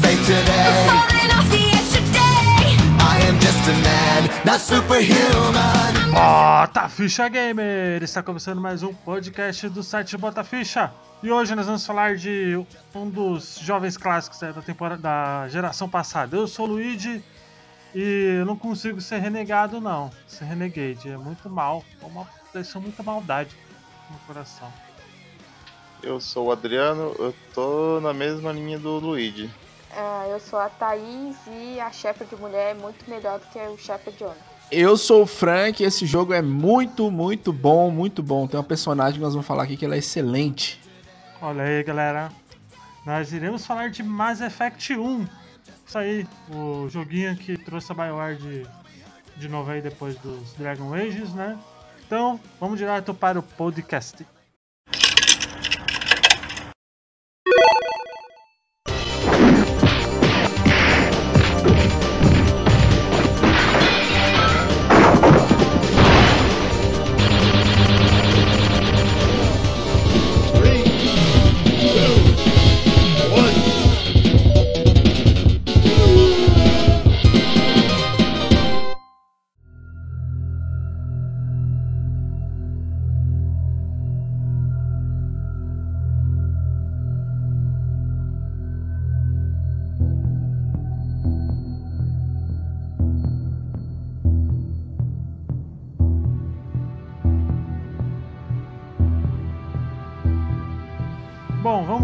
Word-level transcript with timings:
fate 0.00 0.18
today. 0.24 0.86
Falling 0.86 1.32
off 1.32 1.48
the 1.50 1.62
edge 1.76 1.90
today. 1.92 2.76
I 3.00 3.20
am 3.28 3.38
just 3.40 3.68
a 3.68 3.74
man, 3.82 4.30
not 4.44 4.60
superhuman. 4.60 6.12
Bota 6.12 6.88
Ficha 6.88 7.28
Gamer! 7.28 8.02
Está 8.02 8.22
começando 8.22 8.60
mais 8.60 8.82
um 8.82 8.92
podcast 8.92 9.68
do 9.68 9.82
site 9.82 10.16
Bota 10.16 10.42
Ficha. 10.44 10.92
E 11.22 11.30
hoje 11.30 11.54
nós 11.54 11.66
vamos 11.66 11.84
falar 11.86 12.16
de 12.16 12.56
um 12.94 13.08
dos 13.08 13.58
jovens 13.58 13.96
clássicos 13.96 14.40
né, 14.40 14.52
da 14.52 14.62
temporada 14.62 15.00
da 15.00 15.48
geração 15.48 15.88
passada. 15.88 16.36
Eu 16.36 16.46
sou 16.46 16.66
o 16.66 16.70
Luigi 16.70 17.22
e 17.94 18.36
eu 18.40 18.46
não 18.46 18.56
consigo 18.56 19.00
ser 19.00 19.18
renegado 19.18 19.80
não. 19.80 20.10
Ser 20.26 20.44
renegade 20.44 21.08
é 21.08 21.16
muito 21.16 21.48
mal, 21.48 21.84
é 22.02 22.06
uma 22.06 22.26
deixa 22.52 22.78
muita 22.80 23.02
maldade 23.02 23.50
no 24.10 24.18
coração. 24.20 24.72
Eu 26.02 26.20
sou 26.20 26.46
o 26.46 26.52
Adriano, 26.52 27.14
eu 27.18 27.34
tô 27.54 28.00
na 28.00 28.12
mesma 28.12 28.52
linha 28.52 28.78
do 28.78 28.98
Luigi. 28.98 29.50
Ah, 29.98 30.26
eu 30.28 30.38
sou 30.38 30.58
a 30.58 30.68
Thaís 30.68 31.36
e 31.46 31.80
a 31.80 31.90
Shepard 31.90 32.36
mulher 32.36 32.72
é 32.72 32.74
muito 32.74 33.08
melhor 33.08 33.38
do 33.38 33.46
que 33.46 33.58
o 33.58 33.78
Shepard 33.78 34.22
homem. 34.22 34.36
Eu 34.70 34.96
sou 34.96 35.22
o 35.22 35.26
Frank, 35.26 35.82
esse 35.82 36.04
jogo 36.04 36.34
é 36.34 36.42
muito, 36.42 37.10
muito 37.10 37.50
bom, 37.50 37.90
muito 37.90 38.22
bom. 38.22 38.46
Tem 38.46 38.58
uma 38.58 38.66
personagem 38.66 39.14
que 39.14 39.20
nós 39.20 39.32
vamos 39.32 39.46
falar 39.46 39.62
aqui 39.62 39.74
que 39.74 39.86
ela 39.86 39.94
é 39.94 39.98
excelente. 39.98 40.78
Olha 41.40 41.62
aí, 41.62 41.82
galera. 41.82 42.30
Nós 43.06 43.32
iremos 43.32 43.64
falar 43.64 43.88
de 43.88 44.02
Mass 44.02 44.42
Effect 44.42 44.94
1. 44.94 45.26
Isso 45.86 45.96
aí, 45.98 46.26
o 46.50 46.88
joguinho 46.90 47.34
que 47.36 47.56
trouxe 47.56 47.90
a 47.92 47.94
BioWare 47.94 48.36
de, 48.36 48.66
de 49.36 49.48
novo 49.48 49.70
aí 49.70 49.80
depois 49.80 50.16
dos 50.16 50.52
Dragon 50.54 50.92
Ages, 50.92 51.32
né? 51.32 51.56
Então, 52.04 52.38
vamos 52.60 52.78
direto 52.78 53.14
para 53.14 53.38
o 53.38 53.42
podcast. 53.42 54.26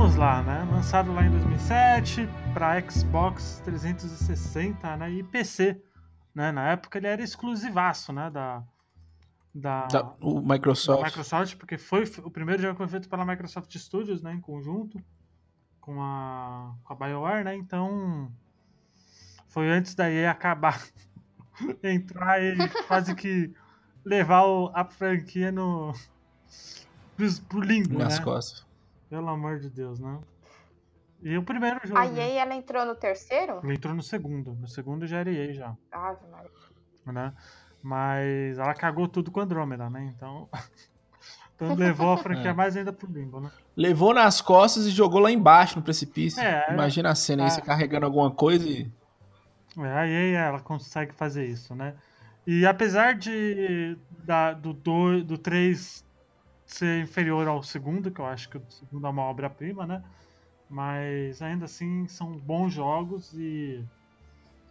Vamos 0.02 0.16
lá, 0.16 0.42
né? 0.42 0.66
Lançado 0.72 1.12
lá 1.14 1.24
em 1.24 1.30
2007 1.30 2.28
para 2.52 2.80
Xbox 2.90 3.62
360 3.64 4.96
né? 4.96 5.10
e 5.12 5.22
PC. 5.22 5.80
Né? 6.34 6.50
Na 6.50 6.70
época 6.70 6.98
ele 6.98 7.06
era 7.06 7.22
exclusivaço 7.22 8.12
né? 8.12 8.28
da, 8.28 8.64
da, 9.54 9.86
Da- 9.86 10.12
o 10.20 10.40
da 10.40 10.54
Microsoft. 10.54 11.04
Microsoft, 11.04 11.56
porque 11.56 11.78
foi 11.78 12.02
o 12.24 12.30
primeiro 12.32 12.60
jogo 12.60 12.74
que 12.74 12.78
foi 12.78 12.88
feito 12.88 13.08
pela 13.08 13.24
Microsoft 13.24 13.72
Studios, 13.78 14.22
né? 14.22 14.32
Em 14.34 14.40
conjunto 14.40 15.00
com 15.80 16.02
a, 16.02 16.74
com 16.82 16.92
a 16.94 16.96
BioWare, 16.96 17.44
né? 17.44 17.54
Então 17.54 18.28
foi 19.48 19.70
antes 19.70 19.94
da 19.94 20.10
EA 20.10 20.32
acabar, 20.32 20.82
entrar 21.82 22.42
e 22.42 22.56
quase 22.88 23.14
que 23.14 23.52
levar 24.04 24.42
o- 24.46 24.72
a 24.74 24.84
franquia 24.84 25.52
no 25.52 25.92
pros- 27.16 27.38
pro 27.38 27.60
limbo, 27.60 27.98
nas 28.00 28.18
né? 28.18 28.24
costas. 28.24 28.66
Pelo 29.12 29.28
amor 29.28 29.58
de 29.58 29.68
Deus, 29.68 30.00
né? 30.00 30.18
E 31.22 31.36
o 31.36 31.42
primeiro 31.42 31.78
jogo. 31.84 31.98
A 31.98 32.06
EA, 32.06 32.40
ela 32.40 32.54
entrou 32.54 32.86
no 32.86 32.94
terceiro? 32.94 33.60
Ele 33.62 33.74
entrou 33.74 33.94
no 33.94 34.02
segundo. 34.02 34.54
No 34.54 34.66
segundo 34.66 35.06
já 35.06 35.18
era 35.18 35.30
EA 35.30 35.52
já, 35.52 35.76
Ave 35.92 36.26
Maria. 36.30 36.50
né? 37.04 37.34
Mas 37.82 38.58
ela 38.58 38.72
cagou 38.72 39.06
tudo 39.06 39.30
com 39.30 39.40
Andrômeda, 39.40 39.90
né? 39.90 40.10
Então. 40.16 40.48
então 41.54 41.74
levou 41.74 42.14
a 42.14 42.16
franquia 42.16 42.52
É. 42.52 42.54
mais 42.54 42.74
ainda 42.74 42.90
pro 42.90 43.06
limbo, 43.06 43.38
né? 43.38 43.50
Levou 43.76 44.14
nas 44.14 44.40
costas 44.40 44.86
e 44.86 44.90
jogou 44.90 45.20
lá 45.20 45.30
embaixo 45.30 45.76
no 45.76 45.82
precipício. 45.82 46.42
É, 46.42 46.72
Imagina 46.72 47.10
a 47.10 47.14
cena 47.14 47.42
aí, 47.42 47.48
é. 47.48 47.50
você 47.50 47.60
carregando 47.60 48.06
alguma 48.06 48.30
coisa 48.30 48.66
e. 48.66 48.90
É, 49.76 49.92
a 49.92 50.08
EA 50.08 50.40
ela 50.40 50.60
consegue 50.60 51.12
fazer 51.12 51.44
isso, 51.44 51.74
né? 51.74 51.96
E 52.46 52.64
apesar 52.64 53.14
de 53.14 53.94
da, 54.24 54.54
do, 54.54 54.72
do, 54.72 55.22
do 55.22 55.36
3 55.36 56.02
ser 56.74 57.02
inferior 57.02 57.46
ao 57.48 57.62
segundo, 57.62 58.10
que 58.10 58.20
eu 58.20 58.26
acho 58.26 58.48
que 58.48 58.58
o 58.58 58.70
segundo 58.70 59.06
é 59.06 59.10
uma 59.10 59.22
obra-prima, 59.22 59.86
né? 59.86 60.02
Mas 60.68 61.42
ainda 61.42 61.66
assim 61.66 62.06
são 62.08 62.32
bons 62.32 62.72
jogos 62.72 63.32
e, 63.34 63.84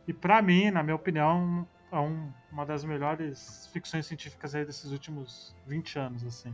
e 0.07 0.13
para 0.13 0.41
mim, 0.41 0.71
na 0.71 0.81
minha 0.81 0.95
opinião, 0.95 1.67
é 1.91 1.99
um- 1.99 2.31
uma 2.51 2.65
das 2.65 2.83
melhores 2.83 3.67
ficções 3.71 4.05
científicas 4.05 4.55
aí 4.55 4.65
desses 4.65 4.91
últimos 4.91 5.55
20 5.67 5.99
anos, 5.99 6.25
assim. 6.25 6.53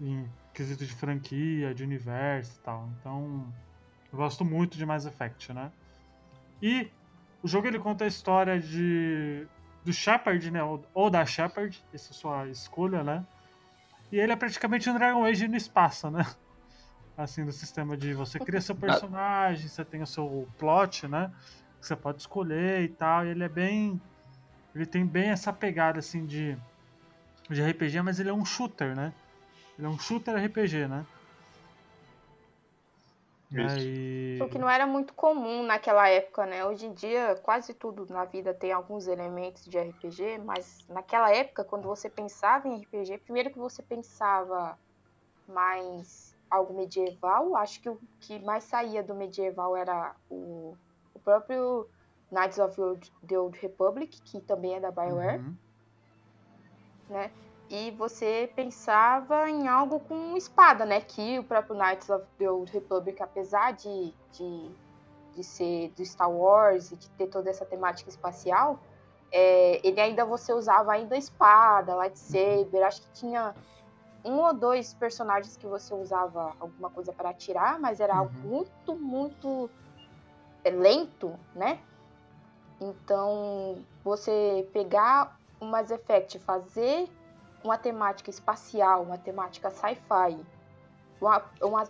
Em 0.00 0.28
quesito 0.52 0.84
de 0.84 0.92
franquia, 0.92 1.74
de 1.74 1.82
universo 1.82 2.56
e 2.58 2.62
tal. 2.64 2.88
Então, 3.00 3.52
eu 4.12 4.18
gosto 4.18 4.44
muito 4.44 4.76
de 4.78 4.86
Mass 4.86 5.06
Effect, 5.06 5.52
né? 5.52 5.70
E 6.62 6.88
o 7.42 7.48
jogo 7.48 7.66
ele 7.66 7.78
conta 7.78 8.04
a 8.04 8.08
história 8.08 8.58
de 8.58 9.46
do 9.84 9.92
Shepard, 9.92 10.50
né? 10.50 10.62
Ou, 10.94 11.10
da 11.10 11.26
Shepard, 11.26 11.84
essa 11.92 12.08
é 12.08 12.10
a 12.10 12.14
sua 12.14 12.48
escolha, 12.48 13.04
né? 13.04 13.24
E 14.14 14.20
ele 14.20 14.30
é 14.30 14.36
praticamente 14.36 14.88
um 14.88 14.94
Dragon 14.94 15.24
Age 15.24 15.48
no 15.48 15.56
espaço, 15.56 16.08
né? 16.08 16.24
Assim, 17.18 17.44
do 17.44 17.50
sistema 17.50 17.96
de 17.96 18.14
você 18.14 18.38
cria 18.38 18.60
seu 18.60 18.76
personagem, 18.76 19.66
você 19.66 19.84
tem 19.84 20.02
o 20.02 20.06
seu 20.06 20.48
plot, 20.56 21.08
né? 21.08 21.32
Que 21.80 21.86
você 21.88 21.96
pode 21.96 22.20
escolher 22.20 22.82
e 22.82 22.88
tal. 22.88 23.26
E 23.26 23.30
ele 23.30 23.42
é 23.42 23.48
bem. 23.48 24.00
Ele 24.72 24.86
tem 24.86 25.04
bem 25.04 25.30
essa 25.30 25.52
pegada 25.52 25.98
assim 25.98 26.24
de, 26.26 26.56
de 27.50 27.60
RPG, 27.60 28.02
mas 28.02 28.20
ele 28.20 28.28
é 28.28 28.32
um 28.32 28.44
shooter, 28.44 28.94
né? 28.94 29.12
Ele 29.76 29.88
é 29.88 29.90
um 29.90 29.98
shooter 29.98 30.36
RPG, 30.36 30.86
né? 30.86 31.04
Aí- 33.56 34.42
O 34.42 34.48
que 34.48 34.58
não 34.58 34.68
era 34.68 34.86
muito 34.86 35.14
comum 35.14 35.62
naquela 35.62 36.08
época, 36.08 36.44
né? 36.44 36.64
Hoje 36.66 36.86
em 36.86 36.92
dia, 36.92 37.36
quase 37.42 37.72
tudo 37.72 38.04
na 38.12 38.24
vida 38.24 38.52
tem 38.52 38.72
alguns 38.72 39.06
elementos 39.06 39.64
de 39.64 39.78
RPG, 39.78 40.38
mas 40.38 40.84
naquela 40.88 41.30
época, 41.30 41.64
quando 41.64 41.86
você 41.86 42.10
pensava 42.10 42.66
em 42.68 42.80
RPG, 42.82 43.18
primeiro 43.18 43.50
que 43.52 43.58
você 43.58 43.82
pensava 43.82 44.76
mais 45.46 46.34
algo 46.50 46.74
medieval, 46.74 47.56
acho 47.56 47.80
que 47.80 47.88
o 47.88 47.98
que 48.20 48.38
mais 48.40 48.64
saía 48.64 49.02
do 49.02 49.14
medieval 49.14 49.76
era 49.76 50.14
o, 50.28 50.74
o 51.14 51.18
próprio 51.20 51.88
Knights 52.30 52.58
of 52.58 52.74
the 52.76 52.82
Old- 52.82 53.12
the 53.26 53.38
Old 53.38 53.58
Republic, 53.60 54.20
que 54.22 54.40
também 54.40 54.74
é 54.74 54.80
da 54.80 54.90
BioWare. 54.90 55.40
Uhum. 55.40 55.56
né? 57.08 57.30
E 57.76 57.90
você 57.90 58.48
pensava 58.54 59.50
em 59.50 59.66
algo 59.66 59.98
com 59.98 60.36
espada, 60.36 60.86
né? 60.86 61.00
Que 61.00 61.40
o 61.40 61.44
próprio 61.44 61.74
Knights 61.74 62.08
of 62.08 62.24
the 62.38 62.48
Old 62.48 62.70
Republic, 62.70 63.20
apesar 63.20 63.72
de, 63.72 64.14
de, 64.30 64.70
de 65.34 65.42
ser 65.42 65.88
do 65.96 66.04
Star 66.06 66.30
Wars 66.30 66.92
e 66.92 66.96
de 66.96 67.08
ter 67.10 67.26
toda 67.26 67.50
essa 67.50 67.64
temática 67.64 68.08
espacial, 68.08 68.78
é, 69.32 69.80
ele 69.84 70.00
ainda 70.00 70.24
você 70.24 70.52
usava 70.52 70.92
ainda 70.92 71.16
espada, 71.16 71.96
lightsaber. 71.96 72.86
Acho 72.86 73.00
que 73.00 73.12
tinha 73.14 73.52
um 74.24 74.38
ou 74.38 74.54
dois 74.54 74.94
personagens 74.94 75.56
que 75.56 75.66
você 75.66 75.92
usava 75.94 76.54
alguma 76.60 76.88
coisa 76.90 77.12
para 77.12 77.30
atirar, 77.30 77.80
mas 77.80 77.98
era 77.98 78.16
algo 78.16 78.32
Uhum. 78.36 78.50
muito, 78.50 78.94
muito 79.00 79.68
é, 80.62 80.70
lento, 80.70 81.36
né? 81.56 81.80
Então, 82.80 83.84
você 84.04 84.68
pegar 84.72 85.36
o 85.60 85.64
Mass 85.64 85.90
Effect, 85.90 86.38
fazer 86.38 87.08
uma 87.64 87.78
temática 87.78 88.28
espacial, 88.30 89.02
uma 89.02 89.16
temática 89.18 89.70
sci-fi, 89.70 90.38
uma, 91.20 91.42
uma- 91.62 91.88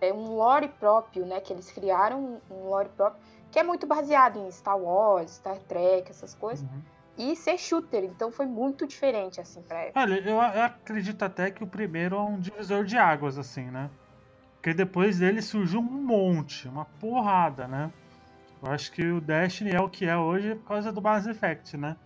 é 0.00 0.12
um 0.12 0.28
lore 0.36 0.68
próprio, 0.68 1.26
né? 1.26 1.40
Que 1.40 1.52
eles 1.52 1.70
criaram 1.70 2.40
um 2.50 2.68
lore 2.68 2.88
próprio, 2.90 3.20
que 3.50 3.58
é 3.58 3.62
muito 3.62 3.86
baseado 3.86 4.38
em 4.38 4.50
Star 4.50 4.78
Wars, 4.78 5.32
Star 5.32 5.58
Trek, 5.58 6.10
essas 6.10 6.34
coisas, 6.34 6.64
Uhum. 6.64 6.80
e 7.18 7.36
ser 7.36 7.58
shooter. 7.58 8.04
Então 8.04 8.30
foi 8.30 8.46
muito 8.46 8.86
diferente, 8.86 9.40
assim, 9.40 9.60
pra 9.62 9.80
época. 9.80 10.00
Olha, 10.00 10.14
eu, 10.20 10.36
eu 10.36 10.62
acredito 10.62 11.22
até 11.24 11.50
que 11.50 11.62
o 11.64 11.66
primeiro 11.66 12.16
é 12.16 12.20
um 12.20 12.38
divisor 12.38 12.84
de 12.84 12.96
águas, 12.96 13.36
assim, 13.36 13.64
né? 13.64 13.90
Porque 14.54 14.72
depois 14.72 15.18
dele 15.18 15.42
surgiu 15.42 15.80
um 15.80 15.82
monte, 15.82 16.68
uma 16.68 16.84
porrada, 17.00 17.66
né? 17.66 17.90
Eu 18.62 18.70
acho 18.72 18.92
que 18.92 19.02
o 19.04 19.20
Destiny 19.20 19.72
é 19.72 19.80
o 19.80 19.88
que 19.88 20.04
é 20.06 20.16
hoje 20.16 20.54
por 20.54 20.68
causa 20.68 20.92
do 20.92 21.02
Mass 21.02 21.26
Effect, 21.26 21.76
né? 21.76 21.96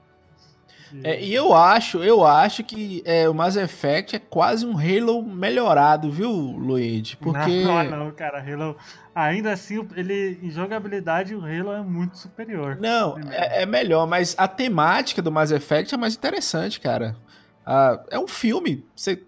É, 1.02 1.20
e 1.22 1.34
eu 1.34 1.54
acho, 1.54 2.02
eu 2.04 2.24
acho 2.24 2.62
que 2.62 3.02
é, 3.04 3.28
o 3.28 3.34
Mass 3.34 3.56
Effect 3.56 4.16
é 4.16 4.18
quase 4.18 4.64
um 4.64 4.76
Halo 4.78 5.22
melhorado, 5.22 6.10
viu, 6.10 6.30
Luigi? 6.30 7.16
Porque. 7.16 7.64
Não, 7.64 7.84
não, 7.84 8.10
cara, 8.12 8.40
Halo. 8.40 8.76
Ainda 9.14 9.52
assim, 9.52 9.86
ele 9.96 10.38
em 10.42 10.50
jogabilidade, 10.50 11.34
o 11.34 11.40
Halo 11.40 11.72
é 11.72 11.82
muito 11.82 12.18
superior. 12.18 12.78
Não, 12.80 13.16
é, 13.30 13.62
é 13.62 13.66
melhor, 13.66 14.06
mas 14.06 14.34
a 14.36 14.48
temática 14.48 15.22
do 15.22 15.30
Mass 15.30 15.50
Effect 15.50 15.94
é 15.94 15.96
mais 15.96 16.14
interessante, 16.14 16.80
cara. 16.80 17.16
Ah, 17.64 18.02
é 18.10 18.18
um 18.18 18.26
filme. 18.28 18.84
Você 18.94 19.22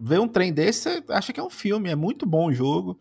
vê 0.00 0.18
um 0.18 0.28
trem 0.28 0.52
desse, 0.52 1.00
você 1.00 1.12
acha 1.12 1.32
que 1.32 1.40
é 1.40 1.42
um 1.42 1.50
filme. 1.50 1.90
É 1.90 1.96
muito 1.96 2.24
bom 2.24 2.46
o 2.46 2.52
jogo. 2.52 2.98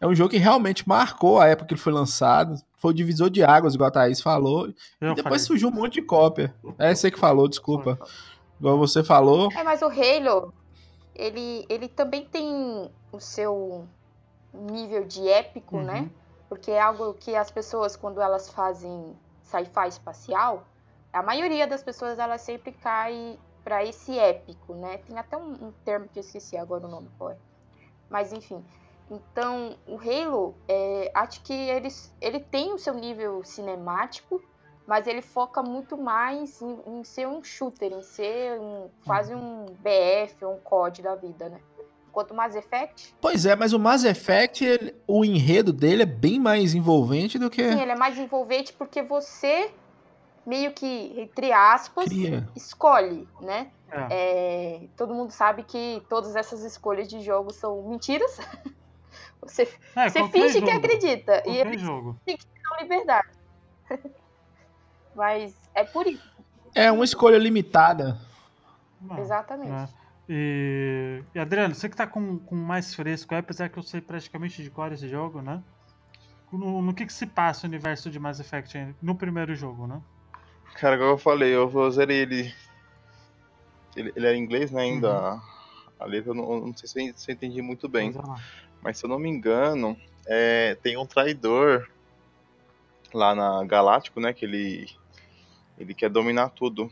É 0.00 0.06
um 0.06 0.14
jogo 0.14 0.30
que 0.30 0.38
realmente 0.38 0.88
marcou 0.88 1.40
a 1.40 1.46
época 1.46 1.68
que 1.68 1.74
ele 1.74 1.80
foi 1.80 1.92
lançado. 1.92 2.56
Foi 2.82 2.90
o 2.90 2.94
divisor 2.94 3.30
de 3.30 3.44
águas, 3.44 3.76
igual 3.76 3.86
a 3.86 3.92
Thaís 3.92 4.20
falou. 4.20 4.66
Eu 5.00 5.12
e 5.12 5.14
depois 5.14 5.22
falei. 5.22 5.38
surgiu 5.38 5.68
um 5.68 5.70
monte 5.70 5.94
de 5.94 6.02
cópia. 6.02 6.52
É 6.80 6.92
você 6.92 7.12
que 7.12 7.18
falou, 7.18 7.46
desculpa. 7.48 7.96
Igual 8.58 8.76
você 8.76 9.04
falou. 9.04 9.52
É, 9.56 9.62
mas 9.62 9.82
o 9.82 9.86
Halo, 9.86 10.52
ele, 11.14 11.64
ele 11.68 11.86
também 11.86 12.24
tem 12.26 12.90
o 13.12 13.20
seu 13.20 13.86
nível 14.52 15.04
de 15.04 15.28
épico, 15.28 15.76
Uhum. 15.76 15.84
né? 15.84 16.10
Porque 16.48 16.72
é 16.72 16.80
algo 16.80 17.14
que 17.14 17.36
as 17.36 17.52
pessoas, 17.52 17.94
quando 17.94 18.20
elas 18.20 18.48
fazem 18.50 19.16
sci-fi 19.44 19.86
espacial, 19.88 20.66
a 21.12 21.22
maioria 21.22 21.68
das 21.68 21.84
pessoas, 21.84 22.18
elas 22.18 22.40
sempre 22.40 22.72
cai 22.72 23.38
pra 23.62 23.84
esse 23.84 24.18
épico, 24.18 24.74
né? 24.74 24.98
Tem 24.98 25.16
até 25.16 25.36
um, 25.36 25.52
um 25.52 25.72
termo 25.84 26.08
que 26.12 26.18
eu 26.18 26.22
esqueci 26.22 26.56
agora 26.56 26.84
o 26.84 26.90
nome 26.90 27.08
qual 27.16 27.30
é. 27.30 27.36
Mas 28.10 28.32
enfim. 28.32 28.60
Então, 29.12 29.76
o 29.86 29.96
Halo, 29.98 30.54
é, 30.66 31.10
acho 31.14 31.42
que 31.42 31.52
eles, 31.52 32.14
ele 32.20 32.40
tem 32.40 32.72
o 32.72 32.78
seu 32.78 32.94
nível 32.94 33.44
cinemático, 33.44 34.40
mas 34.86 35.06
ele 35.06 35.20
foca 35.20 35.62
muito 35.62 35.98
mais 35.98 36.60
em, 36.62 36.78
em 36.86 37.04
ser 37.04 37.28
um 37.28 37.44
shooter, 37.44 37.92
em 37.92 38.02
ser 38.02 38.58
um, 38.58 38.88
quase 39.04 39.34
um 39.34 39.66
BF 39.66 40.44
ou 40.44 40.54
um 40.54 40.60
COD 40.60 41.02
da 41.02 41.14
vida, 41.14 41.48
né? 41.50 41.60
Enquanto 42.08 42.30
o 42.32 42.34
Mass 42.34 42.54
Effect, 42.54 43.14
Pois 43.20 43.46
é, 43.46 43.54
mas 43.54 43.72
o 43.72 43.78
Mass 43.78 44.04
Effect, 44.04 44.64
ele- 44.64 44.94
o 45.06 45.24
enredo 45.24 45.72
dele 45.72 46.02
é 46.02 46.06
bem 46.06 46.38
mais 46.40 46.74
envolvente 46.74 47.38
do 47.38 47.48
que 47.50 47.62
sim, 47.62 47.80
ele 47.80 47.92
é 47.92 47.96
mais 47.96 48.18
envolvente 48.18 48.72
porque 48.72 49.02
você 49.02 49.70
meio 50.46 50.72
que, 50.72 51.14
entre 51.20 51.52
aspas, 51.52 52.06
cria. 52.06 52.48
escolhe, 52.56 53.28
né? 53.40 53.70
É. 53.90 54.06
É, 54.10 54.88
todo 54.96 55.14
mundo 55.14 55.30
sabe 55.30 55.62
que 55.64 56.02
todas 56.08 56.34
essas 56.34 56.64
escolhas 56.64 57.06
de 57.08 57.20
jogo 57.20 57.52
são 57.52 57.82
mentiras. 57.88 58.38
Você, 59.42 59.62
É, 59.96 60.08
você 60.08 60.28
finge 60.28 60.60
que 60.60 60.66
jogo, 60.66 60.70
acredita. 60.78 61.42
E 61.46 61.56
eles 61.56 61.80
jogo. 61.80 62.16
dão 62.26 62.80
liberdade. 62.80 63.28
Mas 65.14 65.54
é 65.74 65.84
por 65.84 66.06
isso, 66.06 66.22
É 66.74 66.90
uma 66.90 67.04
escolha 67.04 67.36
limitada. 67.36 68.18
Não, 69.00 69.18
exatamente. 69.18 69.70
né? 69.70 69.88
E, 70.28 71.22
e 71.34 71.38
Adriano, 71.38 71.74
você 71.74 71.88
que 71.88 71.96
tá 71.96 72.06
com, 72.06 72.38
com 72.38 72.54
mais 72.54 72.94
fresco, 72.94 73.34
aí, 73.34 73.40
apesar 73.40 73.68
que 73.68 73.78
eu 73.78 73.82
sei 73.82 74.00
praticamente 74.00 74.62
de 74.62 74.70
cor 74.70 74.92
esse 74.92 75.08
jogo, 75.08 75.42
né? 75.42 75.62
No, 76.50 76.80
no 76.80 76.94
que, 76.94 77.04
que 77.04 77.12
se 77.12 77.26
passa 77.26 77.66
o 77.66 77.68
universo 77.68 78.10
de 78.10 78.18
Mass 78.18 78.38
Effect 78.38 78.94
no 79.02 79.14
primeiro 79.14 79.54
jogo, 79.54 79.86
né? 79.86 80.00
Cara, 80.74 80.94
igual 80.96 81.10
eu 81.10 81.18
falei, 81.18 81.54
eu 81.54 81.90
zerei 81.90 82.18
ele. 82.18 82.54
Ele, 83.96 84.12
ele 84.14 84.26
era 84.26 84.36
em 84.36 84.42
inglês, 84.42 84.70
né? 84.70 84.82
Ainda. 84.82 85.40
A 85.98 86.04
letra 86.04 86.30
eu 86.30 86.34
não, 86.34 86.66
não 86.66 86.76
sei 86.76 86.88
se 86.88 87.18
se 87.18 87.30
eu 87.30 87.34
entendi 87.34 87.60
muito 87.60 87.88
bem. 87.88 88.12
Mas, 88.82 88.98
se 88.98 89.04
eu 89.04 89.08
não 89.08 89.18
me 89.18 89.28
engano, 89.28 89.96
é, 90.26 90.74
tem 90.82 90.96
um 90.98 91.06
traidor 91.06 91.88
lá 93.14 93.34
na 93.34 93.64
Galáctico, 93.64 94.20
né? 94.20 94.32
Que 94.32 94.44
ele. 94.44 94.86
Ele 95.78 95.94
quer 95.94 96.10
dominar 96.10 96.50
tudo. 96.50 96.90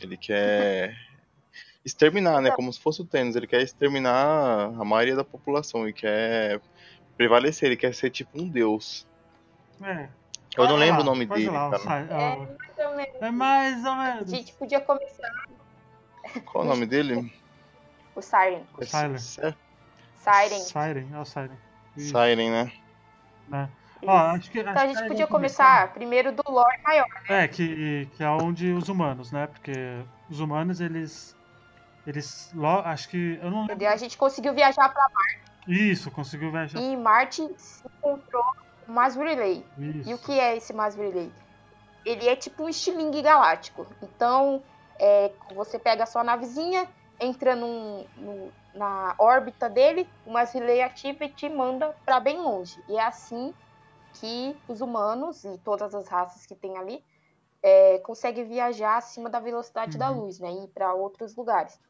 Ele 0.00 0.16
quer 0.16 0.94
exterminar, 1.84 2.40
né? 2.40 2.50
Como 2.50 2.72
se 2.72 2.78
fosse 2.80 3.00
o 3.00 3.04
Thanos. 3.06 3.34
Ele 3.34 3.46
quer 3.46 3.62
exterminar 3.62 4.66
a 4.78 4.84
maioria 4.84 5.16
da 5.16 5.24
população. 5.24 5.84
Ele 5.84 5.92
quer 5.92 6.60
prevalecer. 7.16 7.68
Ele 7.68 7.76
quer 7.76 7.94
ser 7.94 8.10
tipo 8.10 8.38
um 8.38 8.48
deus. 8.48 9.06
É, 9.82 10.08
Eu 10.56 10.68
não 10.68 10.76
lembro 10.76 10.98
lá, 10.98 11.02
o 11.02 11.04
nome 11.04 11.26
dele, 11.26 11.48
lá, 11.50 11.70
cara. 11.70 11.82
sai- 11.82 12.08
É, 12.10 12.36
mais 12.36 12.78
ou 12.78 12.96
menos. 12.96 13.22
é 13.22 13.30
mais 13.30 13.84
ou 13.84 13.90
A 13.90 14.24
gente 14.24 14.52
podia 14.54 14.80
começar 14.80 15.30
Qual 16.44 16.64
o 16.64 16.68
nome 16.68 16.86
dele? 16.86 17.32
o 18.14 18.22
Siren. 18.22 18.62
O. 18.78 18.84
Siren. 18.84 19.54
Siren. 20.24 20.60
Siren, 20.60 21.08
é 21.14 21.18
o 21.18 21.24
Siren. 21.24 21.58
Isso, 21.96 22.08
Siren, 22.10 22.50
né? 22.50 22.72
né? 23.48 23.68
Ó, 24.06 24.16
acho 24.16 24.50
que, 24.50 24.60
Então 24.60 24.72
a 24.72 24.86
gente 24.86 24.96
podia 25.02 25.26
vamos 25.26 25.30
começar 25.30 25.92
primeiro 25.94 26.32
do 26.32 26.42
lore 26.50 26.78
maior. 26.82 27.06
É, 27.28 27.48
que, 27.48 28.06
que 28.16 28.22
é 28.22 28.28
onde 28.28 28.72
os 28.72 28.88
humanos, 28.88 29.32
né? 29.32 29.46
Porque 29.46 29.72
os 30.28 30.40
humanos, 30.40 30.80
eles. 30.80 31.34
Eles. 32.06 32.50
lo- 32.54 32.80
Acho 32.84 33.08
que. 33.08 33.38
Eu 33.42 33.50
não 33.50 33.60
lembro. 33.60 33.72
Entendeu? 33.74 33.90
A 33.90 33.96
gente 33.96 34.18
conseguiu 34.18 34.52
viajar 34.52 34.88
pra 34.90 35.08
Isso, 35.66 36.10
conseguiu 36.10 36.50
viajar. 36.50 36.78
e 36.78 36.96
Marte 36.96 37.48
se 37.56 37.82
encontrou 37.86 38.44
o 38.86 38.92
Relay. 39.24 39.64
Isso. 39.78 40.10
E 40.10 40.14
o 40.14 40.18
que 40.18 40.38
é 40.38 40.56
esse 40.56 40.74
Relay? 40.74 41.32
Ele 42.04 42.28
é 42.28 42.36
tipo 42.36 42.64
um 42.64 42.68
estilingue 42.68 43.22
galáctico. 43.22 43.86
Então, 44.02 44.62
é, 44.98 45.32
você 45.54 45.78
pega 45.78 46.02
a 46.02 46.06
sua 46.06 46.22
navezinha, 46.22 46.86
entra 47.24 47.56
num- 47.56 48.06
no- 48.16 48.52
na 48.74 49.14
órbita 49.18 49.68
dele, 49.70 50.08
Mass 50.26 50.52
Relay 50.52 50.82
ativa 50.82 51.24
e 51.24 51.28
te 51.28 51.48
manda 51.48 51.94
pra 52.04 52.20
bem 52.20 52.38
longe. 52.38 52.82
E 52.88 52.96
é 52.96 53.02
assim 53.02 53.54
que 54.14 54.56
os 54.68 54.80
humanos 54.80 55.44
e 55.44 55.58
todas 55.58 55.94
as 55.94 56.08
raças 56.08 56.44
que 56.46 56.54
tem 56.54 56.76
ali 56.76 57.04
é, 57.66 57.98
conseguem 58.00 58.44
viajar 58.44 58.98
acima 58.98 59.30
da 59.30 59.40
velocidade 59.40 59.96
da 59.96 60.10
Uhum. 60.10 60.20
luz, 60.24 60.38
né? 60.38 60.52
E 60.52 60.64
ir 60.64 60.68
para 60.68 60.92
outros 60.92 61.34
lugares. 61.34 61.80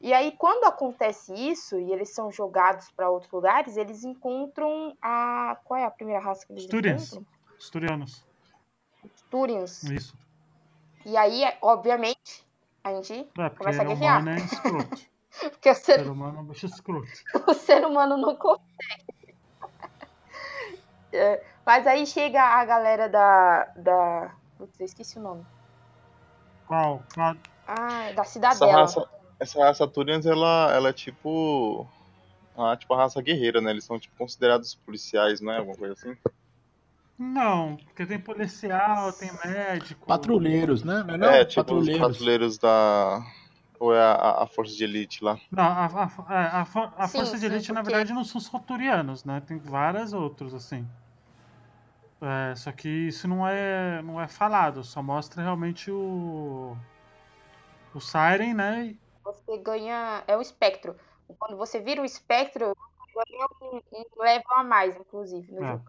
E 0.00 0.14
aí, 0.14 0.32
quando 0.32 0.64
acontece 0.64 1.34
isso 1.34 1.78
e 1.78 1.92
eles 1.92 2.14
são 2.14 2.32
jogados 2.32 2.90
para 2.92 3.10
outros 3.10 3.30
lugares, 3.30 3.76
eles 3.76 4.02
encontram 4.04 4.96
a. 5.02 5.58
Qual 5.64 5.78
é 5.78 5.84
a 5.84 5.90
primeira 5.90 6.22
raça 6.22 6.46
que 6.46 6.54
eles 6.54 6.64
Turians. 6.64 7.12
encontram? 7.12 7.26
Os 7.58 7.68
Turianos. 7.68 8.24
Turians. 9.30 9.82
Isso. 9.84 10.16
E 11.04 11.16
aí, 11.16 11.42
obviamente, 11.60 12.46
a 12.84 12.94
gente. 12.94 13.28
É, 13.38 13.50
Começa 13.50 13.82
a 13.82 13.84
guerrear. 13.84 14.20
humano 14.20 14.30
é 14.38 14.44
escroto. 14.44 15.10
Porque 15.50 15.68
o 15.68 15.72
O 15.72 15.74
ser, 15.76 16.00
ser 16.00 16.10
humano 16.10 16.38
é 16.38 16.40
um 16.40 16.44
bicho 16.44 16.66
escroto. 16.66 17.08
o 17.46 17.54
ser 17.54 17.86
humano 17.86 18.16
não 18.16 18.34
consegue. 18.36 19.34
É, 21.12 21.42
mas 21.66 21.86
aí 21.86 22.06
chega 22.06 22.40
a 22.42 22.64
galera 22.64 23.08
da. 23.08 23.64
da 23.76 24.34
putz, 24.58 24.78
eu 24.78 24.86
esqueci 24.86 25.18
o 25.18 25.22
nome. 25.22 25.44
Qual? 26.66 27.02
Qual? 27.14 27.34
Ah, 27.66 28.12
da 28.14 28.22
Essa 28.22 28.24
Cidadela. 28.24 28.72
raça, 28.72 29.08
essa 29.38 29.64
raça 29.64 29.88
Turians, 29.88 30.26
ela, 30.26 30.72
ela 30.72 30.88
é 30.88 30.92
tipo. 30.92 31.86
Ah, 32.56 32.76
tipo 32.76 32.92
a 32.94 32.96
raça 32.98 33.20
guerreira, 33.22 33.60
né? 33.60 33.70
Eles 33.70 33.84
são 33.84 33.98
tipo 33.98 34.16
considerados 34.16 34.74
policiais, 34.74 35.40
não 35.40 35.52
é? 35.52 35.58
Alguma 35.58 35.76
coisa 35.76 35.94
assim? 35.94 36.16
Não, 37.22 37.76
porque 37.76 38.06
tem 38.06 38.18
policial, 38.18 39.12
tem 39.12 39.30
médico. 39.44 40.06
Patrulheiros, 40.06 40.82
né? 40.82 41.02
Não 41.06 41.14
é, 41.14 41.18
não? 41.18 41.28
é, 41.28 41.44
tipo 41.44 41.62
Patrulheiros. 41.62 42.06
os 42.06 42.12
patrulheiros 42.12 42.58
da. 42.58 43.22
Ou 43.78 43.94
é 43.94 44.00
a, 44.00 44.42
a 44.42 44.46
força 44.46 44.74
de 44.74 44.84
elite 44.84 45.22
lá? 45.22 45.38
Não, 45.50 45.62
a, 45.64 45.84
a, 45.86 46.34
é, 46.34 46.46
a, 46.46 46.66
a 46.96 47.08
Sim, 47.08 47.18
força 47.18 47.38
de 47.38 47.44
elite, 47.44 47.72
na 47.72 47.80
porque- 47.82 47.92
verdade, 47.94 48.14
não 48.14 48.24
são 48.24 48.40
só 48.40 48.58
turianos, 48.58 49.22
né? 49.24 49.42
Tem 49.46 49.58
vários 49.58 50.14
outros, 50.14 50.54
assim. 50.54 50.86
É, 52.22 52.54
só 52.54 52.72
que 52.72 52.88
isso 52.88 53.28
não 53.28 53.46
é, 53.46 54.00
não 54.02 54.18
é 54.18 54.26
falado, 54.26 54.82
só 54.82 55.02
mostra 55.02 55.42
realmente 55.42 55.90
o. 55.90 56.74
O 57.94 58.00
Siren, 58.00 58.54
né? 58.54 58.94
Você 59.24 59.58
ganha. 59.58 60.24
É 60.26 60.36
o 60.38 60.40
espectro. 60.40 60.96
Quando 61.38 61.56
você 61.58 61.80
vira 61.80 62.00
o 62.00 62.04
espectro, 62.04 62.74
você 63.14 63.30
ganha 63.30 63.46
um, 63.60 63.80
um 63.92 64.22
level 64.22 64.52
a 64.56 64.64
mais, 64.64 64.96
inclusive, 64.96 65.52
no 65.52 65.62
É. 65.64 65.68
jogo. 65.72 65.84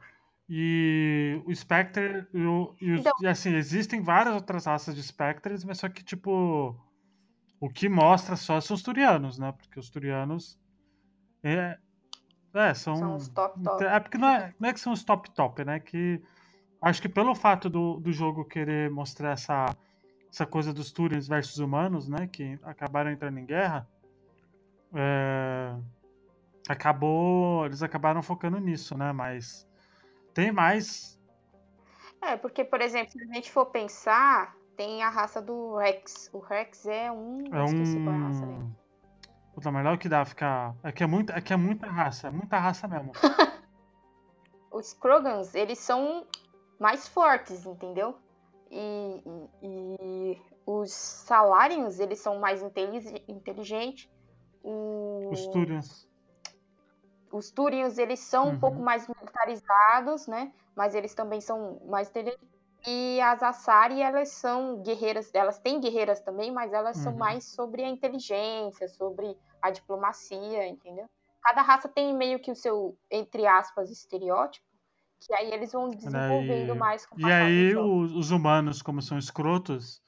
E 0.53 1.41
o 1.45 1.55
Spectre. 1.55 2.27
E, 2.33 2.41
o- 2.45 2.75
e 2.81 2.91
os- 2.91 2.99
Então- 2.99 3.13
e, 3.21 3.27
assim, 3.27 3.53
existem 3.53 4.01
várias 4.01 4.35
outras 4.35 4.65
raças 4.65 4.93
de 4.93 5.01
Spectres, 5.01 5.63
mas 5.63 5.77
só 5.77 5.87
que, 5.87 6.03
tipo. 6.03 6.75
O 7.57 7.69
que 7.69 7.87
mostra 7.87 8.35
só 8.35 8.59
são 8.59 8.75
os 8.75 8.81
Turianos, 8.83 9.39
né? 9.39 9.53
Porque 9.53 9.79
os 9.79 9.89
Turianos. 9.89 10.59
É, 11.41 11.77
é 12.53 12.73
são. 12.73 12.95
São 12.97 13.15
os 13.15 13.29
top 13.29 13.63
top. 13.63 13.83
É 13.85 13.97
porque 14.01 14.17
não 14.17 14.27
é, 14.27 14.53
não 14.59 14.67
é 14.69 14.73
que 14.73 14.79
são 14.81 14.91
os 14.91 15.05
top 15.05 15.31
top, 15.31 15.63
né? 15.63 15.79
Que 15.79 16.21
acho 16.81 17.01
que 17.01 17.07
pelo 17.07 17.33
fato 17.33 17.69
do, 17.69 17.99
do 18.01 18.11
jogo 18.11 18.43
querer 18.43 18.89
mostrar 18.91 19.31
essa, 19.31 19.73
essa 20.29 20.45
coisa 20.45 20.73
dos 20.73 20.91
Turians 20.91 21.29
versus 21.29 21.59
humanos, 21.59 22.09
né? 22.09 22.27
Que 22.27 22.59
acabaram 22.63 23.09
entrando 23.09 23.37
em 23.37 23.45
guerra. 23.45 23.87
é, 24.93 25.73
acabou. 26.67 27.65
Eles 27.65 27.81
acabaram 27.83 28.21
focando 28.21 28.59
nisso, 28.59 28.97
né? 28.97 29.11
Mas 29.13 29.65
tem 30.33 30.51
mais. 30.51 31.19
É, 32.21 32.37
porque, 32.37 32.63
por 32.63 32.81
exemplo, 32.81 33.11
se 33.11 33.21
a 33.21 33.33
gente 33.33 33.51
for 33.51 33.65
pensar, 33.67 34.55
tem 34.77 35.01
a 35.03 35.09
raça 35.09 35.41
do 35.41 35.75
Rex. 35.77 36.29
O 36.33 36.39
Rex 36.39 36.85
é 36.85 37.11
um. 37.11 37.43
É 37.53 37.63
esqueci 37.65 37.99
qual 38.03 38.15
é 38.15 38.17
a 38.17 38.21
raça 38.21 38.45
dele. 38.45 38.59
um. 38.59 38.71
Puta, 39.53 39.71
melhor 39.71 39.97
que 39.97 40.07
dá 40.07 40.23
ficar. 40.23 40.75
É 40.83 40.91
que 40.91 41.03
é, 41.03 41.07
muita, 41.07 41.33
é 41.33 41.41
que 41.41 41.51
é 41.51 41.57
muita 41.57 41.87
raça, 41.87 42.27
é 42.27 42.31
muita 42.31 42.57
raça 42.57 42.87
mesmo. 42.87 43.11
Os 44.71 44.93
Krogans, 44.93 45.53
eles 45.55 45.79
são 45.79 46.25
mais 46.79 47.07
fortes, 47.07 47.65
entendeu? 47.65 48.17
E, 48.71 49.21
e- 49.25 49.49
e 49.61 50.41
os 50.65 50.93
Salarians, 50.93 51.99
eles 51.99 52.19
são 52.19 52.39
mais 52.39 52.61
intelig- 52.61 53.23
inteligentes. 53.27 54.09
O- 54.63 55.29
Os 55.31 55.45
Turians. 55.47 56.07
Os 57.31 57.51
Turians, 57.51 57.97
eles 57.97 58.19
são 58.19 58.45
Uhum. 58.47 58.55
um 58.55 58.59
pouco 58.59 58.81
mais 58.81 59.07
militarizados, 59.07 60.27
né? 60.27 60.53
Mas 60.75 60.95
eles 60.95 61.13
também 61.15 61.41
são 61.41 61.79
mais 61.85 62.09
inteligentes. 62.09 62.47
E 62.85 63.21
as 63.21 63.43
Asari, 63.43 64.01
elas 64.01 64.29
são 64.29 64.81
guerreiras, 64.81 65.29
elas 65.33 65.59
têm 65.59 65.79
guerreiras 65.79 66.19
também, 66.21 66.51
mas 66.51 66.73
elas 66.73 66.97
são 66.97 67.13
Uhum. 67.13 67.19
mais 67.19 67.45
sobre 67.45 67.83
a 67.83 67.89
inteligência, 67.89 68.87
sobre 68.87 69.37
a 69.61 69.69
diplomacia, 69.69 70.67
entendeu? 70.67 71.07
Cada 71.43 71.61
raça 71.61 71.87
tem 71.89 72.15
meio 72.15 72.39
que 72.39 72.51
o 72.51 72.55
seu, 72.55 72.97
entre 73.09 73.45
aspas, 73.45 73.91
estereótipo, 73.91 74.65
que 75.21 75.33
aí 75.35 75.51
eles 75.53 75.71
vão 75.71 75.89
desenvolvendo 75.89 76.75
Daí- 76.75 76.79
mais 76.79 77.05
com 77.05 77.17
E 77.17 77.31
aí, 77.31 77.75
os, 77.75 78.11
os 78.13 78.31
humanos, 78.31 78.81
como 78.81 79.01
são 79.01 79.17
escrotos, 79.17 80.01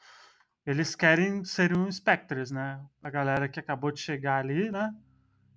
eles 0.66 0.96
querem 0.96 1.44
ser 1.46 1.78
um 1.78 1.92
Spectres, 1.92 2.52
né? 2.52 2.84
A 3.04 3.10
galera 3.10 3.50
que 3.50 3.60
acabou 3.60 3.92
de 3.92 4.00
chegar 4.02 4.40
ali, 4.40 4.72
né? 4.72 4.92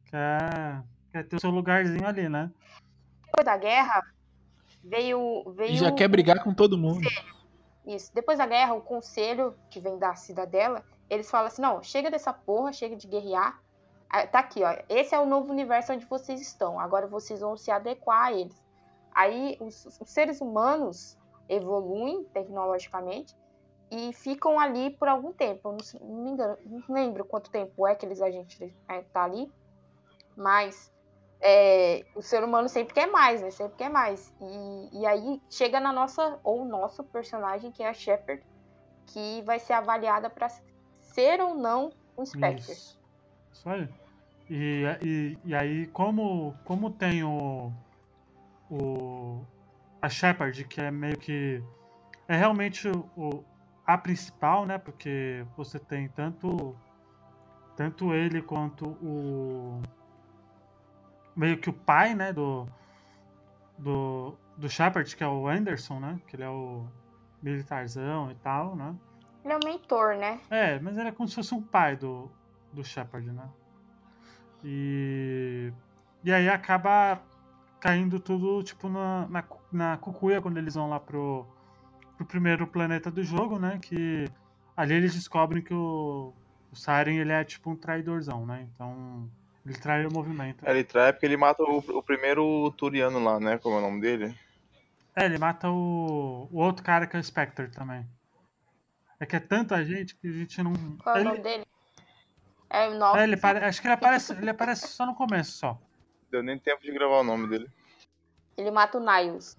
Quer, 0.07 0.85
quer 1.17 1.29
ter 1.29 1.37
o 1.37 1.41
seu 1.41 1.51
lugarzinho 1.51 2.07
ali, 2.07 2.29
né? 2.29 2.51
Depois 3.25 3.45
da 3.45 3.57
guerra, 3.57 4.03
veio. 4.83 5.45
veio 5.55 5.73
E 5.73 5.77
já 5.77 5.93
quer 5.93 6.09
brigar 6.09 6.43
com 6.43 6.53
todo 6.53 6.77
mundo. 6.77 7.09
Isso. 7.87 8.13
Depois 8.15 8.39
da 8.39 8.47
guerra, 8.47 8.75
o 8.75 8.81
conselho, 8.81 9.55
que 9.71 9.81
vem 9.81 9.99
da 9.99 10.15
cidadela, 10.15 10.85
eles 11.09 11.31
falam 11.31 11.47
assim: 11.47 11.63
não, 11.63 11.83
chega 11.83 12.11
dessa 12.11 12.33
porra, 12.33 12.73
chega 12.73 12.97
de 12.97 13.07
guerrear. 13.07 13.61
Ah, 14.09 14.27
Tá 14.27 14.41
aqui, 14.41 14.63
ó. 14.63 14.77
Esse 14.89 15.15
é 15.15 15.19
o 15.19 15.27
novo 15.27 15.53
universo 15.53 15.93
onde 15.93 16.05
vocês 16.07 16.41
estão. 16.41 16.79
Agora 16.79 17.07
vocês 17.07 17.41
vão 17.41 17.57
se 17.57 17.71
adequar 17.71 18.27
a 18.27 18.33
eles. 18.33 18.65
Aí 19.13 19.57
os, 19.61 19.87
os 20.01 20.11
seres 20.11 20.41
humanos 20.41 21.17
evoluem 21.49 22.25
tecnologicamente 22.25 23.35
e 23.91 24.13
ficam 24.13 24.59
ali 24.59 24.91
por 24.91 25.09
algum 25.09 25.33
tempo. 25.33 25.69
Eu 25.69 25.77
não 26.01 26.23
me 26.23 26.31
engano, 26.31 26.59
não 26.65 26.83
lembro 26.89 27.25
quanto 27.25 27.51
tempo 27.51 27.87
é 27.87 27.95
que 27.95 28.05
eles 28.05 28.21
a 28.21 28.31
gente 28.31 28.75
é, 28.89 29.03
tá 29.03 29.25
ali, 29.25 29.51
mas 30.37 30.93
é, 31.41 32.05
o 32.15 32.23
ser 32.23 32.43
humano 32.43 32.69
sempre 32.69 32.95
quer 32.95 33.07
mais, 33.07 33.43
né? 33.43 33.51
Sempre 33.51 33.77
quer 33.77 33.91
mais. 33.91 34.33
E, 34.41 35.01
e 35.01 35.07
aí 35.07 35.41
chega 35.51 35.79
na 35.81 35.93
nossa, 35.93 36.39
ou 36.43 36.65
nosso 36.65 37.05
personagem, 37.05 37.71
que 37.71 37.83
é 37.83 37.89
a 37.89 37.95
Shepard, 37.95 38.43
que 39.07 39.43
vai 39.43 39.59
ser 39.59 39.75
avaliada 39.75 40.31
para 40.31 40.49
ser 41.01 41.41
ou 41.41 41.55
não 41.55 41.93
um 42.17 42.25
Spectre. 42.25 42.73
Isso. 42.73 42.99
Isso 43.53 43.69
aí. 43.69 43.89
E, 44.49 44.85
e, 45.03 45.39
e 45.45 45.55
aí, 45.55 45.87
como, 45.89 46.55
como 46.65 46.91
tem 46.91 47.23
o, 47.25 47.73
o. 48.71 49.45
A 50.01 50.09
Shepard, 50.09 50.65
que 50.65 50.81
é 50.81 50.91
meio 50.91 51.19
que. 51.19 51.63
É 52.29 52.37
realmente 52.37 52.89
o, 52.89 53.45
a 53.87 53.99
principal, 53.99 54.65
né? 54.65 54.79
Porque 54.79 55.45
você 55.57 55.79
tem 55.79 56.09
tanto. 56.09 56.77
Tanto 57.77 58.15
ele 58.15 58.41
quanto 58.41 58.89
o. 59.03 59.83
Meio 61.37 61.59
que 61.59 61.71
o 61.71 61.73
pai, 61.73 62.15
né? 62.15 62.33
Do. 62.33 62.67
Do, 63.79 64.35
do 64.57 64.71
Shepard, 64.71 65.15
que 65.15 65.23
é 65.23 65.29
o 65.29 65.47
Anderson, 65.47 66.01
né? 66.01 66.19
Que 66.27 66.37
ele 66.37 66.45
é 66.45 66.49
o 66.49 66.87
militarzão 67.43 68.31
e 68.31 68.35
tal, 68.37 68.75
né? 68.75 68.95
Ele 69.45 69.53
é 69.53 69.57
o 69.57 69.65
mentor, 69.65 70.17
né? 70.17 70.41
É, 70.51 70.79
mas 70.81 70.97
ele 70.97 71.09
é 71.09 71.13
como 71.13 71.29
se 71.29 71.35
fosse 71.35 71.55
um 71.55 71.63
pai 71.63 71.95
do, 71.95 72.31
do 72.73 72.83
Shepard, 72.83 73.31
né? 73.31 73.49
E, 74.65 75.73
e 76.25 76.33
aí 76.33 76.49
acaba 76.49 77.21
caindo 77.79 78.19
tudo, 78.19 78.63
tipo, 78.63 78.89
na, 78.89 79.29
na, 79.29 79.45
na 79.71 79.97
cucuia 79.99 80.41
quando 80.41 80.57
eles 80.57 80.75
vão 80.75 80.89
lá 80.89 80.99
pro, 80.99 81.47
pro 82.17 82.27
primeiro 82.27 82.67
planeta 82.67 83.11
do 83.11 83.23
jogo, 83.23 83.59
né? 83.59 83.79
Que 83.81 84.29
ali 84.77 84.95
eles 84.95 85.15
descobrem 85.15 85.63
que 85.63 85.73
o, 85.73 86.33
o 86.73 86.77
Siren, 86.77 87.19
ele 87.19 87.33
é 87.33 87.45
tipo 87.45 87.71
um 87.71 87.77
traidorzão, 87.77 88.45
né? 88.45 88.67
Então, 88.75 89.31
ele 89.67 89.79
trai 89.79 90.07
o 90.07 90.13
movimento. 90.13 90.67
Ele 90.67 90.85
trai 90.85 91.13
porque 91.13 91.27
ele 91.27 91.37
mata 91.37 91.63
o, 91.63 91.79
o 91.79 92.03
primeiro 92.03 92.71
Turiano 92.73 93.23
lá, 93.23 93.39
né? 93.41 93.59
Como 93.59 93.75
é 93.77 93.79
o 93.79 93.83
nome 93.83 94.01
dele? 94.01 94.35
É, 95.15 95.25
ele 95.25 95.39
mata 95.39 95.69
o, 95.71 96.49
o 96.53 96.59
outro 96.59 96.85
cara 96.85 97.07
que 97.07 97.17
é 97.17 97.21
o 97.21 97.23
Spectre 97.25 97.69
também. 97.69 98.07
É 99.19 99.25
que 99.27 99.35
é 99.37 99.41
tanta 99.41 99.83
gente 99.85 100.15
que 100.17 100.29
a 100.29 100.33
gente 100.33 100.63
não... 100.63 100.75
Qual 101.03 101.17
é 101.17 101.19
o 101.19 101.21
ele- 101.23 101.29
nome 101.31 101.41
dele? 101.41 101.65
É 102.69 102.89
o 102.89 102.99
nome. 102.99 103.19
É, 103.21 103.25
ele 103.25 103.37
pare- 103.37 103.65
acho 103.65 103.81
que 103.81 103.87
ele 103.87 103.95
aparece, 103.95 104.33
ele 104.35 104.51
aparece 104.51 104.89
só 104.89 105.07
no 105.07 105.15
começo 105.15 105.53
só. 105.53 105.79
Deu 106.31 106.43
nem 106.43 106.59
tempo 106.59 106.83
de 106.83 106.93
gravar 106.93 107.21
o 107.21 107.25
nome 107.25 107.49
dele. 107.49 107.69
Ele 108.57 108.71
mata 108.71 108.99
o 108.99 109.01
Niles. 109.01 109.57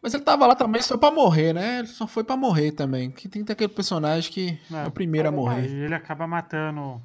Mas 0.00 0.12
ele 0.14 0.22
tava 0.22 0.46
lá 0.46 0.54
também 0.54 0.80
só 0.82 0.96
pra 0.98 1.10
morrer, 1.10 1.52
né? 1.54 1.78
Ele 1.80 1.88
só 1.88 2.06
foi 2.06 2.22
pra 2.22 2.36
morrer 2.36 2.72
também. 2.72 3.10
Que 3.10 3.28
tem 3.28 3.42
aquele 3.48 3.72
personagem 3.72 4.30
que 4.30 4.58
é, 4.72 4.84
É, 4.84 4.86
o 4.86 4.90
primeiro 4.90 5.28
a 5.28 5.30
é 5.30 5.34
Aí 5.34 5.36
morrer. 5.36 5.66
ele 5.66 5.94
acaba 5.94 6.26
matando 6.26 7.02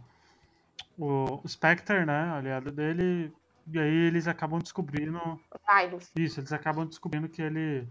o, 1.00 1.48
Spectre, 1.48 2.06
né? 2.06 2.32
Aliado 2.34 2.72
dele. 2.72 3.34
E 3.72 3.80
aí 3.80 3.94
eles 4.08 4.28
acabam 4.28 4.60
descobrindo. 4.60 5.20
Niles. 5.68 6.12
Isso, 6.16 6.40
eles 6.40 6.52
acabam 6.52 6.86
descobrindo 6.88 7.30
que 7.30 7.42
ele. 7.42 7.88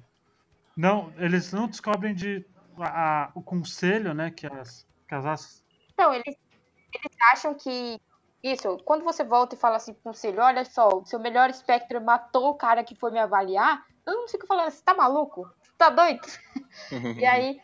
Não, 0.77 1.13
eles 1.17 1.53
não 1.53 1.67
descobrem 1.69 2.15
de. 2.15 2.45
a- 2.79 3.25
a- 3.25 3.31
o 3.35 3.43
conselho, 3.43 4.13
né? 4.15 4.31
Que 4.31 4.47
as. 4.47 4.87
Que 5.09 5.15
as 5.15 5.63
Então, 5.93 6.13
eles, 6.13 6.37
eles 6.95 7.17
acham 7.33 7.55
que. 7.55 8.01
Isso, 8.43 8.77
quando 8.85 9.03
você 9.05 9.25
volta 9.25 9.57
e 9.57 9.59
fala 9.59 9.77
assim 9.77 9.93
pro 9.93 10.03
conselho, 10.03 10.41
olha 10.41 10.65
só, 10.65 10.89
o 10.89 11.05
seu 11.05 11.19
melhor 11.19 11.53
Spectre 11.53 11.99
matou 11.99 12.51
o 12.51 12.55
cara 12.55 12.85
que 12.85 12.95
foi 12.95 13.11
me 13.11 13.19
avaliar, 13.19 13.85
eu 14.07 14.15
não 14.15 14.29
fico 14.29 14.47
falando, 14.47 14.71
você 14.71 14.81
tá 14.83 14.95
maluco? 14.95 15.51
Tá 15.77 15.91
doido? 15.91 16.21
E 17.19 17.25
aí, 17.27 17.61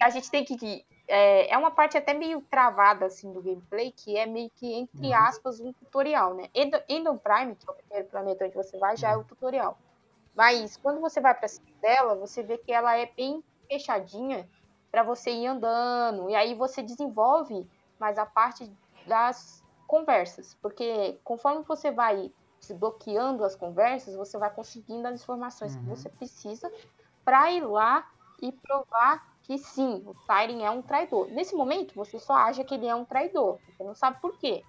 a 0.00 0.10
gente 0.10 0.30
tem 0.30 0.44
que. 0.44 0.84
É, 1.14 1.50
é 1.52 1.58
uma 1.58 1.70
parte 1.70 1.96
até 1.98 2.14
meio 2.14 2.40
travada 2.50 3.06
assim 3.06 3.32
do 3.32 3.42
gameplay, 3.42 3.92
que 3.92 4.16
é 4.16 4.24
meio 4.26 4.50
que, 4.56 4.72
entre 4.72 5.12
Uhum. 5.12 5.12
aspas, 5.12 5.60
um 5.60 5.72
tutorial, 5.74 6.34
né? 6.34 6.48
Endo- 6.54 6.82
Endon 6.88 7.18
Prime, 7.18 7.54
que 7.56 7.64
é 7.68 7.72
o 7.72 7.76
primeiro 7.76 8.08
planeta 8.08 8.46
onde 8.46 8.54
você 8.56 8.78
vai, 8.78 8.96
já 8.96 9.10
é 9.10 9.16
o 9.16 9.24
tutorial. 9.24 9.78
Mas 10.34 10.76
quando 10.76 11.00
você 11.00 11.20
vai 11.20 11.34
pra 11.34 11.48
cima 11.48 11.66
dela, 11.82 12.14
você 12.16 12.42
vê 12.42 12.58
que 12.58 12.72
ela 12.72 12.96
é 12.96 13.06
bem 13.16 13.42
fechadinha 13.70 14.50
para 14.90 15.02
você 15.02 15.30
ir 15.30 15.46
andando. 15.46 16.30
E 16.30 16.34
aí 16.34 16.54
você 16.54 16.82
desenvolve 16.82 17.68
mais 17.98 18.18
a 18.18 18.26
parte 18.26 18.72
das 19.06 19.64
conversas. 19.86 20.54
Porque 20.62 21.20
conforme 21.24 21.64
você 21.64 21.90
vai 21.90 22.32
desbloqueando 22.60 23.44
as 23.44 23.56
conversas, 23.56 24.14
você 24.16 24.38
vai 24.38 24.52
conseguindo 24.54 25.06
as 25.08 25.20
informações 25.22 25.76
que 25.76 25.86
Uhum. 25.86 25.88
você 25.88 26.08
precisa 26.10 26.70
para 27.24 27.50
ir 27.52 27.64
lá 27.66 28.06
e 28.42 28.52
provar 28.52 29.22
que 29.42 29.58
sim, 29.58 30.02
o 30.06 30.14
Siren 30.24 30.64
é 30.64 30.70
um 30.70 30.82
traidor. 30.82 31.28
Nesse 31.28 31.54
momento, 31.54 31.94
você 31.94 32.18
só 32.18 32.34
acha 32.34 32.64
que 32.64 32.74
ele 32.74 32.86
é 32.86 32.94
um 32.94 33.04
traidor. 33.04 33.58
Você 33.68 33.84
não 33.84 33.94
sabe 33.94 34.20
por 34.20 34.36
quê. 34.38 34.62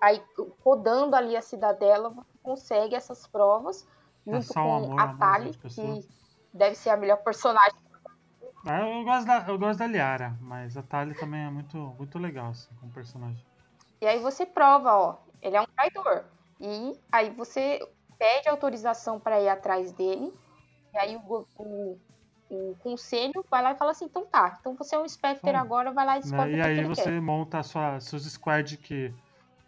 Aí, 0.00 0.22
rodando 0.64 1.16
ali 1.16 1.36
a 1.36 1.42
cidadela, 1.42 2.10
você 2.10 2.38
consegue 2.42 2.94
essas 2.94 3.26
provas 3.26 3.86
É 4.26 4.32
junto 4.32 4.50
o 4.50 4.54
com 4.54 4.76
amor, 4.76 5.00
a 5.00 5.14
Tali, 5.14 5.50
que 5.56 6.08
deve 6.52 6.74
ser 6.74 6.90
a 6.90 6.96
melhor 6.96 7.18
personagem. 7.18 7.76
Ah, 8.64 8.80
Eu 8.80 9.04
gosto, 9.04 9.26
da, 9.26 9.44
eu 9.48 9.58
gosto 9.58 9.78
da 9.78 9.86
Liara, 9.86 10.36
mas 10.40 10.76
a 10.76 10.82
Tali 10.82 11.14
também 11.14 11.44
é 11.44 11.50
muito, 11.50 11.76
muito 11.76 12.18
legal, 12.18 12.50
assim, 12.50 12.68
como 12.80 12.92
personagem. 12.92 13.44
E 14.00 14.06
aí 14.06 14.20
você 14.20 14.44
prova, 14.46 14.94
ó, 14.94 15.16
ele 15.40 15.56
é 15.56 15.60
um 15.60 15.66
traidor. 15.66 16.24
E 16.60 16.98
aí 17.10 17.30
você 17.30 17.80
pede 18.18 18.48
autorização 18.48 19.18
para 19.18 19.40
ir 19.40 19.48
atrás 19.48 19.92
dele. 19.92 20.32
E 20.92 20.98
aí 20.98 21.16
o, 21.16 21.46
o, 21.56 21.98
o 22.50 22.76
conselho 22.80 23.44
vai 23.50 23.62
lá 23.62 23.72
e 23.72 23.76
fala 23.76 23.90
assim, 23.90 24.06
então 24.06 24.24
tá, 24.26 24.56
então 24.60 24.74
você 24.74 24.96
é 24.96 24.98
um 24.98 25.08
Spectre 25.08 25.50
Sim. 25.50 25.56
agora, 25.56 25.92
vai 25.92 26.06
lá 26.06 26.12
e 26.12 26.16
né? 26.16 26.22
descobre 26.22 26.54
o 26.54 26.56
E 26.56 26.60
aí 26.60 26.84
você 26.84 27.02
quer. 27.04 27.20
monta 27.20 27.58
a 27.58 27.62
sua, 27.62 28.00
seus 28.00 28.24
squad 28.24 28.76
que 28.78 29.12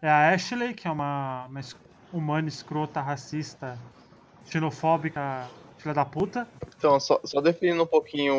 é 0.03 0.09
a 0.09 0.31
Ashley, 0.31 0.73
que 0.73 0.89
é 0.89 0.91
uma, 0.91 1.47
uma 1.47 1.61
humana 2.13 2.49
escrota, 2.49 3.01
racista, 3.01 3.79
xenofóbica, 4.47 5.47
filha 5.79 5.95
da 5.95 6.05
puta. 6.05 6.49
Então, 6.77 6.99
só, 6.99 7.21
só 7.25 7.41
definindo 7.41 7.83
um 7.83 7.87
pouquinho 7.87 8.35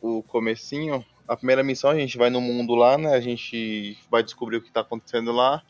o, 0.00 0.18
o 0.18 0.22
comecinho. 0.24 1.04
A 1.26 1.36
primeira 1.36 1.62
missão 1.62 1.90
a 1.90 1.98
gente 1.98 2.18
vai 2.18 2.28
no 2.28 2.40
mundo 2.40 2.74
lá, 2.74 2.98
né? 2.98 3.14
A 3.14 3.20
gente 3.20 3.98
vai 4.10 4.22
descobrir 4.22 4.58
o 4.58 4.62
que 4.62 4.70
tá 4.70 4.80
acontecendo 4.80 5.32
lá. 5.32 5.62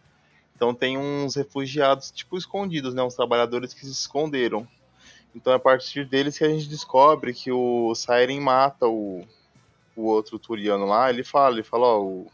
Então 0.57 0.75
tem 0.75 0.99
uns 0.99 1.37
refugiados, 1.37 2.11
tipo, 2.11 2.37
escondidos, 2.37 2.95
né? 2.95 3.03
Uns 3.03 3.15
trabalhadores 3.15 3.73
que 3.73 3.81
se 3.81 3.93
esconderam. 3.93 4.67
Então 5.35 5.53
é 5.53 5.57
a 5.57 5.61
partir 5.61 6.05
deles 6.05 6.38
que 6.38 6.45
a 6.45 6.49
gente 6.49 6.69
descobre 6.69 7.35
que 7.35 7.50
o 7.50 7.95
Siren 7.95 8.41
mata 8.41 8.87
o, 8.87 9.26
o 9.97 10.03
outro 10.05 10.38
Turiano 10.38 10.87
lá. 10.87 11.11
Ele 11.11 11.25
fala, 11.25 11.55
ele 11.57 11.62
fala, 11.64 11.87
ó, 11.87 12.00
o- 12.03 12.31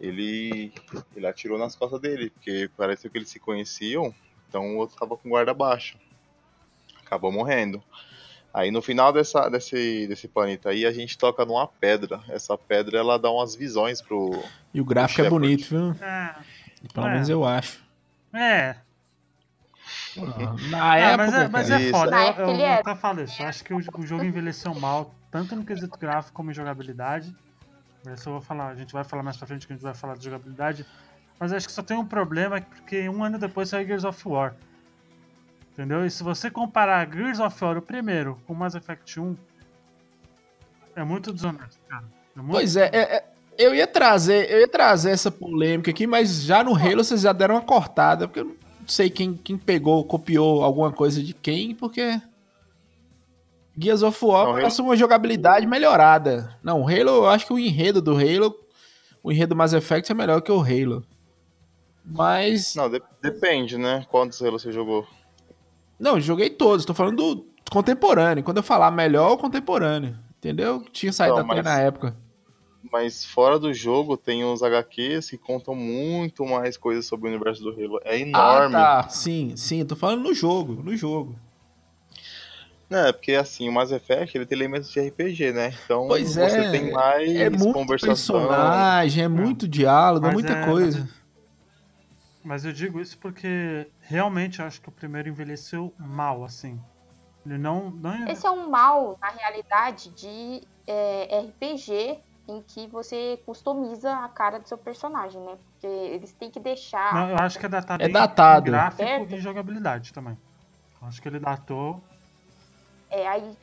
ele, 0.00 0.72
ele 1.14 1.26
atirou 1.26 1.58
nas 1.58 1.76
costas 1.76 2.00
dele, 2.00 2.30
porque 2.30 2.70
pareceu 2.76 3.10
que 3.10 3.18
eles 3.18 3.28
se 3.28 3.38
conheciam, 3.38 4.14
então 4.48 4.74
o 4.74 4.78
outro 4.78 4.96
tava 4.96 5.16
com 5.16 5.28
guarda 5.28 5.52
baixa. 5.52 5.98
Acabou 7.04 7.30
morrendo. 7.30 7.82
Aí 8.52 8.70
no 8.70 8.80
final 8.82 9.12
dessa, 9.12 9.48
desse, 9.48 10.06
desse 10.08 10.26
planeta 10.26 10.70
aí, 10.70 10.84
a 10.86 10.90
gente 10.92 11.16
toca 11.18 11.44
numa 11.44 11.66
pedra. 11.68 12.20
Essa 12.28 12.56
pedra 12.58 12.98
ela 12.98 13.18
dá 13.18 13.30
umas 13.30 13.54
visões 13.54 14.00
pro. 14.00 14.42
E 14.72 14.80
o 14.80 14.84
gráfico 14.84 15.22
é 15.22 15.28
bonito, 15.30 15.66
viu? 15.68 15.90
É, 16.02 16.34
Pelo 16.92 17.06
É. 17.06 17.12
menos 17.12 17.28
eu 17.28 17.44
acho. 17.44 17.80
é, 18.32 18.76
Na 20.70 20.90
Ah, 20.90 20.96
época, 20.98 21.16
mas 21.16 21.34
é, 21.34 21.48
mas 21.48 21.70
é 21.70 21.90
foda. 21.90 22.10
Na 22.10 22.22
Eu, 22.22 22.28
época 22.28 22.42
eu, 22.42 22.60
era. 22.60 22.80
até 22.80 22.94
falei 22.94 23.24
isso. 23.24 23.42
Eu 23.42 23.46
acho 23.48 23.64
que 23.64 23.72
o, 23.74 23.78
o 23.78 24.06
jogo 24.06 24.24
envelheceu 24.24 24.74
mal. 24.74 25.14
tanto 25.30 25.54
no 25.54 25.64
quesito 25.64 25.96
gráfico 25.98 26.34
como 26.34 26.50
em 26.50 26.54
jogabilidade. 26.54 27.34
Isso 28.14 28.28
eu 28.28 28.32
vou 28.34 28.40
falar, 28.42 28.68
a 28.68 28.74
gente 28.74 28.92
vai 28.92 29.04
falar 29.04 29.22
mais 29.22 29.36
pra 29.36 29.46
frente 29.46 29.66
que 29.66 29.72
a 29.72 29.76
gente 29.76 29.82
vai 29.82 29.94
falar 29.94 30.16
de 30.16 30.24
jogabilidade. 30.24 30.86
Mas 31.38 31.52
acho 31.52 31.66
que 31.66 31.72
só 31.72 31.82
tem 31.82 31.96
um 31.96 32.04
problema, 32.04 32.60
porque 32.60 33.08
um 33.08 33.22
ano 33.22 33.38
depois 33.38 33.68
saiu 33.68 33.86
Gears 33.86 34.04
of 34.04 34.26
War. 34.28 34.54
Entendeu? 35.72 36.04
E 36.04 36.10
se 36.10 36.22
você 36.22 36.50
comparar 36.50 37.08
Gears 37.10 37.38
of 37.40 37.62
War, 37.64 37.78
o 37.78 37.82
primeiro, 37.82 38.38
com 38.46 38.54
Mass 38.54 38.74
Effect 38.74 39.20
1, 39.20 39.36
é 40.96 41.04
muito 41.04 41.32
desonesto, 41.32 41.78
cara. 41.88 42.04
É 42.36 42.40
muito 42.40 42.52
Pois 42.52 42.76
é, 42.76 42.86
é, 42.92 42.98
é, 43.16 43.24
eu 43.56 43.74
ia 43.74 43.86
trazer, 43.86 44.50
eu 44.50 44.60
ia 44.60 44.68
trazer 44.68 45.10
essa 45.10 45.30
polêmica 45.30 45.90
aqui, 45.90 46.06
mas 46.06 46.42
já 46.42 46.62
no 46.64 46.74
Halo 46.74 47.04
vocês 47.04 47.20
já 47.22 47.32
deram 47.32 47.54
uma 47.54 47.62
cortada, 47.62 48.26
porque 48.26 48.40
eu 48.40 48.44
não 48.44 48.54
sei 48.86 49.08
quem, 49.10 49.34
quem 49.34 49.56
pegou, 49.56 50.04
copiou 50.04 50.62
alguma 50.64 50.92
coisa 50.92 51.22
de 51.22 51.32
quem, 51.34 51.74
porque 51.74 52.20
Gears 53.78 54.02
of 54.02 54.22
War 54.24 54.46
Não, 54.46 54.52
parece 54.54 54.80
uma 54.82 54.96
jogabilidade 54.96 55.66
melhorada. 55.66 56.56
Não, 56.62 56.82
o 56.82 56.88
Halo, 56.88 57.10
eu 57.10 57.28
acho 57.28 57.46
que 57.46 57.52
o 57.52 57.58
enredo 57.58 58.02
do 58.02 58.12
Halo, 58.16 58.54
o 59.22 59.30
enredo 59.32 59.54
do 59.54 59.56
Mass 59.56 59.72
Effect 59.72 60.10
é 60.10 60.14
melhor 60.14 60.40
que 60.42 60.52
o 60.52 60.60
Halo. 60.60 61.04
Mas, 62.04 62.74
não, 62.74 62.84
Não, 62.84 62.90
de- 62.98 63.02
depende, 63.22 63.76
né? 63.78 64.04
Quantos 64.10 64.42
Halo 64.42 64.58
você 64.58 64.72
jogou? 64.72 65.06
eu 66.00 66.20
joguei 66.20 66.50
todos, 66.50 66.84
tô 66.84 66.94
falando 66.94 67.16
do 67.36 67.46
contemporâneo. 67.70 68.42
Quando 68.42 68.56
eu 68.56 68.62
falar 68.62 68.90
melhor, 68.90 69.32
o 69.32 69.38
contemporâneo. 69.38 70.18
Entendeu? 70.38 70.82
Tinha 70.90 71.12
saído 71.12 71.36
Não, 71.36 71.44
até 71.44 71.56
mas- 71.56 71.64
na 71.64 71.78
época. 71.78 72.16
Mas 72.90 73.24
fora 73.24 73.58
do 73.58 73.74
jogo, 73.74 74.16
tem 74.16 74.44
os 74.44 74.62
HQs 74.62 75.30
que 75.30 75.36
contam 75.38 75.74
muito 75.74 76.44
mais 76.46 76.76
coisas 76.76 77.06
sobre 77.06 77.28
o 77.28 77.30
universo 77.32 77.62
do 77.62 77.70
Halo. 77.70 78.00
É 78.04 78.18
enorme. 78.18 78.76
Ah, 78.76 79.02
tá. 79.02 79.08
Sim, 79.08 79.54
sim, 79.56 79.84
tô 79.84 79.94
falando 79.94 80.22
no 80.22 80.32
jogo, 80.34 80.82
no 80.82 80.96
jogo. 80.96 81.36
Não, 82.88 83.06
é 83.06 83.12
porque 83.12 83.34
assim, 83.34 83.68
o 83.68 83.72
Mass 83.72 83.92
Effect 83.92 84.36
ele 84.36 84.44
tem 84.46 84.58
elementos 84.58 84.90
de 84.90 84.98
RPG, 84.98 85.52
né? 85.52 85.72
Então 85.84 86.08
Pois 86.08 86.34
você 86.34 86.62
é, 86.62 86.70
tem 86.72 86.90
mais 86.90 87.36
É 87.36 87.48
muito 87.48 87.72
conversação. 87.72 88.40
personagem, 88.40 89.24
é 89.24 89.28
muito 89.28 89.68
diálogo, 89.68 90.26
é 90.26 90.28
Mas 90.30 90.34
muita 90.34 90.54
é- 90.54 90.64
coisa. 90.64 91.08
Mas 92.42 92.64
eu 92.64 92.72
digo 92.72 93.00
isso 93.00 93.18
porque 93.18 93.86
realmente 94.00 94.60
eu 94.60 94.66
acho 94.66 94.80
que 94.80 94.88
o 94.88 94.92
primeiro 94.92 95.28
envelheceu 95.28 95.94
mal, 95.98 96.42
assim. 96.42 96.80
Ele 97.44 97.58
não. 97.58 97.90
não 97.90 98.26
Esse 98.26 98.46
é 98.46 98.50
um 98.50 98.68
mal, 98.70 99.18
na 99.20 99.28
realidade, 99.28 100.10
de 100.10 100.62
é, 100.86 101.38
RPG 101.46 102.18
em 102.48 102.62
que 102.62 102.86
você 102.88 103.40
customiza 103.46 104.12
a 104.12 104.28
cara 104.28 104.58
do 104.58 104.66
seu 104.68 104.76
personagem, 104.78 105.40
né? 105.42 105.56
Porque 105.72 105.86
eles 105.86 106.32
têm 106.32 106.50
que 106.50 106.58
deixar. 106.58 107.14
não, 107.14 107.30
eu 107.30 107.36
acho 107.38 107.58
que 107.58 107.66
é 107.66 107.68
datado 107.68 108.02
É 108.02 108.08
datado. 108.08 108.64
gráfico 108.66 109.02
Certo. 109.04 109.34
e 109.34 109.40
jogabilidade 109.40 110.12
também. 110.12 110.36
Eu 111.00 111.08
acho 111.08 111.20
que 111.22 111.28
ele 111.28 111.38
datou. 111.38 112.02
É, 113.08 113.26
aí. 113.28 113.56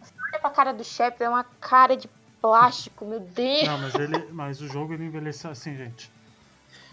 Você 0.00 0.12
olha 0.30 0.40
pra 0.40 0.50
cara 0.50 0.72
do 0.72 0.82
chefe, 0.84 1.22
é 1.24 1.28
uma 1.28 1.44
cara 1.44 1.96
de 1.96 2.08
plástico, 2.40 3.04
meu 3.04 3.20
Deus. 3.20 3.66
Não, 3.68 3.78
mas 3.78 3.94
ele. 3.94 4.32
Mas 4.32 4.60
o 4.60 4.66
jogo 4.68 4.94
ele 4.94 5.04
envelheceu 5.04 5.50
assim, 5.50 5.76
gente. 5.76 6.10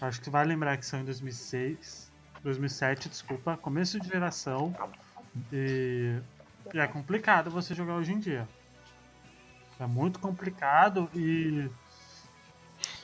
Acho 0.00 0.20
que 0.20 0.30
vai 0.30 0.44
lembrar 0.44 0.76
que 0.76 0.86
saiu 0.86 1.02
em 1.02 1.04
2006. 1.06 2.08
2007, 2.42 3.08
desculpa, 3.08 3.56
começo 3.56 3.98
de 3.98 4.06
geração. 4.08 4.72
E, 5.52 6.18
e 6.72 6.78
é 6.78 6.86
complicado 6.86 7.50
você 7.50 7.74
jogar 7.74 7.94
hoje 7.94 8.12
em 8.12 8.18
dia. 8.18 8.48
É 9.80 9.86
muito 9.86 10.18
complicado 10.18 11.08
e. 11.14 11.68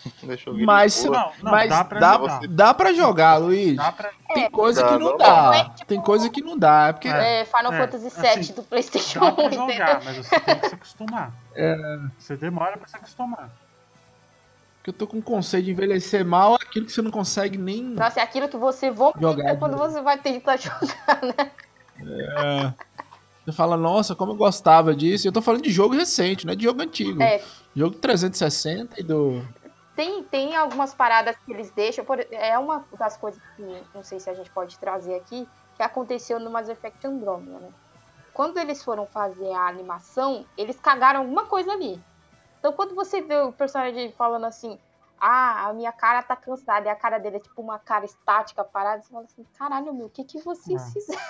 Deixa 0.23 0.51
eu 0.51 0.55
ver. 0.55 0.65
Mas. 0.65 1.03
Não, 1.05 1.13
não, 1.43 1.53
mas 1.53 1.69
dá 1.71 1.85
pra 1.85 1.99
dá, 2.01 2.13
jogar. 2.19 2.41
dá 2.49 2.75
pra 2.75 2.93
jogar, 2.93 3.37
Luiz. 3.37 3.77
Dá 3.77 3.93
pra, 3.93 4.11
Tem 4.35 4.51
coisa 4.51 4.83
Dá, 4.83 4.89
que 4.89 4.99
não 4.99 5.11
não 5.13 5.17
dá. 5.17 5.51
dá. 5.51 5.71
Tem 5.87 6.01
coisa 6.01 6.29
que 6.31 6.43
não 6.43 6.59
dá. 6.59 6.89
É 6.89 6.93
porque 6.93 7.09
É. 7.09 7.41
É, 7.41 7.45
Final 7.45 7.73
é, 7.73 7.79
Fantasy 7.79 8.09
VII 8.21 8.29
assim, 8.29 8.53
do 8.55 8.63
PlayStation 8.65 9.21
dá 9.21 9.27
1, 9.33 9.35
pra 9.35 9.51
jogar, 9.51 10.05
mas 10.05 10.17
você 10.19 10.41
tem 10.41 10.59
que 10.59 10.69
se 10.69 10.75
acostumar. 10.75 11.33
É. 11.55 11.77
Você 12.19 12.37
demora 12.37 12.77
pra 12.77 12.87
se 12.89 12.97
acostumar. 12.97 13.51
que 14.83 14.91
eu 14.91 14.95
tô 14.95 15.07
com 15.07 15.17
um 15.17 15.23
conceito 15.23 15.65
de 15.65 15.71
envelhecer 15.71 16.25
mal 16.27 16.53
é 16.61 16.65
aquilo 16.65 16.85
que 16.85 16.93
você 16.93 17.01
não 17.01 17.11
consegue 17.11 17.57
nem 17.57 17.83
Nossa, 17.83 18.21
é 18.21 18.23
aquilo 18.23 18.49
que 18.49 18.57
você 18.59 18.91
vomita 18.91 19.21
jogar. 19.21 19.57
quando 19.57 19.77
você 19.79 20.03
vai 20.03 20.19
tentar 20.19 20.57
jogar, 20.61 21.21
né? 21.23 21.51
É. 22.01 22.73
Você 23.45 23.53
fala, 23.53 23.77
nossa, 23.77 24.15
como 24.15 24.33
eu 24.33 24.37
gostava 24.37 24.95
disso. 24.95 25.29
Eu 25.29 25.33
tô 25.33 25.43
falando 25.43 25.63
de 25.63 25.71
jogo 25.71 25.95
recente, 25.95 26.47
não 26.47 26.53
é 26.53 26.57
de 26.57 26.65
jogo 26.65 26.81
antigo. 26.83 27.23
É. 27.23 27.43
Jogo 27.77 27.97
360 27.97 28.99
e 29.01 29.03
do. 29.03 29.43
Tem, 29.95 30.23
tem 30.25 30.57
algumas 30.57 30.95
paradas 30.95 31.37
que 31.45 31.53
eles 31.53 31.71
deixam. 31.71 32.05
por- 32.05 32.27
é 32.31 32.59
uma 32.59 32.85
das 32.99 33.17
coisas 33.17 33.41
que 33.57 33.63
não 33.95 34.03
sei 34.03 34.19
se 34.19 34.29
a 34.31 34.35
gente 34.35 34.51
pode 34.51 34.79
trazer 34.79 35.15
aqui, 35.17 35.47
que 35.77 35.83
aconteceu 35.83 36.41
no 36.41 36.51
Mass 36.51 36.69
Effect 36.69 37.07
Andromeda, 37.07 37.59
né? 37.59 37.69
Quando 38.33 38.59
eles 38.59 38.83
foram 38.83 39.07
fazer 39.07 39.53
a 39.53 39.69
animação, 39.69 40.45
eles 40.59 40.81
cagaram 40.81 41.21
alguma 41.21 41.45
coisa 41.45 41.71
ali. 41.73 42.01
Então 42.59 42.73
quando 42.73 42.95
você 42.95 43.21
vê 43.21 43.37
o 43.43 43.53
personagem 43.53 44.11
falando 44.19 44.47
assim, 44.47 44.79
ah, 45.19 45.69
a 45.69 45.73
minha 45.75 45.93
cara 45.93 46.23
tá 46.23 46.37
cansada, 46.37 46.87
e 46.87 46.91
a 46.91 46.97
cara 46.97 47.19
dele 47.19 47.37
é 47.37 47.41
tipo 47.41 47.61
uma 47.63 47.79
cara 47.79 48.05
estática, 48.05 48.65
parada, 48.65 49.03
você 49.03 49.11
fala 49.13 49.25
assim, 49.25 49.45
caralho, 49.57 49.95
meu, 49.95 50.07
o 50.07 50.11
que, 50.11 50.25
que 50.25 50.41
vocês 50.43 50.81
Ah. 50.83 50.91
fizeram? 50.93 51.23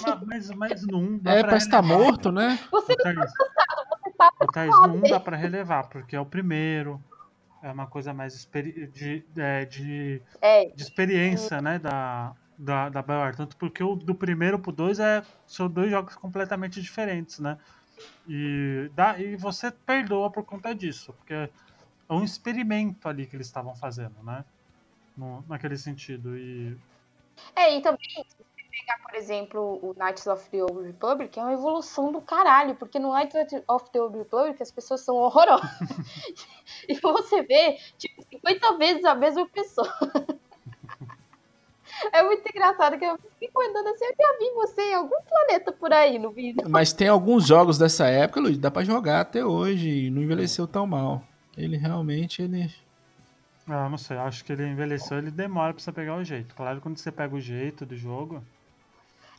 Mas, 0.00 0.20
mas, 0.26 0.50
mas 0.50 0.86
no 0.86 0.98
1 0.98 1.18
dá 1.18 1.32
É, 1.36 1.40
pra 1.40 1.48
parece 1.50 1.66
que 1.66 1.72
tá 1.72 1.80
relevar. 1.80 2.04
morto, 2.04 2.32
né? 2.32 2.58
Você 2.70 2.92
Ô, 2.92 2.96
Thaís, 2.96 3.18
você 3.18 4.10
tá 4.16 4.32
ô, 4.40 4.46
Thaís, 4.46 4.70
no 4.82 4.94
1 4.94 5.00
dá 5.02 5.20
pra 5.20 5.36
relevar, 5.36 5.88
porque 5.88 6.14
é 6.16 6.20
o 6.20 6.26
primeiro. 6.26 7.02
É 7.60 7.72
uma 7.72 7.88
coisa 7.88 8.14
mais 8.14 8.34
experi- 8.34 8.86
de, 8.86 9.26
é, 9.36 9.64
de, 9.64 10.22
é, 10.40 10.66
de 10.66 10.80
experiência, 10.82 11.60
né, 11.60 11.76
da, 11.80 12.32
da, 12.56 12.88
da 12.88 13.02
BioWare. 13.02 13.36
Tanto 13.36 13.56
porque 13.56 13.82
o 13.82 13.96
do 13.96 14.14
primeiro 14.14 14.60
pro 14.60 14.70
2 14.70 15.00
é, 15.00 15.24
são 15.44 15.68
dois 15.68 15.90
jogos 15.90 16.14
completamente 16.14 16.80
diferentes, 16.80 17.40
né? 17.40 17.58
E, 18.26 18.90
dá, 18.94 19.18
e 19.18 19.36
você 19.36 19.72
perdoa 19.72 20.30
por 20.30 20.44
conta 20.44 20.72
disso, 20.74 21.12
porque 21.14 21.50
é 22.08 22.14
um 22.14 22.24
experimento 22.24 23.08
ali 23.08 23.26
que 23.26 23.36
eles 23.36 23.46
estavam 23.46 23.74
fazendo, 23.74 24.22
né? 24.22 24.44
No, 25.16 25.44
naquele 25.48 25.76
sentido. 25.76 26.36
E 26.36 26.76
É, 27.54 27.76
e 27.76 27.82
também, 27.82 28.08
se 28.08 28.36
você 28.36 28.62
pegar, 28.70 28.98
por 29.02 29.14
exemplo, 29.14 29.78
o 29.82 29.94
Knights 29.94 30.26
of 30.26 30.48
the 30.50 30.62
Old 30.62 30.82
Republic, 30.82 31.38
é 31.38 31.42
uma 31.42 31.52
evolução 31.52 32.12
do 32.12 32.20
caralho, 32.20 32.74
porque 32.76 32.98
no 32.98 33.12
Knights 33.12 33.62
of 33.68 33.90
the 33.90 34.00
Old 34.00 34.16
Republic 34.16 34.62
as 34.62 34.70
pessoas 34.70 35.00
são 35.02 35.16
horrorosas. 35.16 35.68
e 36.88 36.94
você 36.94 37.42
vê, 37.42 37.78
tipo, 37.98 38.22
50 38.30 38.78
vezes 38.78 39.04
a 39.04 39.14
mesma 39.14 39.46
pessoa. 39.48 39.92
É 42.12 42.22
muito 42.22 42.46
engraçado 42.48 42.96
que 42.98 43.04
eu 43.04 43.18
fico 43.40 43.60
andando 43.60 43.88
assim, 43.88 44.04
eu 44.04 44.14
já 44.16 44.38
vi 44.38 44.50
você 44.54 44.82
em 44.82 44.94
algum 44.94 45.20
planeta 45.28 45.72
por 45.72 45.92
aí 45.92 46.18
no 46.18 46.30
vídeo. 46.30 46.68
Mas 46.68 46.92
tem 46.92 47.08
alguns 47.08 47.46
jogos 47.46 47.76
dessa 47.76 48.06
época, 48.06 48.40
Luiz, 48.40 48.56
dá 48.58 48.70
pra 48.70 48.84
jogar 48.84 49.20
até 49.20 49.44
hoje 49.44 50.06
e 50.06 50.10
não 50.10 50.22
envelheceu 50.22 50.66
tão 50.66 50.86
mal. 50.86 51.24
Ele 51.58 51.76
realmente, 51.76 52.42
ele. 52.42 52.72
Ah, 53.66 53.88
não 53.88 53.98
sei, 53.98 54.16
acho 54.16 54.44
que 54.44 54.52
ele 54.52 54.66
envelheceu, 54.66 55.18
ele 55.18 55.30
demora 55.30 55.74
pra 55.74 55.82
você 55.82 55.92
pegar 55.92 56.16
o 56.16 56.24
jeito. 56.24 56.54
Claro, 56.54 56.80
quando 56.80 56.96
você 56.96 57.12
pega 57.12 57.34
o 57.34 57.40
jeito 57.40 57.84
do 57.84 57.96
jogo. 57.96 58.42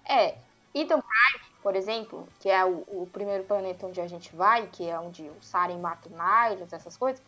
É, 0.07 0.35
Eden 0.73 0.99
Prime, 1.01 1.45
por 1.63 1.75
exemplo, 1.75 2.27
que 2.39 2.49
é 2.49 2.63
o, 2.63 2.83
o 2.87 3.07
primeiro 3.11 3.43
planeta 3.45 3.87
onde 3.87 3.99
a 4.01 4.07
gente 4.07 4.35
vai, 4.35 4.67
que 4.67 4.87
é 4.87 4.99
onde 4.99 5.23
o 5.23 5.35
Saren 5.41 5.79
mata 5.79 6.09
o 6.09 6.11
Nylons, 6.11 6.71
essas 6.73 6.95
coisas, 6.95 7.23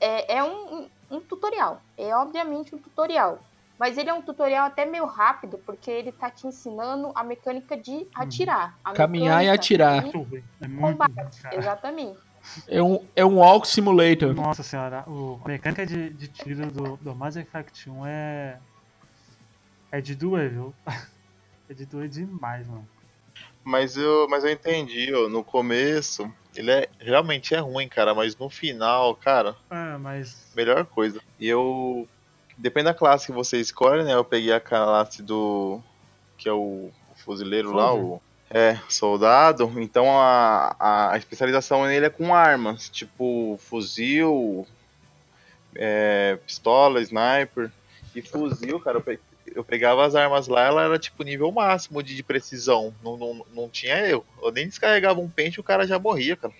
é, 0.00 0.36
é 0.36 0.44
um, 0.44 0.80
um- 0.80 0.88
um 1.12 1.20
tutorial. 1.20 1.80
É 1.96 2.14
obviamente 2.16 2.74
um 2.74 2.78
tutorial. 2.78 3.38
Mas 3.78 3.96
ele 3.98 4.10
é 4.10 4.14
um 4.14 4.22
tutorial 4.22 4.66
até 4.66 4.84
meio 4.84 5.06
rápido, 5.06 5.58
porque 5.58 5.90
ele 5.90 6.12
tá 6.12 6.30
te 6.30 6.46
ensinando 6.46 7.10
a 7.14 7.24
mecânica 7.24 7.76
de 7.76 8.06
atirar. 8.14 8.78
a 8.84 8.92
Caminhar 8.92 9.42
e 9.44 9.48
atirar. 9.48 10.02
de. 10.04 10.44
É 10.60 10.68
muito 10.68 10.98
combate. 10.98 11.42
cara. 11.42 11.56
Exatamente. 11.56 12.18
É 12.66 12.82
um, 12.82 13.04
é 13.14 13.24
um 13.24 13.36
walk 13.36 13.66
simulator. 13.68 14.34
Nossa 14.34 14.62
senhora, 14.62 15.04
o, 15.06 15.40
a 15.44 15.48
mecânica 15.48 15.86
de, 15.86 16.10
de 16.10 16.28
tiro 16.28 16.70
do, 16.70 16.96
do 16.96 17.14
Mass 17.14 17.36
Effect 17.36 17.88
1 17.88 18.06
é. 18.06 18.58
É 19.90 20.00
de 20.00 20.14
doer, 20.14 20.50
viu? 20.50 20.74
É 21.70 21.74
de 21.74 21.86
doer 21.86 22.08
demais, 22.08 22.66
mano. 22.66 22.86
Mas 23.64 23.96
eu, 23.96 24.26
mas 24.28 24.44
eu 24.44 24.50
entendi, 24.50 25.14
ó, 25.14 25.28
no 25.28 25.42
começo, 25.42 26.30
ele 26.54 26.70
é 26.70 26.88
realmente 26.98 27.54
é 27.54 27.58
ruim, 27.60 27.88
cara, 27.88 28.14
mas 28.14 28.36
no 28.36 28.50
final, 28.50 29.14
cara, 29.14 29.56
É, 29.70 29.96
mas. 29.96 30.50
melhor 30.54 30.84
coisa. 30.84 31.20
E 31.38 31.48
eu 31.48 32.06
depende 32.58 32.86
da 32.86 32.94
classe 32.94 33.26
que 33.26 33.32
você 33.32 33.58
escolhe, 33.58 34.02
né? 34.04 34.12
Eu 34.12 34.24
peguei 34.24 34.52
a 34.52 34.60
classe 34.60 35.22
do 35.22 35.80
que 36.36 36.48
é 36.48 36.52
o, 36.52 36.90
o 37.10 37.14
fuzileiro 37.24 37.72
lá, 37.72 37.94
o 37.94 38.20
é, 38.52 38.78
soldado. 38.88 39.72
Então 39.78 40.06
a, 40.10 41.10
a 41.12 41.16
especialização 41.16 41.86
nele 41.86 42.06
é 42.06 42.10
com 42.10 42.34
armas, 42.34 42.88
tipo 42.90 43.58
fuzil, 43.58 44.66
é, 45.74 46.38
pistola, 46.46 47.00
sniper. 47.00 47.72
E 48.14 48.20
fuzil, 48.20 48.78
cara, 48.78 48.98
eu, 48.98 49.02
pe- 49.02 49.20
eu 49.54 49.64
pegava 49.64 50.04
as 50.04 50.14
armas 50.14 50.46
lá, 50.46 50.66
ela 50.66 50.84
era 50.84 50.98
tipo 50.98 51.22
nível 51.22 51.50
máximo 51.50 52.02
de, 52.02 52.14
de 52.14 52.22
precisão. 52.22 52.94
Não, 53.02 53.16
não, 53.16 53.46
não 53.54 53.68
tinha 53.70 53.96
erro. 54.06 54.26
Eu 54.42 54.52
nem 54.52 54.66
descarregava 54.68 55.18
um 55.18 55.30
pente 55.30 55.58
o 55.58 55.64
cara 55.64 55.86
já 55.86 55.98
morria, 55.98 56.36
cara. 56.36 56.52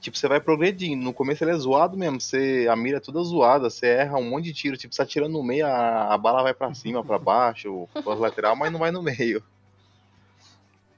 Tipo, 0.00 0.16
você 0.16 0.28
vai 0.28 0.40
progredindo. 0.40 1.02
No 1.04 1.12
começo 1.12 1.44
ele 1.44 1.50
é 1.50 1.58
zoado 1.58 1.96
mesmo. 1.96 2.20
Você, 2.20 2.66
a 2.70 2.76
mira 2.76 2.98
é 2.98 3.00
toda 3.00 3.22
zoada. 3.22 3.68
Você 3.68 3.86
erra 3.86 4.18
um 4.18 4.30
monte 4.30 4.44
de 4.44 4.54
tiro. 4.54 4.76
Tipo, 4.76 4.94
você 4.94 5.02
atira 5.02 5.28
no 5.28 5.42
meio, 5.42 5.66
a, 5.66 6.14
a 6.14 6.18
bala 6.18 6.42
vai 6.42 6.54
pra 6.54 6.72
cima, 6.74 7.04
pra 7.04 7.18
baixo, 7.18 7.88
pras 8.04 8.18
lateral, 8.18 8.54
mas 8.56 8.70
não 8.72 8.78
vai 8.78 8.90
no 8.90 9.02
meio. 9.02 9.42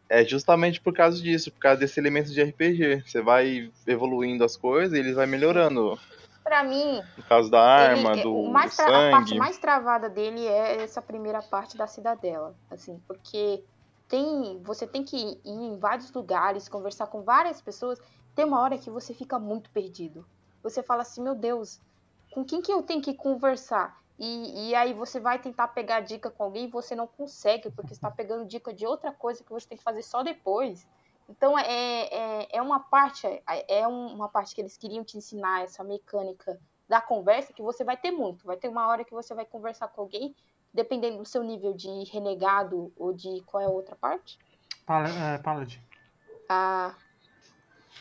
É 0.09 0.25
justamente 0.25 0.81
por 0.81 0.95
causa 0.95 1.21
disso, 1.21 1.53
por 1.53 1.59
causa 1.59 1.81
desse 1.81 2.01
elemento 2.01 2.31
de 2.31 2.41
RPG. 2.41 3.03
Você 3.07 3.21
vai 3.21 3.71
evoluindo 3.87 4.43
as 4.43 4.57
coisas 4.57 4.97
e 4.97 5.01
ele 5.01 5.13
vai 5.13 5.27
melhorando. 5.27 5.99
Pra 6.43 6.65
mim, 6.65 7.03
No 7.17 7.25
caso 7.25 7.51
da 7.51 7.61
arma, 7.61 8.13
ele- 8.13 8.21
é, 8.21 8.23
do, 8.25 8.51
mais 8.51 8.71
do 8.73 8.77
tra- 8.77 8.87
a 8.87 9.11
parte 9.11 9.29
sangue. 9.29 9.39
mais 9.39 9.59
travada 9.59 10.09
dele 10.09 10.47
é 10.47 10.83
essa 10.83 11.03
primeira 11.03 11.43
parte 11.43 11.77
da 11.77 11.87
cidadela, 11.87 12.57
assim, 12.71 12.99
porque 13.07 13.63
tem, 14.09 14.63
você 14.63 14.87
tem 14.87 15.05
que 15.05 15.17
ir 15.17 15.39
em 15.45 15.79
vários 15.79 16.11
lugares, 16.13 16.69
conversar 16.71 17.09
com 17.09 17.23
várias 17.23 17.61
pessoas, 17.61 17.99
tem 18.35 18.47
uma 18.47 18.61
hora 18.63 18.79
que 18.79 18.89
você 18.89 19.13
fica 19.13 19.39
muito 19.39 19.71
perdido. 19.71 20.27
Você 20.63 20.83
fala 20.83 21.03
assim, 21.03 21.23
meu 21.23 21.35
Deus, 21.35 21.79
com 22.33 22.43
quem 22.47 22.63
que 22.63 22.73
eu 22.73 22.83
tenho 22.83 23.03
que 23.03 23.13
conversar? 23.13 23.95
E, 24.19 24.71
e 24.71 24.75
aí 24.75 24.93
você 24.93 25.21
vai 25.21 25.39
tentar 25.39 25.69
pegar 25.69 26.01
dica 26.01 26.31
com 26.31 26.43
alguém 26.43 26.65
e 26.65 26.71
você 26.71 26.97
não 26.97 27.07
consegue, 27.07 27.71
porque 27.71 27.89
você 27.91 27.95
está 27.95 28.11
pegando 28.11 28.47
dica 28.47 28.73
de 28.73 28.85
outra 28.87 29.13
coisa 29.13 29.45
que 29.45 29.51
você 29.53 29.69
tem 29.69 29.79
que 29.79 29.85
fazer 29.85 30.03
só 30.03 30.23
depois. 30.23 30.87
Então 31.29 31.57
é, 31.59 32.03
é, 32.07 32.49
é 32.57 32.63
uma 32.63 32.81
parte, 32.81 33.27
é- 33.27 33.43
é 33.81 33.87
uma 33.87 34.29
parte 34.29 34.55
que 34.55 34.61
eles 34.61 34.77
queriam 34.77 35.05
te 35.05 35.17
ensinar 35.19 35.63
essa 35.63 35.85
mecânica 35.85 36.59
da 36.89 37.01
conversa 37.01 37.53
que 37.53 37.63
você 37.63 37.85
vai 37.85 37.97
ter 37.97 38.11
muito. 38.11 38.45
Vai 38.47 38.57
ter 38.57 38.69
uma 38.69 38.89
hora 38.89 39.05
que 39.05 39.13
você 39.13 39.35
vai 39.35 39.45
conversar 39.45 39.89
com 39.89 40.01
alguém, 40.01 40.35
dependendo 40.73 41.19
do 41.19 41.25
seu 41.25 41.43
nível 41.45 41.73
de 41.75 41.89
renegado 42.11 42.93
ou 42.97 43.13
de 43.13 43.41
qual 43.47 43.63
é 43.63 43.67
a 43.67 43.71
outra 43.71 43.95
parte, 43.95 44.39
Pala- 44.87 45.09
é, 45.11 45.39
Paladin. 45.39 45.79
a, 46.49 46.95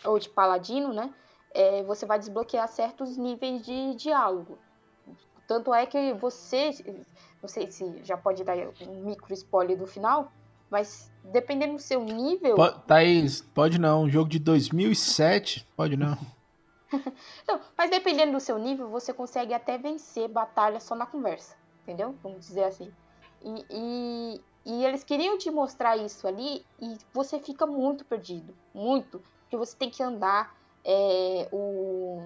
ou 0.05 0.17
de 0.17 0.29
paladino, 0.29 0.93
né? 0.93 1.13
É, 1.53 1.83
você 1.83 2.05
vai 2.05 2.17
desbloquear 2.17 2.67
certos 2.67 3.17
níveis 3.17 3.65
de 3.65 3.95
diálogo. 3.95 4.57
Tanto 5.47 5.73
é 5.73 5.85
que 5.85 6.13
você, 6.13 6.71
não 7.41 7.47
sei 7.47 7.71
se 7.71 8.03
já 8.03 8.17
pode 8.17 8.43
dar 8.43 8.57
um 8.87 9.05
micro 9.05 9.33
spoiler 9.33 9.77
do 9.77 9.87
final, 9.87 10.31
mas 10.69 11.09
dependendo 11.23 11.73
do 11.75 11.79
seu 11.81 12.03
nível, 12.03 12.55
Po- 12.55 12.71
Thaís, 12.85 13.41
pode 13.41 13.79
não. 13.79 14.09
Jogo 14.09 14.29
de 14.29 14.39
2007, 14.39 15.65
pode 15.75 15.95
não. 15.95 16.17
Não, 17.47 17.59
mas 17.77 17.89
dependendo 17.89 18.33
do 18.33 18.39
seu 18.39 18.57
nível, 18.57 18.89
você 18.89 19.13
consegue 19.13 19.53
até 19.53 19.77
vencer 19.77 20.27
batalha 20.29 20.79
só 20.79 20.95
na 20.95 21.05
conversa, 21.05 21.55
entendeu? 21.83 22.15
Vamos 22.23 22.45
dizer 22.45 22.63
assim. 22.63 22.91
E, 23.41 23.65
e, 23.69 24.41
e 24.65 24.85
eles 24.85 25.03
queriam 25.03 25.37
te 25.37 25.51
mostrar 25.51 25.97
isso 25.97 26.27
ali 26.27 26.65
e 26.81 26.97
você 27.13 27.39
fica 27.39 27.65
muito 27.65 28.05
perdido, 28.05 28.53
muito, 28.73 29.19
porque 29.41 29.57
você 29.57 29.75
tem 29.77 29.89
que 29.89 30.01
andar. 30.01 30.55
é, 30.85 31.47
o, 31.51 32.21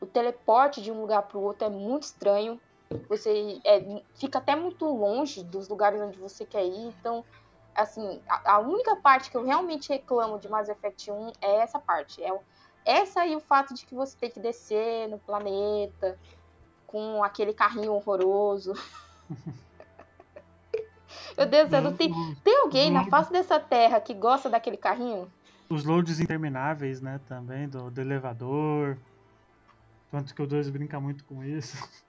o 0.00 0.06
teleporte 0.06 0.82
de 0.82 0.90
um 0.90 1.00
lugar 1.00 1.22
para 1.22 1.38
o 1.38 1.42
outro 1.42 1.66
é 1.66 1.70
muito 1.70 2.04
estranho. 2.04 2.60
Você 3.08 3.60
é, 3.64 4.02
fica 4.14 4.38
até 4.38 4.54
muito 4.54 4.84
longe 4.84 5.42
dos 5.42 5.68
lugares 5.68 6.00
onde 6.00 6.18
você 6.18 6.44
quer 6.44 6.64
ir. 6.64 6.94
Então, 7.00 7.24
assim, 7.74 8.20
a, 8.28 8.54
a 8.54 8.58
única 8.58 8.94
parte 8.96 9.30
que 9.30 9.36
eu 9.36 9.44
realmente 9.44 9.88
reclamo 9.88 10.38
de 10.38 10.48
Mass 10.48 10.68
Effect 10.68 11.10
1 11.10 11.32
é 11.40 11.56
essa 11.56 11.78
parte. 11.78 12.22
É 12.22 12.30
essa 12.84 13.26
e 13.26 13.34
o 13.34 13.40
fato 13.40 13.74
de 13.74 13.84
que 13.84 13.94
você 13.94 14.16
tem 14.16 14.30
que 14.30 14.38
descer 14.38 15.08
no 15.08 15.18
planeta 15.18 16.18
com 16.86 17.22
aquele 17.22 17.52
carrinho 17.52 17.92
horroroso. 17.92 18.72
Meu 21.36 21.46
Deus 21.46 21.68
do 21.68 21.70
céu, 21.70 21.82
não 21.82 21.94
tem, 21.94 22.10
tem 22.42 22.60
alguém 22.60 22.90
na 22.90 23.04
face 23.04 23.30
dessa 23.30 23.60
terra 23.60 24.00
que 24.00 24.14
gosta 24.14 24.48
daquele 24.48 24.76
carrinho? 24.76 25.30
Os 25.68 25.84
loads 25.84 26.20
intermináveis, 26.20 27.00
né, 27.00 27.20
também, 27.26 27.68
do, 27.68 27.90
do 27.90 28.00
elevador. 28.00 28.96
Tanto 30.16 30.34
que 30.34 30.40
o 30.40 30.46
2 30.46 30.70
brinca 30.70 30.98
muito 30.98 31.24
com 31.24 31.44
isso. 31.44 31.76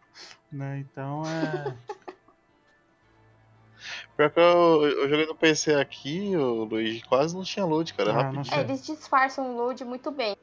Né? 0.50 0.80
Então 0.80 1.22
é. 1.24 1.76
Pior 4.16 4.32
que 4.32 4.40
eu, 4.40 4.88
eu 4.88 5.10
joguei 5.10 5.26
no 5.26 5.36
PC 5.36 5.76
aqui, 5.76 6.36
o 6.38 6.64
Luigi, 6.64 7.06
quase 7.06 7.36
não 7.36 7.44
tinha 7.44 7.66
load, 7.66 7.94
cara, 7.94 8.32
Ah. 8.34 8.56
É, 8.56 8.62
eles 8.62 8.86
disfarçam 8.86 9.54
o 9.54 9.58
load 9.58 9.84
muito 9.84 10.10
bem. 10.10 10.38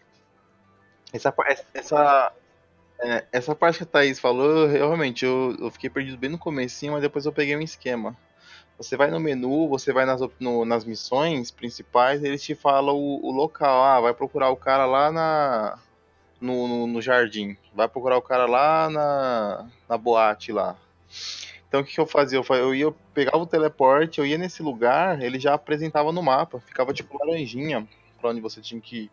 Essa, 1.10 1.34
essa, 1.72 2.32
é, 3.00 3.26
essa 3.32 3.54
parte 3.54 3.78
que 3.78 3.84
a 3.84 3.86
Thaís 3.86 4.20
falou, 4.20 4.46
eu, 4.46 4.68
realmente, 4.68 5.24
eu, 5.24 5.56
eu 5.58 5.70
fiquei 5.70 5.88
perdido 5.88 6.18
bem 6.18 6.30
no 6.30 6.38
comecinho, 6.38 6.92
mas 6.92 7.02
depois 7.02 7.24
eu 7.24 7.32
peguei 7.32 7.56
um 7.56 7.62
esquema. 7.62 8.14
Você 8.76 8.96
vai 8.96 9.10
no 9.10 9.18
menu, 9.18 9.68
você 9.68 9.92
vai 9.92 10.04
nas, 10.04 10.20
no- 10.38 10.66
nas 10.66 10.84
missões 10.84 11.50
principais, 11.50 12.22
eles 12.22 12.42
te 12.42 12.54
falam 12.54 12.94
o, 12.94 13.26
o 13.26 13.32
local. 13.32 13.82
Ah, 13.82 14.00
vai 14.00 14.12
procurar 14.12 14.50
o 14.50 14.56
cara 14.56 14.84
lá 14.84 15.10
na, 15.10 15.78
no, 16.44 16.68
no, 16.68 16.86
no 16.86 17.02
jardim. 17.02 17.56
Vai 17.74 17.88
procurar 17.88 18.16
o 18.16 18.22
cara 18.22 18.46
lá 18.46 18.90
na, 18.90 19.66
na 19.88 19.98
boate 19.98 20.52
lá. 20.52 20.76
Então 21.66 21.80
o 21.80 21.84
que, 21.84 21.94
que 21.94 22.00
eu 22.00 22.06
fazia? 22.06 22.38
Eu, 22.38 22.56
eu 22.56 22.74
ia, 22.74 22.84
eu 22.84 22.96
pegava 23.12 23.38
o 23.38 23.46
teleporte, 23.46 24.18
eu 24.18 24.26
ia 24.26 24.38
nesse 24.38 24.62
lugar, 24.62 25.20
ele 25.22 25.40
já 25.40 25.54
apresentava 25.54 26.12
no 26.12 26.22
mapa. 26.22 26.60
Ficava 26.60 26.92
tipo 26.92 27.18
laranjinha 27.18 27.88
pra 28.20 28.30
onde 28.30 28.40
você 28.40 28.60
tinha 28.60 28.80
que 28.80 29.04
ir. 29.04 29.10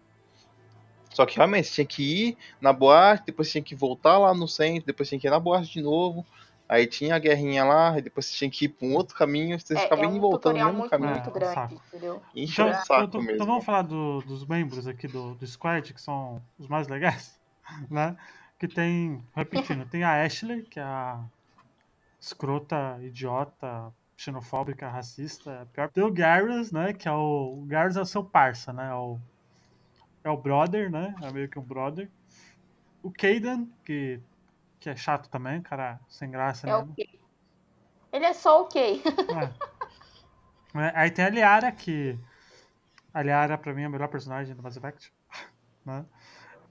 Só 1.14 1.26
que 1.26 1.36
realmente 1.36 1.68
você 1.68 1.76
tinha 1.76 1.88
que 1.88 2.04
ir 2.04 2.38
na 2.60 2.72
boate, 2.72 3.24
depois 3.26 3.52
tinha 3.52 3.64
que 3.64 3.76
voltar 3.76 4.18
lá 4.18 4.34
no 4.34 4.48
centro, 4.48 4.86
depois 4.86 5.10
tinha 5.10 5.20
que 5.20 5.28
ir 5.28 5.30
na 5.30 5.40
boate 5.40 5.72
de 5.72 5.82
novo. 5.82 6.26
Aí 6.72 6.88
tinha 6.88 7.16
a 7.16 7.20
guerrinha 7.20 7.66
lá, 7.66 7.98
e 7.98 8.02
depois 8.02 8.28
você 8.28 8.34
tinha 8.38 8.50
que 8.50 8.64
ir 8.64 8.70
pra 8.70 8.88
um 8.88 8.94
outro 8.96 9.14
caminho, 9.14 9.60
você 9.60 9.74
É, 9.76 9.80
ficava 9.80 10.04
é 10.04 10.06
indo 10.06 10.16
e 10.16 10.18
um 10.20 10.22
voltando 10.22 10.58
no 10.58 10.64
mesmo 10.64 10.78
muito, 10.80 10.90
caminho. 10.90 11.12
muito 11.12 11.30
É, 11.30 11.34
grande, 11.34 11.54
saco. 11.54 11.82
entendeu? 11.90 12.22
Enche 12.34 12.62
Então, 12.62 12.74
saco 12.86 13.04
então- 13.04 13.20
mesmo. 13.22 13.36
então 13.36 13.46
vamos 13.46 13.66
falar 13.66 13.82
do- 13.82 14.22
dos 14.22 14.46
membros 14.46 14.88
aqui 14.88 15.06
do, 15.06 15.36
do 15.36 15.46
Squad, 15.46 15.94
que 15.94 16.00
são 16.02 16.42
os 16.58 16.68
mais 16.70 16.88
legais, 16.88 17.38
né? 17.92 18.16
Que 18.58 18.70
tem, 18.70 19.22
repetindo, 19.36 19.86
tem 19.90 20.04
a 20.06 20.24
Ashley, 20.24 20.62
que 20.62 20.80
é 20.80 20.84
a 20.84 21.20
escrota, 22.20 22.98
idiota, 23.02 23.92
xenofóbica, 24.16 24.88
racista, 24.88 25.52
é 25.52 25.62
a 25.64 25.66
pior. 25.66 25.90
Tem 25.90 26.04
o 26.04 26.12
Garrus, 26.12 26.72
né? 26.72 26.94
Que 26.94 27.08
é 27.08 27.12
o. 27.12 27.58
O 27.62 27.66
Garrus 27.66 27.98
é 27.98 28.02
o 28.02 28.06
seu 28.06 28.24
parça, 28.24 28.72
né? 28.72 28.90
É 28.90 28.94
o, 28.94 29.18
é 30.24 30.30
o 30.30 30.38
brother, 30.38 30.90
né? 30.90 31.16
É 31.22 31.32
meio 31.32 31.50
que 31.50 31.58
um 31.60 31.64
brother. 31.64 32.08
O 33.04 33.12
Caden, 33.12 33.68
que, 33.84 34.20
que 34.82 34.90
é 34.90 34.96
chato 34.98 35.30
também, 35.30 35.62
cara 35.62 36.00
sem 36.10 36.30
graça 36.30 36.68
É 36.68 36.72
nenhuma. 36.74 36.92
ok. 36.92 37.22
Ele 38.12 38.26
é 38.26 38.34
só 38.34 38.62
ok. 38.64 39.02
É. 40.76 40.80
É, 40.80 40.92
Aí 40.96 41.12
tem 41.12 41.26
a 41.26 41.30
Liara, 41.30 41.72
que. 41.72 42.18
A 43.14 43.22
Liara, 43.22 43.58
pra 43.58 43.74
mim, 43.74 43.84
é 43.84 43.86
a 43.86 43.90
melhor 43.90 44.08
personagem 44.10 44.56
do 44.56 44.62
Mass 44.62 44.76
Effect. 44.76 45.14
Né? 45.84 46.06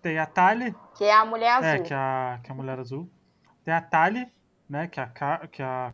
Tem 0.00 0.18
a 0.20 0.24
Tali, 0.26 0.72
Que 0.94 1.02
é 1.04 1.12
a 1.12 1.24
mulher 1.24 1.50
azul. 1.50 1.68
é, 1.68 1.80
que 1.80 1.92
é 1.92 1.96
a, 1.96 2.40
que 2.44 2.48
é 2.50 2.52
a 2.52 2.56
mulher 2.56 2.78
azul. 2.78 3.10
Tem 3.64 3.74
a 3.74 3.80
Tali, 3.80 4.32
né? 4.68 4.86
Que 4.86 5.00
é 5.00 5.02
a, 5.02 5.06
que 5.08 5.22
é 5.62 5.64
a, 5.66 5.92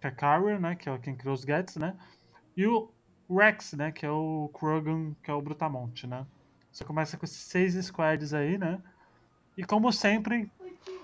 que 0.00 0.06
é 0.06 0.10
a 0.10 0.12
Carrier, 0.12 0.60
né? 0.60 0.74
Que 0.74 0.90
é 0.90 0.98
quem 0.98 1.16
criou 1.16 1.32
os 1.34 1.42
Gets, 1.42 1.76
né? 1.76 1.96
E 2.56 2.66
o 2.66 2.92
Rex, 3.30 3.72
né? 3.74 3.92
Que 3.92 4.04
é 4.04 4.10
o 4.10 4.50
Krogan, 4.52 5.14
que 5.22 5.30
é 5.30 5.34
o 5.34 5.40
Brutamonte, 5.40 6.06
né? 6.08 6.26
Você 6.72 6.84
começa 6.84 7.16
com 7.16 7.24
esses 7.24 7.38
seis 7.42 7.74
squads 7.86 8.34
aí, 8.34 8.58
né? 8.58 8.82
E 9.56 9.64
como 9.64 9.92
sempre, 9.92 10.50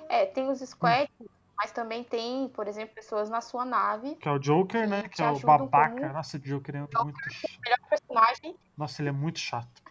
É, 0.09 0.27
tem 0.27 0.49
os 0.51 0.61
squads, 0.61 1.11
mas 1.57 1.73
também 1.73 2.03
tem, 2.05 2.49
por 2.49 2.67
exemplo, 2.69 2.95
pessoas 2.95 3.29
na 3.31 3.41
sua 3.41 3.65
nave. 3.65 4.17
que 4.17 4.29
é 4.29 4.33
o 4.33 4.39
Joker, 4.39 4.89
né? 4.89 5.09
Que 5.09 5.23
é 5.23 5.31
o 5.31 5.39
babaca. 5.41 5.95
como- 6.01 6.13
Nossa, 6.13 6.37
o 6.37 6.41
Joker 6.41 6.77
é 6.77 6.81
muito 6.81 7.31
chato. 7.31 7.89
Personagem. 7.89 8.57
Nossa, 8.77 9.03
ele 9.03 9.09
é 9.09 9.13
muito 9.13 9.39
chato. 9.39 9.83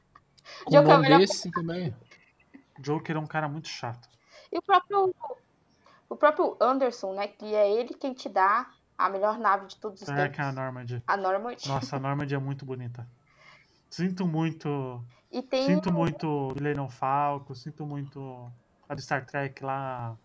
Com 0.66 0.72
Jogo 0.74 0.90
um 0.90 0.92
é 0.92 0.98
o 0.98 1.02
melhor- 1.02 1.20
desse 1.20 1.52
também. 1.52 1.96
Joker 2.80 3.16
é 3.16 3.20
um 3.20 3.28
cara 3.28 3.48
muito 3.48 3.68
chato. 3.68 4.10
E 4.52 4.58
o 4.58 4.62
próprio, 4.62 5.14
o 6.10 6.16
próprio 6.16 6.58
Anderson, 6.60 7.14
né? 7.14 7.28
Que 7.28 7.54
é 7.56 7.72
ele 7.72 7.94
quem 7.94 8.14
te 8.14 8.28
dá 8.28 8.70
a 8.98 9.10
melhor 9.10 9.38
nave 9.40 9.68
de 9.68 9.78
todos 9.78 10.02
os 10.02 10.10
É 10.10 10.16
tempos. 10.16 10.36
que 10.36 10.42
é 10.42 10.46
a 10.46 10.52
Normandy. 10.52 11.04
A 11.08 11.16
Normand. 11.18 11.56
Nossa, 11.68 11.96
a 11.96 12.00
Normandy 12.00 12.36
é 12.36 12.38
muito 12.40 12.66
bonita. 12.66 13.08
Sinto 13.90 14.26
muito. 14.28 15.04
E 15.32 15.42
tem 15.42 15.66
Sinto 15.66 15.94
muito 15.94 16.52
Millennium 16.56 16.90
Falcon, 16.90 17.54
sinto 17.56 17.86
muito 17.86 18.52
a 18.92 18.96
do 18.96 19.02
Star 19.02 19.26
Trek 19.26 19.64
lá. 19.64 20.18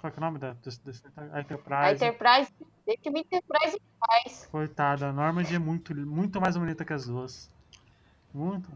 Qual 0.00 0.10
que 0.10 0.18
é 0.18 0.22
o 0.22 0.24
nome 0.24 0.38
da 0.38 0.54
desse, 0.54 0.80
desse, 0.80 1.02
a 1.16 1.40
Enterprise? 1.40 1.74
a 1.74 1.92
Enterprise. 1.92 2.50
Deixa 2.86 3.10
uma 3.10 3.18
Enterprise 3.18 3.76
em 3.76 3.80
paz. 4.00 4.48
Coitada, 4.50 5.08
a 5.08 5.12
Normandy 5.12 5.56
é 5.56 5.58
muito, 5.58 5.94
muito 5.94 6.40
mais 6.40 6.56
bonita 6.56 6.86
que 6.86 6.92
as 6.92 7.06
duas. 7.06 7.50
Muito. 8.32 8.70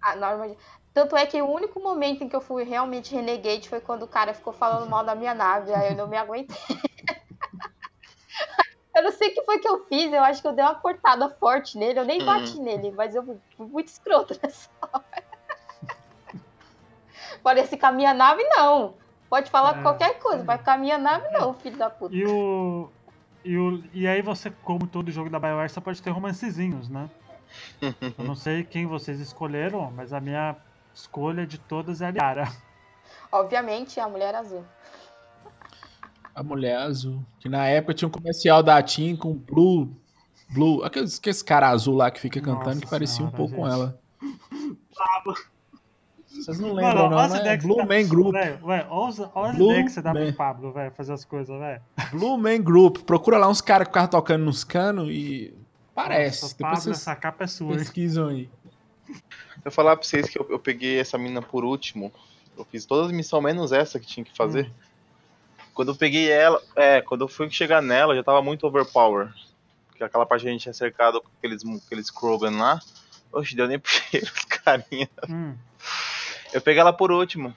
A 0.00 0.16
Normand. 0.16 0.56
Tanto 0.92 1.16
é 1.16 1.24
que 1.26 1.40
o 1.40 1.46
único 1.46 1.80
momento 1.80 2.24
em 2.24 2.28
que 2.28 2.34
eu 2.34 2.40
fui 2.40 2.64
realmente 2.64 3.14
renegade 3.14 3.68
foi 3.68 3.80
quando 3.80 4.02
o 4.02 4.08
cara 4.08 4.34
ficou 4.34 4.52
falando 4.52 4.90
mal 4.90 5.04
da 5.04 5.14
minha 5.14 5.32
nave. 5.32 5.72
Aí 5.72 5.92
eu 5.92 5.96
não 5.96 6.08
me 6.08 6.16
aguentei. 6.16 6.56
eu 8.96 9.04
não 9.04 9.12
sei 9.12 9.28
o 9.28 9.34
que 9.34 9.44
foi 9.44 9.60
que 9.60 9.68
eu 9.68 9.86
fiz. 9.86 10.12
Eu 10.12 10.24
acho 10.24 10.42
que 10.42 10.48
eu 10.48 10.52
dei 10.52 10.64
uma 10.64 10.74
cortada 10.74 11.28
forte 11.28 11.78
nele. 11.78 12.00
Eu 12.00 12.04
nem 12.04 12.24
bati 12.24 12.58
nele, 12.58 12.90
mas 12.90 13.14
eu 13.14 13.22
fui 13.22 13.38
muito 13.58 13.88
escroto 13.88 14.36
nessa 14.42 14.68
hora. 14.82 15.04
Parece 17.42 17.76
com 17.76 17.86
a 17.86 17.92
minha 17.92 18.14
nave, 18.14 18.42
não. 18.44 18.94
Pode 19.28 19.50
falar 19.50 19.78
É. 19.78 19.82
qualquer 19.82 20.18
coisa, 20.18 20.44
mas 20.44 20.62
com 20.62 20.70
a 20.70 20.76
minha 20.76 20.98
nave, 20.98 21.28
não, 21.30 21.54
filho 21.54 21.76
da 21.76 21.88
puta. 21.90 22.14
E 22.14 22.24
o. 22.26 22.90
E, 23.44 23.56
o, 23.58 23.82
e 23.92 24.06
aí 24.06 24.22
você, 24.22 24.50
como 24.62 24.86
todo 24.86 25.10
jogo 25.10 25.28
da 25.28 25.38
BioWare, 25.38 25.68
você 25.68 25.80
pode 25.80 26.00
ter 26.00 26.10
romancezinhos, 26.10 26.88
né? 26.88 27.10
Eu 28.18 28.24
não 28.24 28.36
sei 28.36 28.62
quem 28.62 28.86
vocês 28.86 29.18
escolheram, 29.18 29.90
mas 29.90 30.12
a 30.12 30.20
minha 30.20 30.54
escolha 30.94 31.44
de 31.46 31.58
todas 31.58 32.00
é 32.00 32.06
a 32.06 32.10
Liara. 32.12 32.48
Obviamente, 33.32 33.98
a 33.98 34.08
mulher 34.08 34.34
azul. 34.34 34.64
A 36.34 36.42
mulher 36.42 36.76
azul. 36.76 37.22
Que 37.40 37.48
na 37.48 37.66
época 37.66 37.94
tinha 37.94 38.08
um 38.08 38.12
comercial 38.12 38.62
da 38.62 38.80
TIM 38.82 39.16
com 39.16 39.34
Blue. 39.34 39.90
Blue, 40.50 40.84
aqueles, 40.84 41.18
aqueles 41.18 41.42
cara 41.42 41.68
azul 41.70 41.96
lá 41.96 42.10
que 42.10 42.20
fica 42.20 42.40
cantando 42.40 42.66
Nossa 42.66 42.80
que 42.80 42.86
parecia 42.86 43.24
um 43.24 43.30
senhora, 43.30 43.36
pouco 43.36 43.56
com 43.56 43.64
gente. 43.64 43.74
ela. 43.74 43.98
Vocês 46.34 46.58
não 46.58 46.72
lembram, 46.72 46.94
Mano, 47.04 47.10
não, 47.10 47.16
olha 47.16 47.26
as 47.26 47.32
né? 47.32 47.40
ideias 47.40 47.60
que 47.60 47.66
Blue 47.66 47.76
você 47.76 47.82
Man 48.02 48.08
Group. 48.08 48.32
Velho, 48.32 48.66
velho, 48.66 48.86
olha 48.90 49.08
as- 49.08 49.30
olha 49.34 49.52
Blue 49.52 49.70
ideias 49.70 49.84
que 49.86 49.92
você 49.92 50.02
dá 50.02 50.14
Man. 50.14 50.24
pro 50.26 50.32
Pablo, 50.34 50.72
velho, 50.72 50.90
fazer 50.92 51.12
as 51.12 51.24
coisas, 51.24 51.58
velho. 51.58 51.82
Blue 52.10 52.38
Man 52.38 52.62
Group. 52.62 52.98
Procura 53.04 53.38
lá 53.38 53.48
uns 53.48 53.60
caras 53.60 53.86
que 53.86 53.90
ficavam 53.92 54.08
tocando 54.10 54.44
nos 54.44 54.64
canos 54.64 55.08
e. 55.10 55.54
Parece. 55.94 56.42
Nossa, 56.42 56.56
Pablo, 56.56 56.80
vocês 56.80 56.96
essa 56.96 57.14
capa 57.14 57.44
é 57.44 57.46
sua, 57.46 57.76
pesquisam 57.76 58.28
aí. 58.28 58.48
Eu 59.64 59.70
falar 59.70 59.96
pra 59.96 60.04
vocês 60.06 60.28
que 60.28 60.38
eu, 60.38 60.46
eu 60.50 60.58
peguei 60.58 60.98
essa 60.98 61.18
mina 61.18 61.42
por 61.42 61.64
último. 61.64 62.10
Eu 62.56 62.64
fiz 62.64 62.84
todas 62.86 63.06
as 63.06 63.12
missões 63.12 63.44
menos 63.44 63.72
essa 63.72 64.00
que 64.00 64.06
tinha 64.06 64.24
que 64.24 64.34
fazer. 64.36 64.66
Hum. 64.66 65.64
Quando 65.74 65.88
eu 65.92 65.94
peguei 65.94 66.30
ela, 66.30 66.60
é, 66.76 67.00
quando 67.02 67.22
eu 67.22 67.28
fui 67.28 67.48
chegar 67.50 67.80
nela, 67.82 68.14
já 68.14 68.22
tava 68.22 68.42
muito 68.42 68.66
overpower. 68.66 69.32
Porque 69.88 70.02
aquela 70.02 70.26
parte 70.26 70.42
que 70.42 70.48
a 70.48 70.52
gente 70.52 70.62
tinha 70.62 70.72
cercado 70.72 71.20
com 71.20 71.28
aqueles, 71.38 71.62
aqueles 71.86 72.10
Krogan 72.10 72.50
lá. 72.58 72.80
Oxe, 73.32 73.54
deu 73.56 73.66
nem 73.68 73.78
pro 73.80 73.90
cheiro, 73.90 74.26
os 74.34 74.44
carinha. 74.44 75.08
Hum. 75.28 75.54
Eu 76.52 76.60
peguei 76.60 76.80
ela 76.80 76.92
por 76.92 77.10
último. 77.10 77.54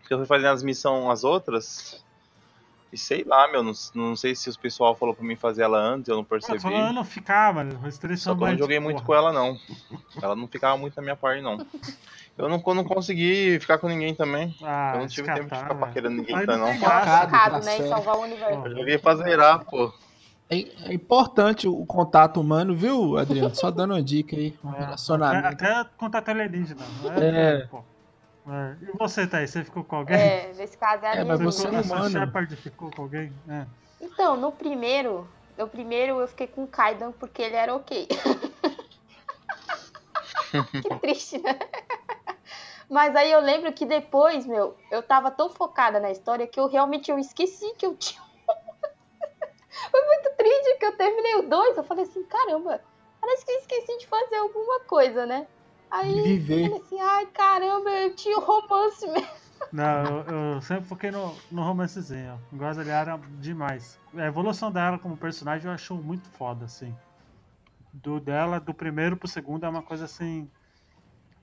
Porque 0.00 0.14
eu 0.14 0.18
fui 0.18 0.26
fazendo 0.26 0.52
as 0.52 0.62
missões, 0.62 1.10
as 1.10 1.24
outras. 1.24 2.04
E 2.92 2.96
sei 2.96 3.24
lá, 3.24 3.50
meu, 3.50 3.62
não, 3.62 3.72
não 3.94 4.14
sei 4.14 4.34
se 4.34 4.48
os 4.48 4.56
pessoal 4.56 4.94
falou 4.94 5.14
pra 5.14 5.24
mim 5.24 5.34
fazer 5.34 5.62
ela 5.62 5.78
antes, 5.78 6.08
eu 6.08 6.16
não 6.16 6.22
Pô, 6.22 6.30
percebi. 6.30 6.60
falando 6.60 6.94
não 6.94 7.04
ficar, 7.04 7.52
mano. 7.52 7.78
Só 8.16 8.34
que 8.34 8.42
eu 8.42 8.46
não 8.48 8.58
joguei 8.58 8.78
muito 8.78 9.02
com 9.02 9.14
ela, 9.14 9.32
não. 9.32 9.58
Ela 10.22 10.36
não 10.36 10.46
ficava 10.46 10.76
muito 10.76 10.94
na 10.96 11.02
minha 11.02 11.16
parte, 11.16 11.42
não. 11.42 11.58
Eu 12.38 12.48
não, 12.48 12.62
não 12.64 12.84
consegui 12.84 13.58
ficar 13.58 13.78
com 13.78 13.88
ninguém 13.88 14.14
também. 14.14 14.54
Ah, 14.62 14.92
eu 14.94 15.00
não 15.00 15.08
tive 15.08 15.26
tempo 15.26 15.50
de 15.50 15.58
ficar 15.58 15.74
paquerando 15.74 16.16
ninguém, 16.16 16.46
tá, 16.46 16.56
não. 16.56 16.72
Focado, 16.74 17.64
né? 17.64 17.78
Em 17.78 17.88
salvar 17.88 18.16
o 18.16 18.20
universo. 18.20 18.66
Eu 18.66 18.76
joguei 18.76 18.98
pra 18.98 19.16
zerar, 19.16 19.64
pô. 19.64 19.92
É, 20.48 20.90
é 20.90 20.94
importante 20.94 21.66
o 21.66 21.84
contato 21.84 22.40
humano, 22.40 22.74
viu, 22.76 23.18
Adriano? 23.18 23.52
Só 23.54 23.70
dando 23.70 23.94
uma 23.94 24.02
dica 24.02 24.36
aí. 24.36 24.56
Um 24.64 24.72
É, 24.74 24.78
relacionamento. 24.78 25.46
Até, 25.48 25.72
até 25.72 25.90
contato 25.96 26.28
alienígena. 26.28 26.82
É. 27.20 27.62
É. 27.62 27.66
Pô. 27.66 27.82
É. 28.48 28.76
E 28.80 28.96
você, 28.96 29.26
Thaís? 29.26 29.50
Você 29.50 29.64
ficou 29.64 29.82
com 29.82 29.96
alguém? 29.96 30.16
É, 30.16 30.52
nesse 30.56 30.78
caso 30.78 31.04
é 31.04 31.08
a 31.08 31.12
É, 31.12 31.24
minha 31.24 31.26
mas 31.26 31.40
você 31.40 31.62
dúvida. 31.64 31.80
é 31.80 31.82
ficou, 31.82 31.96
humano. 31.98 32.10
Shepard 32.10 32.56
ficou 32.56 32.90
com 32.92 33.02
alguém? 33.02 33.32
É. 33.48 33.66
Então, 34.00 34.36
no 34.36 34.52
primeiro, 34.52 35.26
no 35.58 35.66
primeiro 35.66 36.20
eu 36.20 36.28
fiquei 36.28 36.46
com 36.46 36.62
o 36.62 36.68
Kaidan 36.68 37.10
porque 37.12 37.42
ele 37.42 37.56
era 37.56 37.74
ok. 37.74 38.06
que 40.82 40.94
triste, 41.00 41.38
né? 41.38 41.58
Mas 42.88 43.16
aí 43.16 43.32
eu 43.32 43.40
lembro 43.40 43.72
que 43.72 43.84
depois, 43.84 44.46
meu, 44.46 44.76
eu 44.92 45.02
tava 45.02 45.28
tão 45.30 45.50
focada 45.50 45.98
na 45.98 46.10
história 46.12 46.46
que 46.46 46.60
eu 46.60 46.68
realmente 46.68 47.10
eu 47.10 47.18
esqueci 47.18 47.74
que 47.76 47.84
eu 47.84 47.96
tinha. 47.96 48.22
Foi 49.90 50.04
muito 50.06 50.30
triste 50.36 50.78
que 50.78 50.86
eu 50.86 50.96
terminei 50.96 51.34
o 51.36 51.48
2. 51.48 51.76
Eu 51.76 51.84
falei 51.84 52.04
assim, 52.04 52.22
caramba, 52.24 52.80
parece 53.20 53.44
que 53.44 53.52
eu 53.52 53.58
esqueci 53.58 53.98
de 53.98 54.06
fazer 54.06 54.36
alguma 54.36 54.80
coisa, 54.80 55.26
né? 55.26 55.46
Aí 55.90 56.12
De 56.12 56.18
eu 56.20 56.24
viver. 56.24 56.62
falei 56.70 56.82
assim, 56.82 57.00
ai 57.00 57.26
caramba, 57.26 57.90
eu 57.90 58.14
tinha 58.14 58.36
o 58.36 58.40
romance 58.40 59.06
mesmo. 59.06 59.46
Não, 59.72 60.20
eu, 60.20 60.54
eu 60.54 60.60
sempre 60.62 60.84
foquei 60.84 61.10
no, 61.10 61.34
no 61.50 61.62
romancezinho. 61.62 62.40
Eu 62.52 62.58
Gosto 62.58 62.78
da 62.78 62.84
Liara 62.84 63.20
demais. 63.40 63.98
A 64.14 64.26
evolução 64.26 64.70
dela 64.70 64.98
como 64.98 65.16
personagem 65.16 65.66
eu 65.66 65.72
acho 65.74 65.94
muito 65.94 66.28
foda, 66.30 66.64
assim. 66.64 66.94
Do 67.92 68.20
dela, 68.20 68.60
do 68.60 68.74
primeiro 68.74 69.16
pro 69.16 69.28
segundo, 69.28 69.64
é 69.64 69.68
uma 69.68 69.82
coisa 69.82 70.04
assim. 70.04 70.50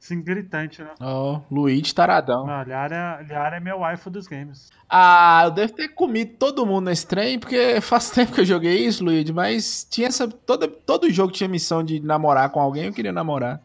Assim, 0.03 0.21
gritante, 0.21 0.81
né? 0.81 0.89
Ó, 0.99 1.39
Luigi 1.49 1.95
Taradão. 1.95 2.45
Não, 2.45 2.53
a 2.55 2.63
Liara, 2.65 3.21
Liara 3.25 3.55
é 3.55 3.59
meu 3.61 3.79
waifu 3.79 4.09
dos 4.09 4.27
games. 4.27 4.69
Ah, 4.89 5.43
eu 5.45 5.51
devo 5.51 5.71
ter 5.71 5.87
comido 5.89 6.33
todo 6.37 6.65
mundo 6.65 6.85
nesse 6.85 7.07
trem, 7.07 7.39
porque 7.39 7.79
faz 7.79 8.09
tempo 8.11 8.33
que 8.33 8.41
eu 8.41 8.45
joguei 8.45 8.85
isso, 8.85 9.01
Luigi, 9.03 9.31
mas 9.31 9.87
tinha 9.89 10.07
essa. 10.09 10.27
Todo, 10.27 10.67
todo 10.67 11.09
jogo 11.09 11.31
tinha 11.31 11.47
missão 11.47 11.81
de 11.81 12.01
namorar 12.01 12.49
com 12.49 12.59
alguém, 12.59 12.85
eu 12.87 12.93
queria 12.93 13.13
namorar. 13.13 13.61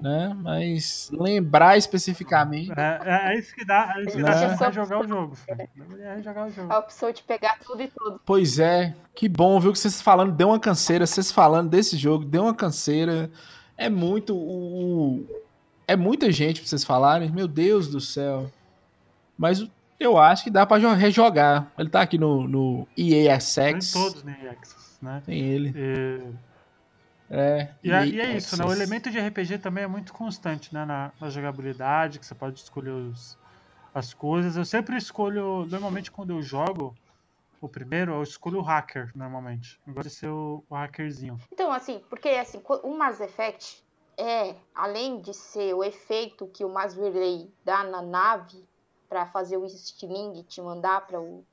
Né? 0.00 0.32
Mas 0.42 1.10
lembrar 1.12 1.76
especificamente. 1.76 2.70
É, 2.76 3.00
é, 3.04 3.34
é 3.34 3.38
isso 3.38 3.54
que 3.54 3.64
dá, 3.64 3.94
é 3.96 4.00
isso 4.02 4.16
que 4.16 4.22
Né? 4.22 4.30
dá 4.30 4.56
pra 4.56 4.70
jogar 4.72 5.00
o 5.00 5.06
jogo. 5.08 5.36
É 5.48 6.22
jogar 6.22 6.46
o 6.46 6.50
jogo. 6.50 6.72
A 6.72 6.78
opção 6.78 7.12
de 7.12 7.22
pegar 7.22 7.56
tudo 7.64 7.82
e 7.82 7.88
tudo. 7.88 8.20
Pois 8.24 8.58
é, 8.58 8.94
que 9.14 9.28
bom, 9.28 9.58
viu? 9.60 9.72
Que 9.72 9.78
vocês 9.78 10.00
falando, 10.02 10.32
deu 10.32 10.48
uma 10.48 10.58
canseira. 10.60 11.04
Vocês 11.06 11.30
falando 11.32 11.68
desse 11.70 11.96
jogo, 11.96 12.24
deu 12.24 12.42
uma 12.44 12.54
canseira. 12.54 13.30
É 13.76 13.88
muito. 13.88 14.36
O- 14.36 15.24
é 15.88 15.96
muita 15.96 16.30
gente 16.30 16.60
pra 16.60 16.68
vocês 16.68 16.84
falarem. 16.84 17.30
Meu 17.32 17.48
Deus 17.48 17.88
do 17.88 18.00
céu. 18.00 18.48
Mas 19.36 19.66
eu 19.98 20.16
acho 20.18 20.44
que 20.44 20.50
dá 20.50 20.64
pra 20.64 20.78
jo- 20.78 20.92
rejogar. 20.92 21.72
Ele 21.76 21.88
tá 21.88 22.02
aqui 22.02 22.16
no, 22.18 22.46
no 22.46 22.86
EA 22.96 23.10
Tem 23.10 23.30
Access. 23.32 23.92
todos 23.92 24.22
no 24.22 24.30
Access, 24.30 24.98
né? 25.02 25.22
Tem 25.26 25.38
ele. 25.40 25.72
E, 25.74 26.22
É. 27.30 27.70
e, 27.82 27.90
é, 27.90 27.94
EA 27.96 28.06
e 28.06 28.20
é 28.20 28.36
isso, 28.36 28.56
né? 28.56 28.64
O 28.64 28.72
elemento 28.72 29.10
de 29.10 29.18
RPG 29.18 29.58
também 29.58 29.84
é 29.84 29.88
muito 29.88 30.12
constante, 30.12 30.72
né? 30.72 30.84
Na, 30.84 31.10
na 31.20 31.28
jogabilidade, 31.30 32.18
que 32.18 32.26
você 32.26 32.34
pode 32.34 32.60
escolher 32.60 32.90
os, 32.90 33.36
as 33.94 34.12
coisas. 34.14 34.56
Eu 34.56 34.64
sempre 34.64 34.96
escolho, 34.96 35.66
normalmente 35.66 36.10
quando 36.10 36.30
eu 36.30 36.42
jogo 36.42 36.94
o 37.60 37.68
primeiro, 37.68 38.12
eu 38.12 38.22
escolho 38.22 38.58
o 38.58 38.62
hacker, 38.62 39.10
normalmente. 39.16 39.80
Eu 39.86 39.92
gosto 39.94 40.08
de 40.08 40.14
ser 40.14 40.28
o, 40.28 40.62
o 40.70 40.74
hackerzinho. 40.76 41.38
Então, 41.52 41.72
assim, 41.72 42.00
porque 42.08 42.28
assim, 42.28 42.62
o 42.84 42.96
Mass 42.96 43.20
Effect 43.20 43.82
é, 44.18 44.56
além 44.74 45.20
de 45.20 45.32
ser 45.32 45.72
o 45.74 45.84
efeito 45.84 46.48
que 46.48 46.64
o 46.64 46.68
Mass 46.68 46.94
Relay 46.94 47.48
dá 47.64 47.84
na 47.84 48.02
nave 48.02 48.68
para 49.08 49.26
fazer 49.26 49.56
o 49.56 49.68
stealing 49.68 50.40
e 50.40 50.42
te 50.42 50.60
mandar 50.60 51.06
para 51.06 51.20
o, 51.20 51.44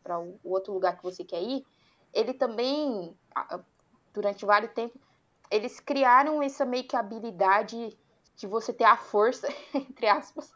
o 0.43 0.51
outro 0.51 0.73
lugar 0.73 0.97
que 0.97 1.03
você 1.03 1.23
quer 1.23 1.43
ir, 1.43 1.63
ele 2.11 2.33
também, 2.33 3.15
durante 4.11 4.45
vários 4.45 4.73
tempos, 4.73 4.99
eles 5.51 5.79
criaram 5.79 6.41
essa 6.41 6.65
meio 6.65 6.87
que 6.87 6.95
habilidade 6.95 7.95
de 8.35 8.47
você 8.47 8.73
ter 8.73 8.83
a 8.83 8.97
força, 8.97 9.47
entre 9.71 10.07
aspas. 10.07 10.51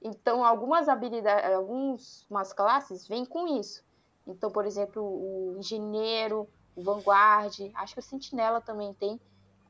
Então, 0.00 0.44
algumas 0.44 0.88
habilidades, 0.88 1.52
algumas 1.52 2.52
classes 2.52 3.08
vêm 3.08 3.24
com 3.24 3.58
isso. 3.58 3.82
Então, 4.24 4.52
por 4.52 4.66
exemplo, 4.66 5.02
o 5.02 5.56
engenheiro, 5.58 6.48
o 6.76 6.82
Vanguard, 6.82 7.54
acho 7.74 7.94
que 7.94 8.00
o 8.00 8.02
Sentinela 8.02 8.60
também 8.60 8.94
tem. 8.94 9.20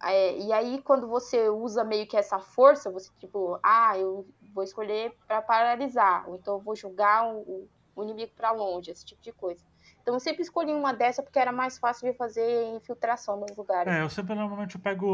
É, 0.04 0.38
e 0.38 0.52
aí, 0.52 0.82
quando 0.82 1.08
você 1.08 1.48
usa 1.48 1.84
meio 1.84 2.06
que 2.06 2.16
essa 2.16 2.38
força, 2.38 2.90
você 2.90 3.10
tipo, 3.18 3.58
ah, 3.62 3.96
eu 3.98 4.26
vou 4.54 4.62
escolher 4.64 5.14
para 5.26 5.40
paralisar, 5.42 6.28
ou 6.28 6.36
então 6.36 6.54
eu 6.54 6.60
vou 6.60 6.76
jogar 6.76 7.26
o, 7.26 7.68
o- 7.96 8.02
inimigo 8.04 8.32
para 8.36 8.50
longe, 8.50 8.90
esse 8.90 9.04
tipo 9.04 9.22
de 9.22 9.32
coisa. 9.32 9.64
Então 10.02 10.14
eu 10.14 10.20
sempre 10.20 10.42
escolhi 10.42 10.72
uma 10.72 10.92
dessa 10.92 11.22
porque 11.22 11.38
era 11.38 11.52
mais 11.52 11.78
fácil 11.78 12.10
de 12.10 12.16
fazer 12.18 12.74
infiltração 12.74 13.38
nos 13.38 13.56
lugares. 13.56 13.92
É, 13.92 14.02
eu 14.02 14.10
sempre 14.10 14.34
normalmente 14.34 14.74
eu 14.74 14.80
pego 14.80 15.06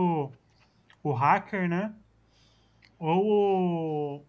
o, 1.04 1.10
o 1.10 1.12
hacker, 1.12 1.68
né? 1.68 1.94
Ou 2.98 3.24
o, 3.26 4.24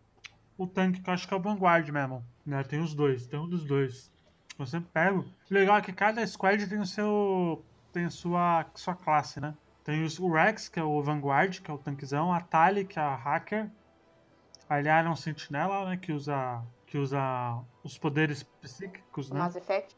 o 0.57 0.67
tanque, 0.67 1.01
que 1.01 1.09
eu 1.09 1.13
acho 1.13 1.27
que 1.27 1.33
é 1.33 1.37
o 1.37 1.41
Vanguard 1.41 1.87
mesmo. 1.89 2.23
Né? 2.45 2.63
Tem 2.63 2.79
os 2.79 2.93
dois, 2.93 3.27
tem 3.27 3.39
um 3.39 3.47
dos 3.47 3.63
dois. 3.65 4.11
Eu 4.57 4.65
sempre 4.65 4.89
pego. 4.91 5.21
O 5.49 5.53
legal 5.53 5.77
é 5.77 5.81
que 5.81 5.93
cada 5.93 6.25
squad 6.25 6.67
tem 6.67 6.79
o 6.79 6.85
seu. 6.85 7.63
tem 7.91 8.05
a 8.05 8.09
sua, 8.09 8.65
sua 8.75 8.95
classe, 8.95 9.39
né? 9.39 9.55
Tem 9.83 10.03
os, 10.03 10.19
o 10.19 10.31
Rex, 10.31 10.69
que 10.69 10.79
é 10.79 10.83
o 10.83 11.01
Vanguard, 11.01 11.59
que 11.59 11.69
é 11.71 11.73
o 11.73 11.77
tanquezão, 11.77 12.31
a 12.31 12.39
Tali, 12.39 12.85
que 12.85 12.99
é 12.99 13.01
a 13.01 13.15
hacker. 13.15 13.69
A 14.69 14.79
Liara 14.79 15.07
é 15.07 15.11
um 15.11 15.15
sentinela, 15.15 15.89
né? 15.89 15.97
Que 15.97 16.11
usa. 16.11 16.61
Que 16.85 16.97
usa 16.97 17.19
os 17.83 17.97
poderes 17.97 18.43
psíquicos, 18.43 19.29
né? 19.31 19.39
Mass 19.39 19.55
Effect. 19.55 19.95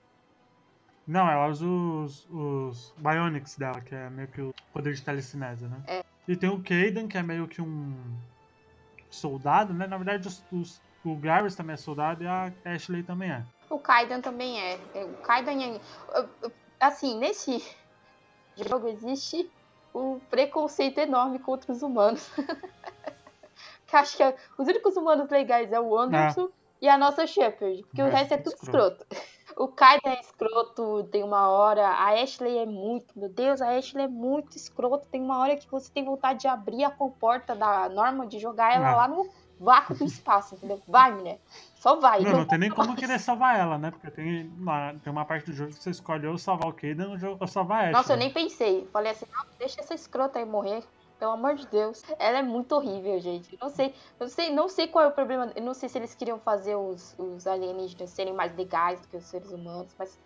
Não, 1.06 1.30
ela 1.30 1.48
usa 1.48 1.66
os, 1.66 2.28
os 2.30 2.94
Bionics 2.98 3.58
dela, 3.58 3.82
que 3.82 3.94
é 3.94 4.10
meio 4.10 4.28
que 4.30 4.42
o 4.42 4.54
poder 4.72 4.94
de 4.94 5.02
telecinese, 5.04 5.66
né? 5.68 5.82
É. 5.88 6.04
E 6.28 6.36
tem 6.36 6.50
o 6.50 6.60
Kaden, 6.60 7.08
que 7.08 7.18
é 7.18 7.24
meio 7.24 7.48
que 7.48 7.62
um 7.62 7.94
soldado, 9.10 9.74
né? 9.74 9.86
Na 9.88 9.98
verdade, 9.98 10.28
os, 10.28 10.44
os- 10.52 10.82
o 11.04 11.16
Garrus 11.18 11.56
também 11.56 11.74
é 11.74 11.78
soldado 11.78 12.24
e 12.24 12.28
a 12.28 12.52
Ashley 12.64 13.04
também 13.04 13.32
é. 13.32 13.44
O 13.70 13.78
Kaidan 13.78 14.22
também 14.22 14.60
é. 14.60 14.80
É, 14.94 15.04
O 15.04 15.14
Kaidan 15.18 15.62
é. 15.62 15.80
Assim, 16.80 17.18
nesse 17.20 17.62
jogo 18.70 18.88
existe 18.88 19.52
um 19.94 20.20
preconceito 20.20 20.98
enorme 21.00 21.40
contra 21.40 21.72
os 21.72 21.82
humanos. 21.82 22.30
que 23.88 23.96
acho 23.96 24.18
que 24.18 24.24
é- 24.24 24.36
os 24.58 24.68
únicos 24.68 24.96
humanos 24.98 25.30
legais 25.30 25.72
é 25.72 25.80
o 25.80 25.98
Anderson 25.98 26.50
e 26.82 26.90
a 26.90 26.98
nossa 26.98 27.26
Shepard, 27.28 27.84
porque 27.84 28.02
o 28.02 28.06
O 28.06 28.10
resto 28.10 28.34
é 28.34 28.36
resto 28.38 28.50
é 28.50 28.52
tudo 28.52 28.64
escroto. 28.64 29.06
O 29.56 29.68
Kaidan 29.68 30.10
é 30.10 30.20
escroto, 30.20 31.04
tem 31.12 31.24
uma 31.24 31.48
hora. 31.48 31.88
A 31.88 32.10
Ashley 32.22 32.58
é 32.58 32.66
muito. 32.66 33.18
Meu 33.18 33.30
Deus, 33.30 33.62
a 33.62 33.70
Ashley 33.78 34.06
é 34.06 34.08
muito 34.08 34.58
escroto. 34.58 35.08
Tem 35.10 35.22
uma 35.22 35.38
hora 35.40 35.56
que 35.56 35.70
você 35.70 35.92
tem 35.92 36.04
vontade 36.04 36.40
de 36.40 36.48
abrir 36.48 36.84
a 36.84 36.90
comporta 36.90 37.56
da 37.56 37.88
norma 37.88 38.26
de 38.26 38.40
jogar 38.40 38.74
ela 38.76 38.90
Ah. 38.92 38.96
lá 38.96 39.08
no 39.08 39.30
vácuo 39.64 39.96
do 39.96 40.06
espaço, 40.06 40.56
entendeu? 40.56 40.82
Vai, 40.88 41.12
mulher. 41.12 41.40
Só 41.76 42.00
vai. 42.00 42.22
Não, 42.22 42.32
Não 42.32 42.40
não 42.40 42.46
tem 42.46 42.60
nem 42.60 42.70
como 42.70 42.96
querer 42.96 43.20
salvar 43.20 43.58
ela, 43.60 43.78
né? 43.78 43.92
Porque 43.92 44.12
tem 44.12 44.48
uma, 44.58 44.94
tem 45.04 45.12
uma 45.12 45.26
parte 45.26 45.46
do 45.46 45.54
jogo 45.54 45.72
que 45.72 45.82
você 45.82 45.90
escolhe 45.90 46.28
ou 46.28 46.38
salvar 46.38 46.70
o 46.70 46.74
Kaden 46.74 47.20
ou 47.40 47.48
salvar 47.48 47.78
a 47.78 47.82
Ashley. 47.82 47.94
Nossa, 47.94 48.14
eu 48.14 48.18
nem 48.18 48.32
pensei. 48.32 48.88
Falei 48.92 49.12
assim, 49.12 49.26
não, 49.34 49.46
deixa 49.58 49.82
essa 49.82 49.94
escrota 49.94 50.40
aí 50.40 50.46
morrer. 50.46 50.84
Pelo 51.20 51.32
amor 51.32 51.56
de 51.56 51.66
Deus. 51.68 52.04
Ela 52.20 52.40
é 52.40 52.44
muito 52.44 52.74
horrível, 52.76 53.18
gente. 53.22 53.54
Eu 53.54 53.60
não 53.62 53.70
sei, 53.70 53.94
não 54.20 54.28
sei, 54.28 54.52
não 54.52 54.68
sei 54.68 54.88
qual 54.88 55.06
é 55.06 55.08
o 55.08 55.12
problema. 55.12 55.52
Eu 55.56 55.64
não 55.64 55.74
sei 55.74 55.88
se 55.88 55.98
eles 55.98 56.14
queriam 56.14 56.38
fazer 56.38 56.76
os, 56.76 57.16
os 57.18 57.48
alienígenas 57.48 58.10
serem 58.10 58.34
mais 58.34 58.54
legais 58.58 59.00
do 59.00 59.08
que 59.08 59.16
os 59.16 59.24
seres 59.24 59.50
humanos, 59.52 59.96
mas 59.98 60.20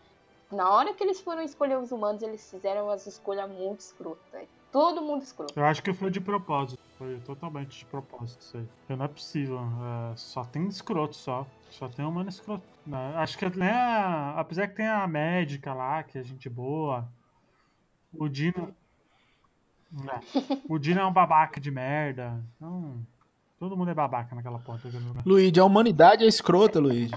na 0.51 0.69
hora 0.69 0.93
que 0.93 1.03
eles 1.03 1.19
foram 1.19 1.41
escolher 1.41 1.77
os 1.77 1.91
humanos, 1.91 2.23
eles 2.23 2.49
fizeram 2.49 2.89
as 2.89 3.05
escolhas 3.05 3.49
muito 3.49 3.81
escrotas. 3.81 4.47
Todo 4.71 5.01
mundo 5.01 5.21
escroto. 5.21 5.53
Eu 5.55 5.65
acho 5.65 5.83
que 5.83 5.93
foi 5.93 6.09
de 6.09 6.21
propósito. 6.21 6.81
Foi 6.97 7.19
totalmente 7.19 7.79
de 7.79 7.85
propósito 7.85 8.41
isso 8.41 8.57
aí. 8.57 8.67
Porque 8.79 8.95
não 8.95 9.05
é 9.05 9.07
possível. 9.07 9.59
é, 9.59 10.15
só 10.15 10.43
tem 10.43 10.67
escroto 10.67 11.15
só. 11.15 11.45
Só 11.69 11.87
tem 11.87 12.03
humano 12.03 12.29
escroto. 12.29 12.63
né? 12.85 13.13
Acho 13.17 13.37
que 13.37 13.57
né, 13.57 13.71
apesar 14.35 14.67
que 14.67 14.75
tem 14.75 14.87
a 14.87 15.05
médica 15.07 15.73
lá, 15.73 16.01
que 16.03 16.17
é 16.17 16.23
gente 16.23 16.49
boa. 16.49 17.07
O 18.13 18.27
Dino. 18.27 18.75
É, 20.09 20.19
o 20.67 20.79
Dino 20.79 21.01
é 21.01 21.05
um 21.05 21.13
babaca 21.13 21.59
de 21.59 21.69
merda. 21.69 22.43
Então, 22.55 22.99
todo 23.59 23.77
mundo 23.77 23.91
é 23.91 23.93
babaca 23.93 24.35
naquela 24.35 24.59
porta. 24.59 24.89
Luigi, 25.25 25.59
a 25.59 25.65
humanidade 25.65 26.23
é 26.23 26.27
escrota, 26.27 26.79
Luigi. 26.79 27.13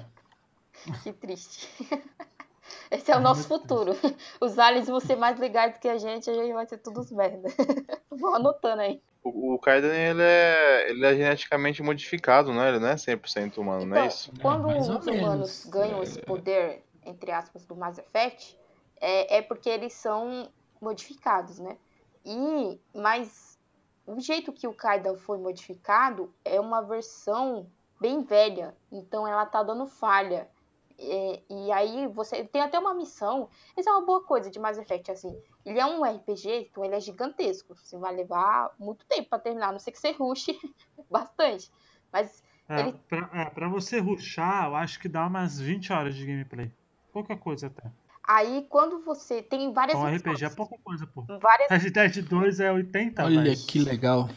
Que 1.03 1.13
triste. 1.13 1.69
Esse 2.91 3.11
é 3.11 3.17
o 3.17 3.21
nosso 3.21 3.47
futuro. 3.47 3.93
Os 4.41 4.59
aliens 4.59 4.89
vão 4.89 5.01
ser 5.01 5.17
mais 5.17 5.39
legais 5.39 5.75
do 5.75 5.81
que 5.81 5.89
a 5.89 5.97
gente, 5.97 6.29
a 6.29 6.35
gente 6.35 6.53
vai 6.53 6.67
ser 6.67 6.79
todos 6.79 7.11
merda. 7.11 7.49
Vão 8.11 8.35
anotando 8.35 8.83
aí. 8.83 9.01
O, 9.23 9.55
o 9.55 9.59
Kaiden, 9.59 9.91
ele 9.91 10.23
é, 10.23 10.91
ele 10.91 11.05
é 11.05 11.15
geneticamente 11.15 11.83
modificado, 11.83 12.53
né? 12.53 12.69
Ele 12.71 12.79
não 12.79 12.89
é 12.89 12.95
100% 12.95 13.59
humano, 13.59 13.85
não 13.85 13.97
é 13.97 14.01
Então, 14.01 14.09
isso? 14.09 14.33
quando 14.41 14.67
mais 14.67 14.89
ou 14.89 14.99
os 14.99 15.07
humanos 15.07 15.27
menos. 15.27 15.67
ganham 15.67 16.01
É. 16.01 16.03
esse 16.03 16.21
poder, 16.23 16.85
entre 17.05 17.31
aspas, 17.31 17.67
do 17.67 17.77
Mass 17.77 17.99
Effect, 17.99 18.59
é, 19.01 19.39
é 19.39 19.43
porque 19.43 19.69
eles 19.69 19.93
são 19.93 20.49
modificados, 20.81 21.59
né? 21.59 21.77
E, 22.25 22.81
mas 22.95 23.59
o 24.07 24.19
jeito 24.21 24.53
que 24.53 24.67
o 24.67 24.75
Kaidan 24.75 25.17
foi 25.17 25.39
modificado 25.39 26.33
é 26.45 26.59
uma 26.59 26.81
versão 26.81 27.67
bem 28.01 28.23
velha, 28.23 28.75
então 28.91 29.27
ela 29.27 29.45
tá 29.45 29.63
dando 29.63 29.87
falha. 29.87 30.49
É, 30.99 31.41
e 31.49 31.73
aí 31.73 32.07
você 32.09 32.45
tem 32.45 32.61
até 32.61 32.79
uma 32.79 32.93
missão. 32.93 33.49
Isso 33.77 33.89
é 33.89 33.93
uma 33.93 34.05
boa 34.05 34.23
coisa 34.23 34.51
de 34.51 34.59
Mass 34.59 34.77
Effect, 34.79 35.11
assim. 35.11 35.35
Ele 35.65 35.79
é 35.79 35.85
um 35.87 36.03
RPG, 36.05 36.69
então 36.71 36.85
ele 36.85 36.95
é 36.95 37.01
gigantesco. 37.01 37.75
Você 37.77 37.99
vai 37.99 38.15
levar 38.15 38.71
muito 38.79 39.05
tempo 39.07 39.29
pra 39.29 39.39
terminar, 39.39 39.69
a 39.69 39.73
não 39.73 39.79
ser 39.79 39.93
que 39.93 39.99
você 39.99 40.11
ruxe 40.13 40.59
bastante. 41.11 41.71
Mas 42.13 42.43
É, 42.69 42.81
Ele- 42.81 42.93
pra, 43.09 43.29
é, 43.33 43.45
pra 43.47 43.69
você 43.69 43.99
ruxar, 43.99 44.67
eu 44.69 44.77
acho 44.77 44.99
que 45.01 45.09
dá 45.09 45.27
umas 45.27 45.61
20 45.61 45.93
horas 45.93 46.15
de 46.15 46.25
gameplay. 46.27 46.71
Pouca 47.13 47.37
coisa 47.37 47.67
até. 47.67 47.91
Aí 48.23 48.65
quando 48.71 49.01
você 49.03 49.43
tem 49.43 49.73
várias 49.73 49.99
Então, 49.99 50.09
missões, 50.11 50.37
RPG 50.37 50.45
é 50.45 50.51
pouca 50.57 50.77
coisa, 50.85 51.07
pô. 51.07 51.25
várias 51.41 51.69
Red 51.83 51.91
Dead 51.91 52.23
2 52.29 52.61
é 52.61 52.71
80, 52.73 53.25
Olha 53.25 53.43
velho. 53.43 53.57
que 53.67 53.81
legal. 53.81 54.29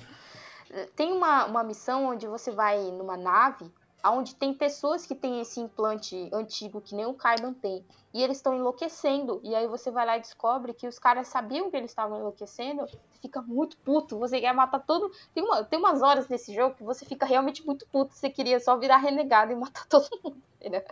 tem 0.96 1.12
uma, 1.12 1.46
uma 1.46 1.64
missão 1.64 2.06
onde 2.08 2.26
você 2.28 2.50
vai 2.50 2.80
numa 2.92 3.16
nave 3.16 3.72
onde 4.12 4.36
tem 4.36 4.54
pessoas 4.54 5.06
que 5.06 5.16
têm 5.16 5.40
esse 5.40 5.60
implante 5.60 6.30
antigo 6.34 6.82
que 6.82 6.94
nem 6.96 7.06
o 7.06 7.14
Kaidan 7.14 7.54
tem. 7.54 7.86
E 8.14 8.22
eles 8.22 8.38
estão 8.38 8.54
enlouquecendo. 8.54 9.40
E 9.44 9.56
aí 9.56 9.66
você 9.68 9.90
vai 9.90 10.06
lá 10.06 10.18
e 10.18 10.22
descobre 10.22 10.74
que 10.74 10.88
os 10.88 11.00
caras 11.00 11.28
sabiam 11.28 11.72
que 11.72 11.78
eles 11.78 11.92
estavam 11.92 12.20
enlouquecendo. 12.20 12.86
Você 12.86 12.98
fica 13.22 13.42
muito 13.42 13.78
puto. 13.78 14.20
Você 14.20 14.40
quer 14.42 14.54
matar 14.54 14.80
todo. 14.80 15.12
Tem, 15.34 15.44
uma, 15.44 15.64
tem 15.64 15.80
umas 15.80 16.02
horas 16.02 16.28
nesse 16.28 16.54
jogo 16.54 16.76
que 16.76 16.84
você 16.84 17.06
fica 17.06 17.26
realmente 17.26 17.66
muito 17.66 17.88
puto. 17.88 18.14
Você 18.14 18.30
queria 18.30 18.60
só 18.60 18.78
virar 18.78 18.98
renegado 18.98 19.52
e 19.52 19.56
matar 19.56 19.86
todo 19.88 20.08
mundo. 20.24 20.38
Entendeu? 20.60 20.84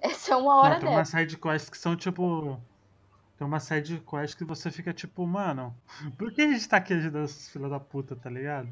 Essa 0.00 0.34
é 0.34 0.36
uma 0.36 0.56
hora 0.56 0.74
Não, 0.74 0.80
tem 0.80 0.88
umas 0.90 1.08
side 1.08 1.36
quests 1.36 1.70
que 1.70 1.78
são 1.78 1.96
tipo. 1.96 2.60
Tem 3.38 3.46
uma 3.46 3.58
side 3.58 4.00
quest 4.00 4.36
que 4.36 4.44
você 4.44 4.70
fica 4.70 4.92
tipo, 4.92 5.26
mano, 5.26 5.74
por 6.16 6.32
que 6.32 6.42
a 6.42 6.52
gente 6.52 6.68
tá 6.68 6.76
aqui 6.76 6.92
ajudando 6.92 7.24
esses 7.24 7.48
filhos 7.48 7.70
da 7.70 7.80
puta, 7.80 8.14
tá 8.14 8.30
ligado? 8.30 8.68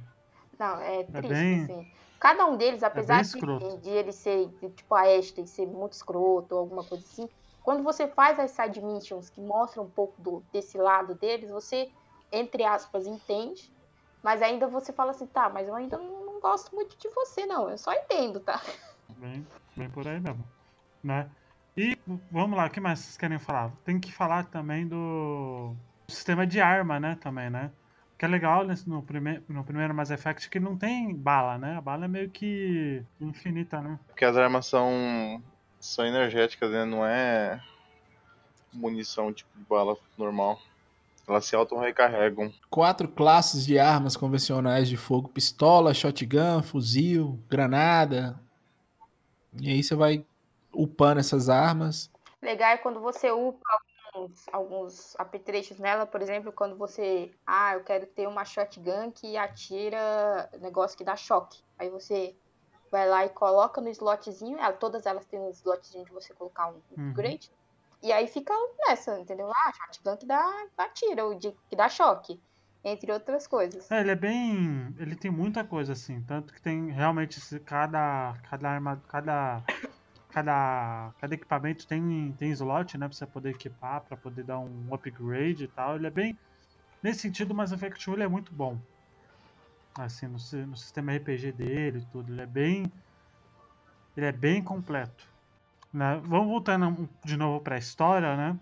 Não, 0.59 0.79
é 0.81 1.03
triste, 1.05 1.29
bem- 1.29 1.65
assim. 1.65 1.93
Cada 2.21 2.47
um 2.47 2.57
deles, 2.59 2.83
apesar 2.83 3.23
bem 3.25 3.59
de, 3.59 3.77
de 3.79 3.89
ele 3.89 4.13
ser, 4.13 4.49
de, 4.61 4.69
tipo, 4.69 4.95
a 4.95 5.05
Ashley 5.05 5.47
ser 5.47 5.67
muito 5.67 5.95
escroto 5.95 6.55
ou 6.55 6.61
alguma 6.61 6.85
coisa 6.85 7.03
assim, 7.03 7.27
quando 7.63 7.83
você 7.83 8.07
faz 8.07 8.39
as 8.39 8.51
side 8.51 8.81
missions 8.83 9.31
que 9.31 9.41
mostram 9.41 9.85
um 9.85 9.91
pouco 9.91 10.21
do, 10.21 10.45
desse 10.53 10.77
lado 10.77 11.15
deles, 11.15 11.51
você, 11.51 11.91
entre 12.31 12.63
aspas, 12.63 13.07
entende, 13.07 13.73
mas 14.23 14.43
ainda 14.43 14.69
você 14.69 14.93
fala 14.93 15.13
assim, 15.13 15.27
tá, 15.27 15.49
mas 15.49 15.67
eu 15.67 15.75
ainda 15.75 15.97
não, 15.97 16.27
não 16.27 16.41
gosto 16.41 16.75
muito 16.75 16.95
de 16.99 17.09
você, 17.09 17.47
não, 17.47 17.71
eu 17.71 17.79
só 17.79 17.93
entendo, 17.95 18.39
tá? 18.39 18.61
Bem, 19.17 19.45
bem 19.77 19.91
por 19.91 20.07
aí 20.07 20.21
mesmo. 20.21 20.45
Né? 21.03 21.29
E 21.77 21.99
vamos 22.31 22.57
lá, 22.57 22.67
o 22.67 22.71
que 22.71 22.81
mais 22.81 23.01
vocês 23.01 23.17
querem 23.17 23.39
falar? 23.39 23.73
Tem 23.85 23.99
que 23.99 24.13
falar 24.13 24.45
também 24.45 24.87
do 24.87 25.75
sistema 26.09 26.47
de 26.47 26.61
arma, 26.61 27.01
né? 27.01 27.19
Também, 27.21 27.51
né? 27.51 27.73
Que 28.21 28.27
é 28.27 28.29
legal 28.29 28.67
nesse- 28.67 28.87
no, 28.87 29.03
prime 29.03 29.43
no 29.49 29.65
primeiro 29.65 29.95
Mass 29.95 30.11
Effect 30.11 30.51
que 30.51 30.61
não 30.61 30.77
tem 30.77 31.15
bala, 31.17 31.57
né? 31.57 31.79
A 31.79 31.81
bala 31.81 32.05
é 32.05 32.09
meio 32.09 32.29
que 32.29 33.03
infinita, 33.19 33.81
né? 33.81 33.99
Porque 34.09 34.27
as 34.27 34.37
armas 34.37 34.67
são, 34.67 35.43
são 35.81 36.05
energéticas, 36.05 36.71
né? 36.71 36.85
Não 36.85 37.07
é 37.07 37.59
munição 38.75 39.33
tipo 39.33 39.49
de 39.57 39.65
bala 39.65 39.97
normal. 40.19 40.61
Elas 41.27 41.47
se 41.47 41.57
auto-recarregam. 41.57 42.53
Quatro 42.69 43.09
classes 43.09 43.65
de 43.65 43.79
armas 43.79 44.19
convencionais 44.19 44.87
de 44.87 44.99
fogo: 44.99 45.31
pistola, 45.31 45.95
shotgun, 45.95 46.63
fuzil, 46.63 47.43
granada. 47.49 48.39
E 49.59 49.71
aí 49.71 49.83
você 49.83 49.95
vai 49.95 50.27
upando 50.75 51.21
essas 51.21 51.49
armas. 51.49 52.11
Legal 52.43 52.73
é 52.73 52.77
quando 52.77 53.01
você 53.01 53.31
upa 53.31 53.81
alguns, 54.21 54.47
alguns 54.53 55.15
apetrechos 55.19 55.79
nela, 55.79 56.07
por 56.07 56.21
exemplo, 56.23 56.53
quando 56.53 56.77
você. 56.77 57.31
Ah, 57.47 57.75
eu 57.75 57.83
quero 57.85 58.07
ter 58.07 58.27
uma 58.29 58.45
shotgun 58.45 59.11
que 59.11 59.37
atira 59.37 60.51
negócio 60.61 60.97
que 60.97 61.05
dá 61.05 61.17
choque. 61.17 61.63
Aí 61.79 61.89
você 61.89 62.37
vai 62.91 63.09
lá 63.09 63.25
e 63.25 63.31
coloca 63.31 63.81
no 63.81 63.89
slotzinho. 63.89 64.59
ela- 64.59 64.73
todas 64.73 65.07
elas 65.07 65.25
têm 65.27 65.41
um 65.41 65.51
slotzinho 65.51 66.05
de 66.05 66.13
você 66.13 66.35
colocar 66.35 66.69
um 66.69 66.81
Uhum. 66.97 67.11
upgrade. 67.11 67.51
E 68.03 68.13
aí 68.13 68.27
fica 68.27 68.53
nessa, 68.89 69.19
entendeu? 69.19 69.51
Ah, 69.55 69.73
shotgun 69.73 70.17
que 70.17 70.27
dá 70.27 70.67
atira, 70.77 71.25
ou 71.25 71.35
de- 71.35 71.57
que 71.69 71.77
dá 71.77 71.89
choque. 71.89 72.41
Entre 72.83 73.13
outras 73.13 73.47
coisas. 73.47 73.91
É, 73.91 74.01
ele 74.01 74.11
é 74.13 74.15
bem. 74.15 74.95
Ele 74.99 75.15
tem 75.15 75.31
muita 75.31 75.63
coisa 75.63 75.93
assim. 75.93 76.23
Tanto 76.23 76.55
que 76.55 76.63
tem 76.63 76.91
realmente 76.91 77.39
cada, 77.61 78.35
cada 78.49 78.71
arma. 78.71 79.03
Cada. 79.07 79.63
Cada, 80.31 81.13
cada 81.21 81.35
equipamento 81.35 81.87
tem, 81.87 82.33
tem 82.39 82.51
slot, 82.51 82.97
né? 82.97 83.09
Pra 83.09 83.17
você 83.17 83.27
poder 83.27 83.51
equipar, 83.51 84.03
pra 84.03 84.17
poder 84.17 84.45
dar 84.45 84.59
um 84.59 84.95
upgrade 84.95 85.65
e 85.65 85.69
tal. 85.69 85.97
Ele 85.97 86.07
é 86.07 86.11
bem. 86.11 86.39
Nesse 87.03 87.21
sentido, 87.21 87.51
o 87.51 87.55
Mass 87.55 87.73
Effect 87.73 88.09
1 88.09 88.15
ele 88.15 88.23
é 88.23 88.29
muito 88.29 88.53
bom. 88.53 88.79
Assim, 89.99 90.27
no, 90.27 90.39
no 90.67 90.77
sistema 90.77 91.15
RPG 91.17 91.53
dele 91.53 91.99
e 91.99 92.07
tudo. 92.07 92.33
Ele 92.33 92.43
é 92.43 92.47
bem. 92.47 92.93
Ele 94.17 94.27
é 94.27 94.33
bem 94.33 94.63
completo. 94.63 95.29
Né? 95.93 96.21
Vamos 96.25 96.49
voltando 96.49 97.09
de 97.25 97.37
novo 97.37 97.61
pra 97.61 97.77
história, 97.77 98.37
né? 98.37 98.59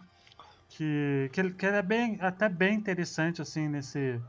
Que, 0.70 1.30
que, 1.32 1.40
ele, 1.40 1.52
que 1.52 1.66
ele 1.66 1.76
é 1.76 1.82
bem, 1.82 2.18
até 2.20 2.48
bem 2.48 2.74
interessante, 2.74 3.42
assim, 3.42 3.68
nesse. 3.68 4.20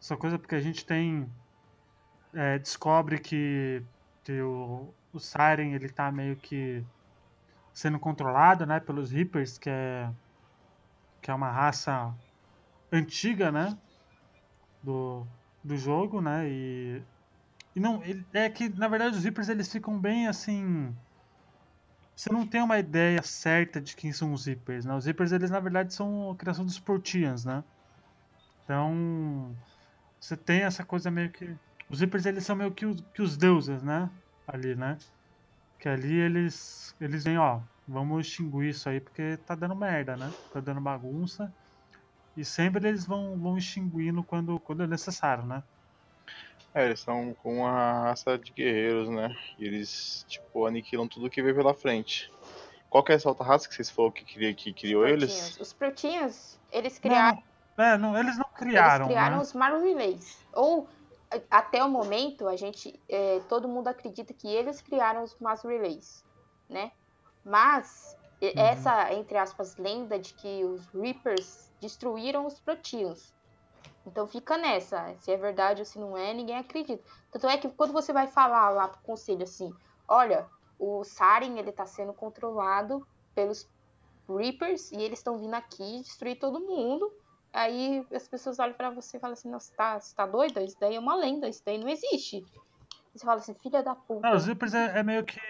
Essa 0.00 0.16
coisa, 0.16 0.38
porque 0.38 0.54
a 0.54 0.60
gente 0.60 0.84
tem. 0.84 1.28
é, 2.34 2.58
descobre 2.58 3.18
que, 3.18 3.82
que 4.26 4.42
o, 4.42 4.92
o 5.12 5.20
Siren 5.20 5.72
ele 5.74 5.88
tá 5.88 6.10
meio 6.10 6.36
que 6.36 6.84
sendo 7.74 7.98
controlado, 8.00 8.66
né, 8.66 8.80
pelos 8.80 9.10
Reapers, 9.12 9.58
que 9.58 9.70
é 9.70 10.10
que 11.20 11.30
é 11.30 11.34
uma 11.34 11.50
raça 11.50 12.14
antiga, 12.92 13.52
né, 13.52 13.78
do, 14.82 15.26
do 15.64 15.76
jogo, 15.76 16.20
né, 16.20 16.48
e, 16.48 17.02
e 17.76 17.80
não 17.80 18.02
ele- 18.04 18.26
é 18.34 18.48
que 18.50 18.68
na 18.70 18.88
verdade 18.88 19.16
os 19.16 19.24
Reapers 19.24 19.48
eles 19.48 19.70
ficam 19.72 19.98
bem 19.98 20.28
assim, 20.28 20.94
você 22.16 22.32
não 22.32 22.46
tem 22.46 22.62
uma 22.62 22.78
ideia 22.78 23.22
certa 23.22 23.80
de 23.80 23.94
quem 23.94 24.12
são 24.12 24.32
os 24.32 24.46
Reapers, 24.46 24.84
né? 24.84 24.94
Os 24.94 25.04
Reapers 25.04 25.32
eles 25.32 25.50
na 25.50 25.60
verdade 25.60 25.94
são 25.94 26.30
a 26.30 26.36
criação 26.36 26.64
dos 26.64 26.78
Portians, 26.80 27.44
né? 27.44 27.62
Então 28.64 29.54
você 30.20 30.36
tem 30.36 30.62
essa 30.62 30.84
coisa 30.84 31.10
meio 31.10 31.30
que 31.30 31.56
os 31.88 32.00
Reapers 32.00 32.26
eles 32.26 32.44
são 32.44 32.56
meio 32.56 32.70
que 32.70 32.84
os, 32.86 33.02
que 33.14 33.22
os 33.22 33.36
deuses, 33.36 33.82
né? 33.82 34.10
Ali, 34.46 34.74
né? 34.74 34.98
Que 35.78 35.88
ali 35.88 36.14
eles 36.14 36.94
eles 37.00 37.24
vêm, 37.24 37.38
ó, 37.38 37.60
vamos 37.86 38.26
extinguir 38.26 38.70
isso 38.70 38.88
aí 38.88 39.00
porque 39.00 39.38
tá 39.46 39.54
dando 39.54 39.76
merda, 39.76 40.16
né? 40.16 40.32
Tá 40.52 40.60
dando 40.60 40.80
bagunça. 40.80 41.52
E 42.36 42.44
sempre 42.44 42.86
eles 42.86 43.06
vão, 43.06 43.36
vão 43.38 43.56
extinguindo 43.56 44.22
quando, 44.22 44.58
quando 44.60 44.82
é 44.82 44.86
necessário, 44.86 45.44
né? 45.44 45.62
É, 46.74 46.84
eles 46.84 47.00
são 47.00 47.34
com 47.42 47.60
uma 47.60 48.02
raça 48.02 48.36
de 48.36 48.52
guerreiros, 48.52 49.08
né? 49.08 49.34
E 49.58 49.64
eles, 49.64 50.26
tipo, 50.28 50.66
aniquilam 50.66 51.08
tudo 51.08 51.30
que 51.30 51.42
vê 51.42 51.54
pela 51.54 51.72
frente. 51.72 52.30
Qual 52.90 53.02
que 53.02 53.12
é 53.12 53.14
essa 53.14 53.30
outra 53.30 53.46
raça 53.46 53.66
que 53.66 53.74
vocês 53.74 53.88
falaram 53.88 54.12
que, 54.12 54.24
queria, 54.24 54.52
que 54.52 54.74
criou 54.74 55.06
eles? 55.06 55.32
Protinhas. 55.32 55.60
Os 55.60 55.72
protinhas, 55.72 56.60
eles 56.70 56.98
criaram. 56.98 57.42
não, 57.76 57.84
é, 57.84 57.98
não, 57.98 58.18
eles 58.18 58.36
não 58.36 58.48
criaram, 58.54 59.06
eles 59.06 59.14
criaram 59.14 59.36
né? 59.36 59.42
os 59.42 59.52
Relays. 59.52 60.38
Ou, 60.52 60.86
até 61.50 61.82
o 61.82 61.88
momento, 61.88 62.46
a 62.46 62.56
gente, 62.56 63.02
é, 63.08 63.40
todo 63.48 63.68
mundo 63.68 63.88
acredita 63.88 64.32
que 64.32 64.48
eles 64.48 64.80
criaram 64.80 65.22
os 65.22 65.36
Mass 65.40 65.62
Relays, 65.64 66.24
né? 66.68 66.92
Mas, 67.44 68.16
Uhum. 68.42 68.52
essa, 68.56 69.12
entre 69.14 69.38
aspas, 69.38 69.76
lenda 69.76 70.18
de 70.18 70.34
que 70.34 70.64
os 70.64 70.86
Reapers 70.92 71.72
destruíram 71.80 72.46
os 72.46 72.60
Proteans. 72.60 73.34
Então 74.06 74.26
fica 74.26 74.56
nessa, 74.56 75.16
se 75.18 75.32
é 75.32 75.36
verdade 75.36 75.80
ou 75.80 75.84
se 75.84 75.98
não 75.98 76.16
é, 76.16 76.32
ninguém 76.32 76.56
acredita. 76.56 77.02
Tanto 77.30 77.46
é 77.48 77.58
que 77.58 77.68
quando 77.70 77.92
você 77.92 78.12
vai 78.12 78.28
falar 78.28 78.70
lá 78.70 78.88
pro 78.88 79.02
conselho 79.02 79.42
assim, 79.42 79.76
olha, 80.08 80.48
o 80.78 81.02
Saren, 81.02 81.58
ele 81.58 81.72
tá 81.72 81.86
sendo 81.86 82.14
controlado 82.14 83.06
pelos 83.34 83.68
Reapers 84.28 84.92
e 84.92 84.96
eles 84.96 85.18
estão 85.18 85.38
vindo 85.38 85.54
aqui 85.54 86.02
destruir 86.02 86.38
todo 86.38 86.60
mundo. 86.60 87.10
Aí 87.56 88.06
as 88.12 88.28
pessoas 88.28 88.58
olham 88.58 88.74
pra 88.74 88.90
você 88.90 89.16
e 89.16 89.20
falam 89.20 89.32
assim, 89.32 89.50
nossa, 89.50 89.68
você 89.70 89.74
tá, 89.76 89.98
você 89.98 90.14
tá 90.14 90.26
doida? 90.26 90.62
Isso 90.62 90.76
daí 90.78 90.94
é 90.94 91.00
uma 91.00 91.16
lenda, 91.16 91.48
isso 91.48 91.62
daí 91.64 91.78
não 91.78 91.88
existe. 91.88 92.36
E 92.36 93.18
você 93.18 93.24
fala 93.24 93.40
assim, 93.40 93.54
filha 93.54 93.82
da 93.82 93.94
puta. 93.94 94.28
Não, 94.28 94.36
os 94.36 94.42
Zippers 94.42 94.74
é, 94.74 94.98
é 94.98 95.02
meio 95.02 95.24
que. 95.24 95.40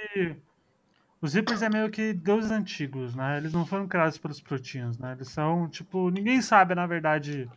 Os 1.21 1.33
Zippers 1.33 1.63
é 1.63 1.69
meio 1.69 1.91
que 1.91 2.13
deuses 2.13 2.53
antigos, 2.53 3.17
né? 3.17 3.39
Eles 3.39 3.53
não 3.53 3.67
foram 3.67 3.89
criados 3.89 4.19
pelos 4.19 4.41
protinhos, 4.41 4.97
né? 4.99 5.13
Eles 5.13 5.29
são, 5.31 5.69
tipo, 5.69 6.09
ninguém 6.11 6.41
sabe, 6.41 6.77
na 6.77 6.87
verdade, 6.87 7.51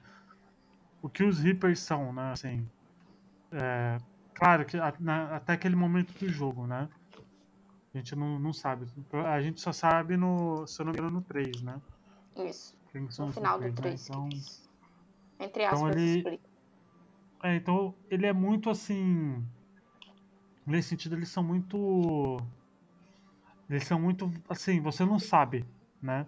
o 1.03 1.09
que 1.09 1.23
os 1.23 1.39
Reapers 1.39 1.81
são, 1.81 2.11
né? 2.11 2.31
Assim. 2.31 2.67
É, 3.51 3.97
claro 4.33 4.65
que 4.65 4.77
a- 4.77 4.93
na- 4.99 5.35
até 5.35 5.53
aquele 5.53 5.75
momento 5.75 6.11
do 6.13 6.27
jogo, 6.27 6.65
né? 6.65 6.89
A 7.93 7.97
gente 7.97 8.15
não, 8.15 8.39
não 8.39 8.53
sabe. 8.53 8.87
A 9.27 9.41
gente 9.41 9.61
só 9.61 9.71
sabe 9.71 10.17
no. 10.17 10.65
Se 10.65 10.81
eu 10.81 10.85
não 10.85 10.93
me 10.93 10.99
engano, 10.99 11.19
no 11.19 11.21
3, 11.21 11.61
né? 11.61 11.79
Isso, 12.37 12.78
no 12.93 13.31
final 13.31 13.57
do 13.57 13.63
Reapers, 13.65 14.09
né? 14.09 14.15
3. 14.29 14.69
Então, 15.39 15.47
Entre 15.47 15.65
aspas, 15.65 15.79
então 15.79 15.89
ele-. 15.89 16.41
É, 17.43 17.55
então 17.55 17.95
ele 18.09 18.25
é 18.25 18.33
muito 18.33 18.69
assim. 18.69 19.43
Nesse 20.65 20.89
sentido, 20.89 21.15
eles 21.15 21.29
são 21.29 21.43
muito. 21.43 22.37
Eles 23.69 23.83
são 23.85 23.99
muito. 23.99 24.31
Assim, 24.47 24.79
você 24.81 25.05
não 25.05 25.19
sabe, 25.19 25.65
né? 26.01 26.25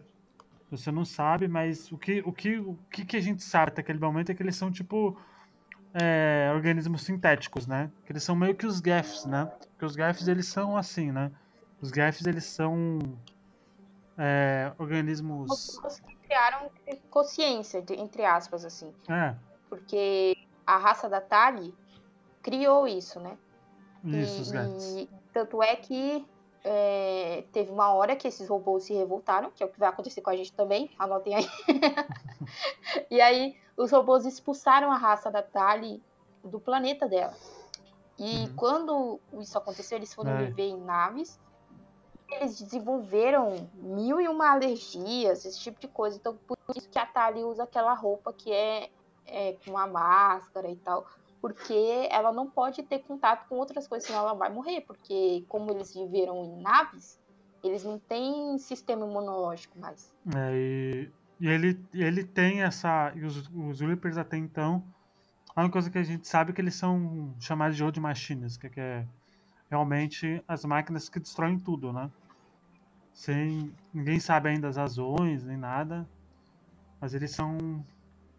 Você 0.69 0.91
não 0.91 1.03
sabe, 1.03 1.47
mas 1.47 1.91
o 1.91 1.97
que, 1.97 2.21
o 2.25 2.31
que, 2.31 2.57
o 2.57 2.77
que, 2.89 3.03
que 3.05 3.17
a 3.17 3.21
gente 3.21 3.43
sabe 3.43 3.71
até 3.71 3.81
aquele 3.81 3.99
momento 3.99 4.31
é 4.31 4.35
que 4.35 4.41
eles 4.41 4.55
são 4.55 4.71
tipo. 4.71 5.19
é, 5.93 6.51
organismos 6.55 7.03
sintéticos, 7.03 7.67
né? 7.67 7.91
Que 8.05 8.13
eles 8.13 8.23
são 8.23 8.35
meio 8.35 8.55
que 8.55 8.65
os 8.65 8.79
Geths, 8.79 9.25
né? 9.25 9.45
Porque 9.71 9.85
os 9.85 9.93
Geths 9.93 10.27
eles 10.27 10.47
são 10.47 10.77
assim, 10.77 11.11
né? 11.11 11.31
Os 11.81 11.89
Geths 11.89 12.25
eles 12.25 12.45
são. 12.45 12.99
é, 14.17 14.71
organismos. 14.77 15.79
Criaram 16.31 16.71
consciência, 17.09 17.83
entre 17.97 18.23
aspas, 18.23 18.63
assim. 18.63 18.93
É, 19.09 19.35
Porque 19.67 20.37
a 20.65 20.77
raça 20.77 21.09
da 21.09 21.19
Tali 21.19 21.75
criou 22.41 22.87
isso, 22.87 23.19
né? 23.19 23.37
isso, 24.05 24.41
os 24.41 24.47
e, 24.47 24.51
Geths. 24.51 24.95
e 24.95 25.09
tanto 25.33 25.61
é 25.61 25.75
que 25.75 26.25
é, 26.63 27.43
teve 27.51 27.69
uma 27.69 27.91
hora 27.93 28.15
que 28.15 28.29
esses 28.29 28.47
robôs 28.47 28.85
se 28.85 28.93
revoltaram, 28.93 29.51
que 29.51 29.61
é 29.61 29.65
o 29.65 29.69
que 29.69 29.77
vai 29.77 29.89
acontecer 29.89 30.21
com 30.21 30.29
a 30.29 30.35
gente 30.37 30.53
também, 30.53 30.89
anotem 30.97 31.35
aí. 31.35 31.49
e 33.11 33.19
aí 33.19 33.53
os 33.75 33.91
robôs 33.91 34.25
expulsaram 34.25 34.89
a 34.89 34.95
raça 34.97 35.29
da 35.29 35.43
Tali 35.43 36.01
do 36.45 36.61
planeta 36.61 37.09
dela. 37.09 37.35
E 38.17 38.45
Uhum. 38.45 38.55
quando 38.55 39.19
isso 39.41 39.57
aconteceu, 39.57 39.97
eles 39.97 40.13
foram 40.13 40.31
É. 40.31 40.45
viver 40.45 40.69
em 40.69 40.79
naves. 40.79 41.37
Eles 42.31 42.61
desenvolveram 42.61 43.69
mil 43.73 44.19
e 44.19 44.27
uma 44.27 44.51
alergias, 44.51 45.45
esse 45.45 45.59
tipo 45.59 45.79
de 45.79 45.87
coisa. 45.87 46.17
Então, 46.17 46.37
por 46.47 46.57
isso 46.75 46.89
que 46.89 46.97
a 46.97 47.05
Tali 47.05 47.43
usa 47.43 47.63
aquela 47.63 47.93
roupa 47.93 48.33
que 48.33 48.51
é, 48.51 48.89
é 49.25 49.53
com 49.63 49.71
uma 49.71 49.87
máscara 49.87 50.69
e 50.69 50.75
tal 50.77 51.05
porque 51.41 52.07
ela 52.11 52.31
não 52.31 52.47
pode 52.47 52.83
ter 52.83 52.99
contato 52.99 53.47
com 53.49 53.55
outras 53.55 53.87
coisas, 53.87 54.05
senão 54.05 54.21
ela 54.21 54.35
vai 54.35 54.51
morrer, 54.53 54.81
porque 54.81 55.43
como 55.49 55.71
eles 55.71 55.91
viveram 55.91 56.45
em 56.45 56.61
naves, 56.61 57.19
eles 57.63 57.83
não 57.83 57.97
têm 57.97 58.57
sistema 58.59 59.05
imunológico 59.05 59.77
mais. 59.79 60.13
É, 60.35 60.53
e, 60.53 61.11
e 61.39 61.47
ele, 61.47 61.83
ele 61.93 62.23
tem 62.23 62.61
essa. 62.61 63.11
E 63.15 63.25
os, 63.25 63.49
os 63.49 63.81
Reapers 63.81 64.17
até 64.17 64.37
então. 64.37 64.83
A 65.55 65.61
única 65.61 65.73
coisa 65.73 65.89
que 65.89 65.97
a 65.97 66.03
gente 66.03 66.27
sabe 66.27 66.51
é 66.51 66.53
que 66.53 66.61
eles 66.61 66.75
são 66.75 67.35
chamados 67.39 67.75
de 67.75 67.83
Old 67.83 67.99
Machines, 67.99 68.55
que, 68.55 68.69
que 68.69 68.79
é 68.79 69.05
realmente 69.69 70.41
as 70.47 70.63
máquinas 70.63 71.09
que 71.09 71.19
destroem 71.19 71.59
tudo, 71.59 71.91
né? 71.91 72.09
Sem. 73.13 73.73
Ninguém 73.93 74.19
sabe 74.19 74.49
ainda 74.49 74.67
as 74.67 74.77
razões, 74.77 75.43
nem 75.43 75.57
nada. 75.57 76.07
Mas 76.99 77.13
eles 77.13 77.31
são 77.31 77.83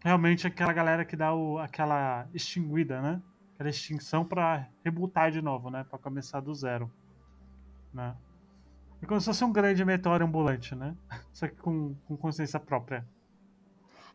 realmente 0.03 0.45
aquela 0.45 0.73
galera 0.73 1.05
que 1.05 1.15
dá 1.15 1.33
o, 1.33 1.57
aquela 1.59 2.27
extinguida, 2.33 3.01
né? 3.01 3.21
Aquela 3.53 3.69
extinção 3.69 4.25
pra 4.25 4.67
rebutar 4.83 5.31
de 5.31 5.41
novo, 5.41 5.69
né? 5.69 5.85
Pra 5.89 5.99
começar 5.99 6.39
do 6.39 6.53
zero. 6.53 6.91
Né? 7.93 8.15
É 9.01 9.05
como 9.05 9.19
se 9.19 9.27
fosse 9.27 9.43
um 9.43 9.51
grande 9.51 9.83
meteoro 9.83 10.25
ambulante, 10.25 10.75
né? 10.75 10.95
Só 11.33 11.47
que 11.47 11.55
com, 11.55 11.95
com 12.07 12.17
consciência 12.17 12.59
própria. 12.59 13.05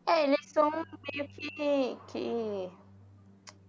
É, 0.06 0.24
eles 0.24 0.46
são 0.46 0.70
meio 0.70 1.28
que, 1.28 1.98
que 2.06 2.70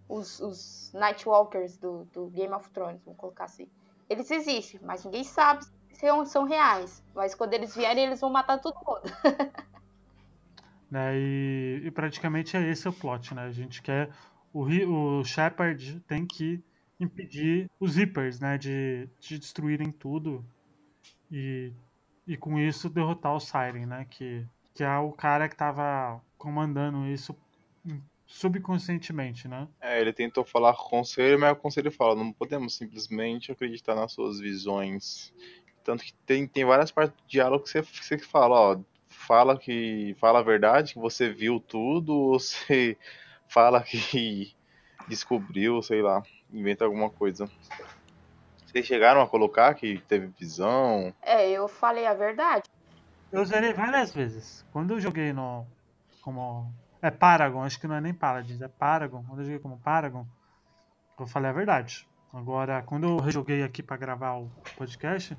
os, 0.08 0.40
os 0.40 0.92
Nightwalkers 0.94 1.78
do, 1.78 2.06
do 2.06 2.28
Game 2.28 2.54
of 2.54 2.70
Thrones, 2.72 3.02
vamos 3.04 3.20
colocar 3.20 3.46
assim. 3.46 3.68
Eles 4.10 4.32
existem, 4.32 4.80
mas 4.84 5.04
ninguém 5.04 5.24
sabe 5.24 5.66
são, 6.00 6.26
são 6.26 6.44
reais. 6.46 7.04
Mas 7.14 7.36
quando 7.36 7.54
eles 7.54 7.76
vierem, 7.76 8.06
eles 8.06 8.22
vão 8.22 8.30
matar 8.30 8.60
todo 8.60 8.76
mundo. 8.76 9.02
Né? 10.92 11.20
E, 11.20 11.82
e 11.86 11.92
praticamente 11.92 12.58
é 12.58 12.68
esse 12.68 12.90
o 12.90 12.92
plot, 12.92 13.36
né? 13.36 13.44
A 13.44 13.52
gente 13.52 13.80
quer. 13.80 14.10
O, 14.52 14.64
o 14.64 15.24
Shepard 15.24 16.00
tem 16.08 16.26
que 16.26 16.64
impedir 17.00 17.70
os 17.80 17.96
Reapers, 17.96 18.40
né? 18.40 18.58
De, 18.58 19.08
de 19.20 19.38
destruírem 19.38 19.92
tudo. 19.92 20.44
E, 21.32 21.72
e 22.26 22.36
com 22.36 22.58
isso 22.58 22.90
derrotar 22.90 23.36
o 23.36 23.40
Siren, 23.40 23.86
né? 23.86 24.08
Que, 24.10 24.44
que 24.74 24.84
é 24.84 24.98
o 24.98 25.12
cara 25.12 25.48
que 25.48 25.56
tava 25.56 26.20
comandando 26.40 27.06
isso 27.06 27.36
subconscientemente, 28.30 29.48
né? 29.48 29.68
É, 29.82 30.00
ele 30.00 30.14
tentou 30.14 30.46
falar 30.46 30.74
com 30.76 30.84
o 30.84 30.90
conselho, 30.90 31.40
mas 31.40 31.52
o 31.52 31.56
conselho 31.56 31.92
fala, 31.92 32.16
não 32.16 32.32
podemos 32.32 32.76
simplesmente 32.76 33.52
acreditar 33.52 33.96
nas 33.96 34.14
suas 34.14 34.40
visões. 34.40 35.34
Tanto 35.84 36.04
que 36.04 36.14
tem, 36.26 36.48
tem 36.48 36.66
várias 36.66 36.92
partes 36.92 37.16
do 37.16 37.28
diálogo 37.28 37.64
que 37.64 37.70
você, 37.70 37.82
que 37.82 38.06
você 38.06 38.18
fala, 38.18 38.56
ó, 38.56 38.80
fala 39.10 39.58
que 39.58 40.16
fala 40.20 40.40
a 40.40 40.44
verdade, 40.44 40.94
que 40.94 41.00
você 41.00 41.30
viu 41.30 41.60
tudo, 41.60 42.14
ou 42.14 42.40
você 42.40 42.98
fala 43.48 43.82
que 43.82 44.54
descobriu, 45.08 45.82
sei 45.82 46.02
lá, 46.02 46.22
inventa 46.52 46.86
alguma 46.86 47.10
coisa. 47.10 47.50
Vocês 48.66 48.86
chegaram 48.86 49.22
a 49.22 49.28
colocar 49.28 49.74
que 49.74 49.98
teve 50.08 50.28
visão? 50.28 51.14
É, 51.22 51.50
eu 51.50 51.68
falei 51.68 52.06
a 52.06 52.14
verdade. 52.14 52.70
Eu 53.32 53.44
zerei 53.46 53.74
várias 53.74 54.14
vezes. 54.14 54.66
Quando 54.72 54.94
eu 54.94 55.00
joguei 55.00 55.34
no. 55.34 55.66
Como. 56.22 56.72
É 57.02 57.10
Paragon, 57.10 57.64
acho 57.64 57.80
que 57.80 57.88
não 57.88 57.96
é 57.96 58.02
nem 58.02 58.14
Paladins, 58.14 58.62
é 58.62 58.68
Paragon. 58.68 59.24
Quando 59.24 59.40
eu 59.40 59.46
joguei 59.46 59.60
como 59.60 59.80
Paragon, 59.80 60.26
eu 61.20 61.26
falei 61.26 61.50
a 61.50 61.54
verdade. 61.54 62.08
Agora, 62.34 62.84
quando 62.84 63.08
eu 63.08 63.18
rejoguei 63.18 63.64
aqui 63.64 63.82
pra 63.82 63.98
gravar 63.98 64.34
o 64.36 64.52
podcast, 64.78 65.36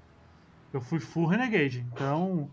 eu 0.72 0.80
fui 0.80 1.00
full 1.00 1.26
Renegade. 1.26 1.84
Então, 1.92 2.50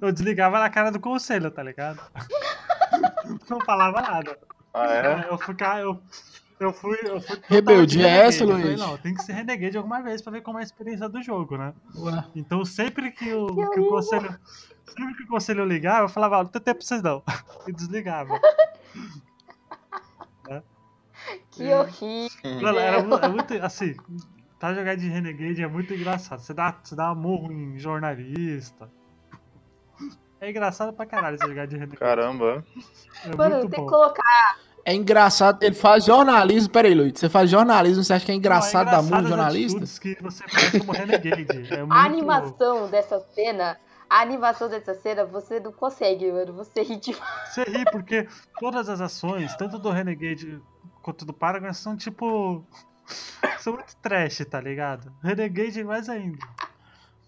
eu 0.00 0.12
desligava 0.12 0.58
na 0.58 0.68
cara 0.70 0.90
do 0.90 1.00
conselho, 1.00 1.50
tá 1.50 1.62
ligado? 1.62 2.00
não 3.48 3.60
falava 3.60 4.00
nada. 4.00 4.38
Ah, 4.72 4.86
é? 4.94 5.28
Eu 5.30 5.38
fui. 5.38 5.54
ca- 5.54 5.80
Eu, 5.80 6.00
eu 6.60 6.72
fui. 6.72 6.98
Eu 7.04 7.20
fui 7.20 7.40
Rebeldia 7.48 8.06
é 8.08 8.26
essa, 8.26 8.44
Eu 8.44 8.48
falei, 8.48 8.64
Luiz? 8.64 8.80
Não, 8.80 8.96
tem 8.98 9.14
que 9.14 9.22
ser 9.22 9.32
Renegade 9.32 9.76
alguma 9.76 10.02
vez 10.02 10.20
pra 10.22 10.32
ver 10.32 10.40
como 10.42 10.58
é 10.58 10.62
a 10.62 10.64
experiência 10.64 11.08
do 11.08 11.22
jogo, 11.22 11.56
né? 11.56 11.72
Ué. 11.96 12.24
Então 12.34 12.64
sempre 12.64 13.10
que 13.12 13.32
o, 13.32 13.46
Que 13.46 13.54
que 13.54 13.60
o 13.60 13.64
horrível. 13.66 13.88
conselho. 13.90 14.38
Sempre 14.86 15.14
que 15.16 15.22
o 15.24 15.28
conselho 15.28 15.64
ligava, 15.64 16.04
eu 16.04 16.08
falava, 16.08 16.36
"Ah, 16.36 16.42
não 16.44 16.50
tem 16.50 16.60
tempo 16.62 16.78
pra 16.78 16.86
vocês 16.86 17.02
não. 17.02 17.22
E 17.66 17.72
desligava. 17.72 18.38
Que 21.52 21.72
horrível. 21.72 22.60
Mano, 22.60 22.78
era, 22.78 23.02
mu- 23.02 23.16
é 23.16 23.28
muito. 23.28 23.54
Assim, 23.64 23.94
pra 24.64 24.72
jogar 24.72 24.96
de 24.96 25.06
Renegade 25.10 25.62
é 25.62 25.68
muito 25.68 25.92
engraçado. 25.92 26.38
Você 26.38 26.54
dá, 26.54 26.74
você 26.82 26.96
dá 26.96 27.14
murro 27.14 27.52
em 27.52 27.78
jornalista. 27.78 28.90
É 30.40 30.48
engraçado 30.48 30.90
pra 30.94 31.04
caralho 31.04 31.36
você 31.36 31.46
jogar 31.46 31.66
de 31.66 31.74
Renegade. 31.74 31.98
Caramba. 31.98 32.64
É 33.26 33.36
Mano, 33.36 33.68
tem 33.68 33.84
que 33.84 33.90
colocar. 33.90 34.58
É 34.82 34.94
engraçado, 34.94 35.62
ele 35.62 35.74
faz 35.74 36.06
jornalismo. 36.06 36.72
Pera 36.72 36.88
aí, 36.88 36.94
Luiz. 36.94 37.12
Você 37.14 37.28
faz 37.28 37.50
jornalismo, 37.50 38.02
você 38.02 38.14
acha 38.14 38.24
que 38.24 38.32
é 38.32 38.34
Não, 38.34 38.36
é 38.36 38.38
engraçado 38.38 38.86
dar 38.86 39.02
murro 39.02 39.18
engraçado 39.18 39.28
jornalista? 39.28 40.00
que 40.00 40.22
você 40.22 40.48
faz 40.48 40.70
como 40.78 40.92
Renegade. 40.92 41.74
É 41.74 41.80
muito... 41.80 41.92
A 41.92 42.04
animação 42.04 42.88
dessa 42.88 43.20
cena. 43.20 43.78
A 44.08 44.22
animação 44.22 44.70
dessa 44.70 44.94
cena, 44.94 45.26
você 45.26 45.60
não 45.60 45.72
consegue, 45.72 46.32
mano. 46.32 46.54
Você 46.54 46.82
ri 46.82 46.96
demais. 46.96 47.52
Você 47.52 47.64
ri 47.64 47.84
porque 47.92 48.26
todas 48.58 48.88
as 48.88 49.02
ações, 49.02 49.54
tanto 49.56 49.78
do 49.78 49.90
Renegade 49.90 50.58
quanto 51.02 51.26
do 51.26 51.34
Paragon, 51.34 51.70
são 51.74 51.94
tipo. 51.94 52.64
São 53.58 53.74
muito 53.74 53.96
trash, 53.96 54.44
tá 54.50 54.60
ligado? 54.60 55.12
Renegade 55.22 55.82
mais 55.84 56.08
ainda. 56.08 56.38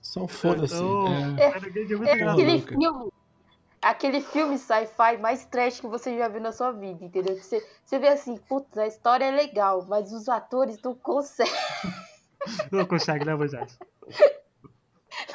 São 0.02 0.28
foda-se. 0.28 0.74
Então, 0.74 1.36
É. 1.38 1.48
Renegade 1.48 1.92
é 1.92 1.96
muito 1.96 2.08
É 2.08 2.22
aquele 2.28 2.60
filme. 2.60 3.12
Aquele 3.82 4.20
filme 4.20 4.58
sci-fi 4.58 5.16
mais 5.20 5.44
trash 5.46 5.80
que 5.80 5.86
você 5.86 6.16
já 6.18 6.28
viu 6.28 6.40
na 6.40 6.50
sua 6.50 6.72
vida, 6.72 7.04
entendeu? 7.04 7.36
Que 7.36 7.42
Você, 7.42 7.64
você 7.84 7.98
vê 7.98 8.08
assim, 8.08 8.36
putz, 8.36 8.76
a 8.76 8.86
história 8.86 9.26
é 9.26 9.30
legal, 9.30 9.84
mas 9.86 10.12
os 10.12 10.28
atores 10.28 10.80
não 10.82 10.94
conseguem. 10.94 11.52
Não 12.70 12.86
consegue, 12.86 13.24
né, 13.24 13.34
Moisés? 13.34 13.76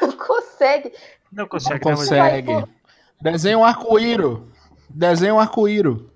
Não 0.02 0.12
conseguem. 0.14 0.94
Não 1.32 1.44
Não 1.44 1.48
consegue, 1.48 1.86
né, 1.86 1.96
Moisés? 1.96 2.46
consegue. 2.46 2.74
Desenha 3.22 3.58
um 3.58 3.66
arco-íro. 3.66 4.50
Desenha 4.90 5.34
um 5.34 5.40
arco-íro. 5.40 6.11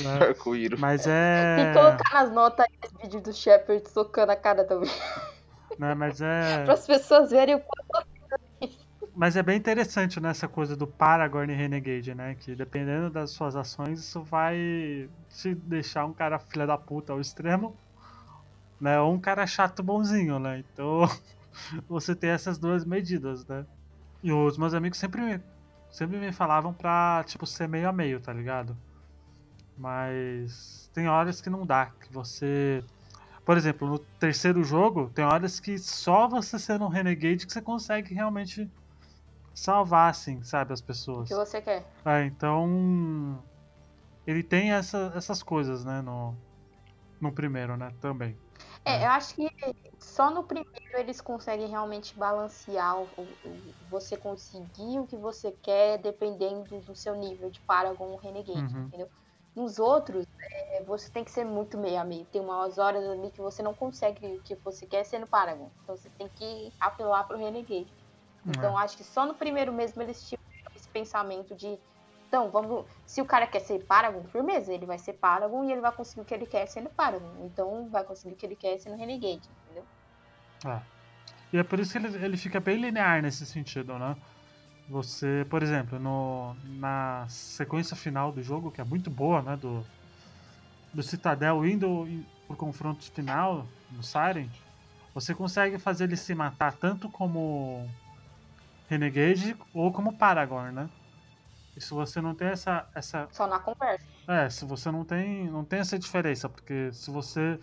Né? 0.00 0.18
Arco-íro. 0.28 0.78
Mas 0.78 1.04
Tem 1.04 1.12
é. 1.12 1.66
que 1.66 1.78
colocar 1.78 2.14
nas 2.14 2.32
notas 2.32 2.66
aí 2.66 2.78
esse 2.82 2.96
vídeo 3.02 3.20
do 3.20 3.32
Shepard 3.32 3.88
socando 3.90 4.32
a 4.32 4.36
cara 4.36 4.64
também. 4.64 4.90
Né, 5.78 5.94
mas 5.94 6.20
é. 6.20 6.64
Para 6.66 6.74
as 6.74 6.84
pessoas 6.84 7.30
verem 7.30 7.54
o 7.54 7.60
quanto. 7.60 8.08
Mas 9.14 9.36
é 9.36 9.42
bem 9.42 9.56
interessante 9.56 10.20
nessa 10.20 10.48
coisa 10.48 10.76
do 10.76 10.86
Paragon 10.86 11.44
e 11.44 11.54
Renegade, 11.54 12.14
né? 12.14 12.36
Que 12.36 12.54
dependendo 12.54 13.10
das 13.10 13.30
suas 13.30 13.54
ações, 13.54 14.00
isso 14.00 14.22
vai 14.22 15.08
te 15.28 15.54
deixar 15.54 16.04
um 16.04 16.12
cara 16.12 16.38
filha 16.38 16.66
da 16.66 16.76
puta 16.76 17.12
ao 17.12 17.20
extremo, 17.20 17.76
né? 18.80 19.00
Ou 19.00 19.12
um 19.12 19.20
cara 19.20 19.46
chato 19.46 19.82
bonzinho, 19.82 20.38
né? 20.38 20.64
Então 20.72 21.08
você 21.88 22.14
tem 22.14 22.30
essas 22.30 22.58
duas 22.58 22.84
medidas, 22.84 23.46
né? 23.46 23.64
E 24.22 24.32
os 24.32 24.58
meus 24.58 24.74
amigos 24.74 24.98
sempre 24.98 25.20
me, 25.20 25.40
sempre 25.90 26.16
me 26.18 26.32
falavam 26.32 26.72
pra, 26.72 27.24
tipo, 27.26 27.46
ser 27.46 27.68
meio 27.68 27.88
a 27.88 27.92
meio, 27.92 28.20
tá 28.20 28.32
ligado? 28.32 28.76
Mas 29.78 30.90
tem 30.92 31.08
horas 31.08 31.40
que 31.40 31.48
não 31.48 31.64
dá, 31.64 31.86
que 31.86 32.12
você. 32.12 32.84
Por 33.44 33.56
exemplo, 33.56 33.88
no 33.88 33.98
terceiro 33.98 34.62
jogo, 34.64 35.08
tem 35.10 35.24
horas 35.24 35.58
que 35.60 35.78
só 35.78 36.28
você 36.28 36.58
sendo 36.58 36.84
um 36.84 36.88
Renegade 36.88 37.46
que 37.46 37.52
você 37.52 37.62
consegue 37.62 38.12
realmente 38.14 38.70
salvar, 39.54 40.10
assim, 40.10 40.42
sabe, 40.42 40.72
as 40.72 40.80
O 40.80 40.84
pessoas. 40.84 41.28
que 41.28 41.34
você 41.34 41.60
quer? 41.62 41.86
É, 42.04 42.24
então. 42.24 43.42
Ele 44.26 44.42
tem 44.42 44.72
essa- 44.72 45.12
essas 45.16 45.42
coisas, 45.42 45.84
né, 45.86 46.02
no, 46.02 46.34
no 47.20 47.32
primeiro, 47.32 47.76
né, 47.76 47.90
também. 48.00 48.36
É, 48.84 49.02
É. 49.02 49.06
eu 49.06 49.10
acho 49.10 49.34
que 49.34 49.48
só 49.98 50.30
no 50.30 50.44
primeiro 50.44 50.68
eles 50.94 51.20
conseguem 51.20 51.66
realmente 51.68 52.16
balancear 52.18 53.00
o, 53.00 53.04
o- 53.16 53.38
o- 53.48 53.74
você 53.88 54.16
conseguir 54.16 54.98
o 55.00 55.06
que 55.06 55.16
você 55.16 55.50
quer 55.62 55.98
dependendo 55.98 56.80
do 56.82 56.94
seu 56.94 57.14
nível 57.16 57.50
de 57.50 57.60
Paragon 57.60 58.08
ou 58.08 58.18
Renegade, 58.18 58.60
Uhum. 58.74 58.84
entendeu? 58.86 59.08
Nos 59.58 59.80
outros, 59.80 60.24
é, 60.40 60.84
você 60.84 61.10
tem 61.10 61.24
que 61.24 61.32
ser 61.32 61.44
muito 61.44 61.76
meio 61.76 62.00
a 62.00 62.04
meio. 62.04 62.24
Tem 62.26 62.40
umas 62.40 62.78
horas 62.78 63.04
ali 63.04 63.28
que 63.32 63.40
você 63.40 63.60
não 63.60 63.74
consegue 63.74 64.24
o 64.24 64.40
que 64.40 64.54
você 64.54 64.86
quer 64.86 65.02
sendo 65.02 65.26
Paragon. 65.26 65.68
Então 65.82 65.96
você 65.96 66.08
tem 66.10 66.28
que 66.28 66.72
apelar 66.78 67.24
pro 67.24 67.36
Renegade. 67.36 67.92
Então 68.46 68.78
acho 68.78 68.96
que 68.96 69.02
só 69.02 69.26
no 69.26 69.34
primeiro 69.34 69.72
mesmo 69.72 70.00
eles 70.00 70.22
tiveram 70.22 70.70
esse 70.76 70.88
pensamento 70.88 71.56
de. 71.56 71.76
Então, 72.28 72.52
vamos. 72.52 72.86
Se 73.04 73.20
o 73.20 73.24
cara 73.24 73.48
quer 73.48 73.58
ser 73.58 73.84
Paragon, 73.84 74.22
firmeza, 74.30 74.72
ele 74.72 74.86
vai 74.86 74.96
ser 74.96 75.14
Paragon 75.14 75.64
e 75.64 75.72
ele 75.72 75.80
vai 75.80 75.90
conseguir 75.90 76.20
o 76.20 76.24
que 76.24 76.34
ele 76.34 76.46
quer 76.46 76.64
sendo 76.66 76.88
Paragon. 76.90 77.44
Então 77.44 77.88
vai 77.88 78.04
conseguir 78.04 78.34
o 78.34 78.36
que 78.36 78.46
ele 78.46 78.54
quer 78.54 78.78
sendo 78.78 78.96
Renegade, 78.96 79.50
entendeu? 79.64 79.84
É. 80.66 80.80
E 81.52 81.58
é 81.58 81.64
por 81.64 81.80
isso 81.80 81.90
que 81.90 81.98
ele, 81.98 82.24
ele 82.24 82.36
fica 82.36 82.60
bem 82.60 82.76
linear 82.76 83.20
nesse 83.22 83.44
sentido, 83.44 83.98
né? 83.98 84.16
Você, 84.88 85.46
por 85.50 85.62
exemplo, 85.62 85.98
no, 85.98 86.54
na 86.78 87.26
sequência 87.28 87.94
final 87.94 88.32
do 88.32 88.42
jogo, 88.42 88.70
que 88.70 88.80
é 88.80 88.84
muito 88.84 89.10
boa, 89.10 89.42
né? 89.42 89.56
Do, 89.56 89.84
do 90.92 91.02
Citadel 91.02 91.66
indo 91.66 92.06
pro 92.46 92.56
confronto 92.56 93.04
final 93.12 93.66
no 93.90 94.02
Siren, 94.02 94.48
você 95.14 95.34
consegue 95.34 95.78
fazer 95.78 96.04
ele 96.04 96.16
se 96.16 96.34
matar 96.34 96.72
tanto 96.72 97.08
como 97.10 97.86
Renegade 98.88 99.56
ou 99.74 99.92
como 99.92 100.16
Paragon, 100.16 100.70
né? 100.70 100.88
E 101.76 101.80
se 101.80 101.92
você 101.92 102.20
não 102.20 102.34
tem 102.34 102.48
essa, 102.48 102.88
essa 102.94 103.28
Só 103.30 103.46
na 103.46 103.58
conversa. 103.58 104.04
é, 104.26 104.48
se 104.48 104.64
você 104.64 104.90
não 104.90 105.04
tem, 105.04 105.48
não 105.50 105.64
tem 105.64 105.80
essa 105.80 105.98
diferença, 105.98 106.48
porque 106.48 106.90
se 106.92 107.10
você 107.10 107.58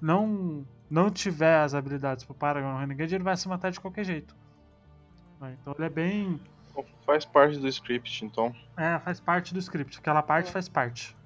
não 0.00 0.66
não 0.90 1.08
tiver 1.08 1.60
as 1.60 1.72
habilidades 1.72 2.24
pro 2.24 2.34
Paragon 2.34 2.76
Renegade, 2.76 3.14
ele 3.14 3.22
vai 3.22 3.36
se 3.36 3.46
matar 3.48 3.70
de 3.70 3.78
qualquer 3.78 4.04
jeito. 4.04 4.34
Né? 5.40 5.56
Então 5.60 5.74
ele 5.76 5.86
é 5.86 5.90
bem, 5.90 6.40
Faz 7.04 7.24
parte 7.24 7.58
do 7.58 7.66
script, 7.66 8.24
então. 8.24 8.54
é, 8.76 8.98
faz 9.00 9.18
parte 9.20 9.52
do 9.52 9.58
script, 9.58 9.98
aquela 9.98 10.22
parte 10.22 10.48
É. 10.48 10.52
faz 10.52 10.68
parte. 10.68 11.16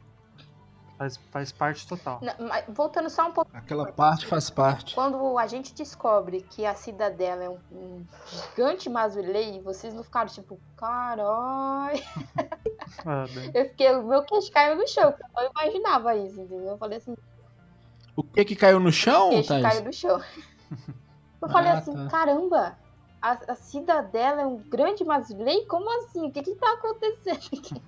Faz, 0.96 1.16
faz 1.30 1.52
parte 1.52 1.86
total. 1.88 2.20
Na- 2.22 2.36
mas 2.38 2.64
voltando 2.68 3.10
só 3.10 3.26
um 3.28 3.32
pouco. 3.32 3.50
Aquela 3.52 3.90
parte 3.92 4.26
faz 4.26 4.48
parte. 4.48 4.94
Quando 4.94 5.36
a 5.36 5.46
gente 5.46 5.74
descobre 5.74 6.40
que 6.42 6.64
a 6.64 6.74
cidadela 6.74 7.42
é 7.44 7.50
um, 7.50 7.58
um 7.72 8.06
gigante 8.26 8.88
Mazulei, 8.88 9.60
vocês 9.60 9.92
não 9.92 10.04
ficaram 10.04 10.28
tipo. 10.30 10.58
É, 13.04 13.26
bem- 13.34 13.50
Eu 13.52 13.68
fiquei, 13.70 13.94
o 13.96 14.04
meu 14.04 14.22
queixo 14.24 14.50
caiu 14.52 14.76
no 14.76 14.86
chão, 14.88 15.12
porque 15.12 15.24
eu 15.24 15.42
não 15.44 15.50
imaginava 15.50 16.16
isso, 16.16 16.40
entendeu? 16.40 16.68
Eu 16.72 16.78
falei 16.78 16.98
assim, 16.98 17.16
O 18.16 18.22
que 18.22 18.44
que 18.44 18.56
caiu 18.56 18.78
no 18.80 18.92
chão, 18.92 19.30
queixo 19.30 19.48
Thaís? 19.48 19.62
caiu 19.66 19.84
no 19.84 19.92
chão. 19.92 20.20
Eu 21.42 21.48
falei 21.50 21.72
Ah, 21.72 21.78
assim, 21.78 21.92
tá. 21.92 22.06
caramba, 22.08 22.78
a, 23.30 23.52
a 23.52 23.54
cidadela 23.56 24.42
é 24.42 24.46
um 24.46 24.62
grande 24.70 25.04
Mazulei? 25.04 25.66
Como 25.66 25.88
assim? 26.04 26.26
O 26.28 26.32
que 26.32 26.42
que 26.42 26.54
tá 26.56 26.72
acontecendo 26.74 27.36
aqui? 27.38 27.84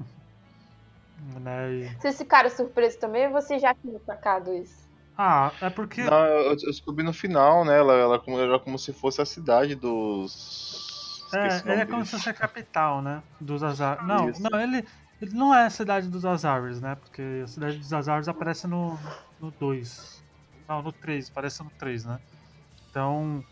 né, 1.41 1.72
e- 1.72 1.91
Vocês 1.99 2.16
ficaram 2.16 2.49
surpresos 2.49 2.99
também 2.99 3.26
ou 3.26 3.32
vocês 3.32 3.61
já 3.61 3.74
tinham 3.74 4.01
sacado 4.01 4.53
isso? 4.55 4.87
Ah, 5.18 5.53
é 5.62 5.70
porque 5.70 6.03
Não, 6.03 6.26
eu, 6.26 6.51
eu 6.51 6.57
descobri 6.57 7.05
no 7.05 7.12
final, 7.12 7.64
né? 7.64 7.78
Ela, 7.78 7.95
ela 7.95 8.18
como, 8.22 8.39
era 8.39 8.59
como 8.61 8.78
se 8.78 8.93
fosse 8.93 9.20
a 9.20 9.26
cidade 9.26 9.74
dos. 9.74 10.32
Esqueci 11.32 11.62
é, 11.66 11.72
ele 11.72 11.80
é 11.82 11.87
como 11.87 12.05
se 12.05 12.12
fosse 12.12 12.28
a 12.28 12.34
capital, 12.34 13.03
né? 13.03 13.22
Dos 13.41 13.62
Azar. 13.62 14.05
Não, 14.07 14.26
Isso. 14.28 14.43
não, 14.51 14.61
ele, 14.61 14.78
ele 15.20 15.32
não 15.34 15.55
é 15.55 15.64
a 15.66 15.70
cidade 15.70 16.09
dos 16.09 16.24
Azares, 16.24 16.80
né? 16.80 16.95
Porque 16.97 17.22
a 17.45 17.47
cidade 17.47 17.78
dos 17.78 17.93
Azares 17.93 18.28
aparece 18.28 18.66
no 18.66 18.99
2. 19.59 20.22
Não, 20.68 20.82
no 20.82 20.93
3, 20.93 21.28
aparece 21.30 21.62
no 21.64 21.70
3, 21.78 22.05
né? 22.05 22.18
Então, 22.91 23.45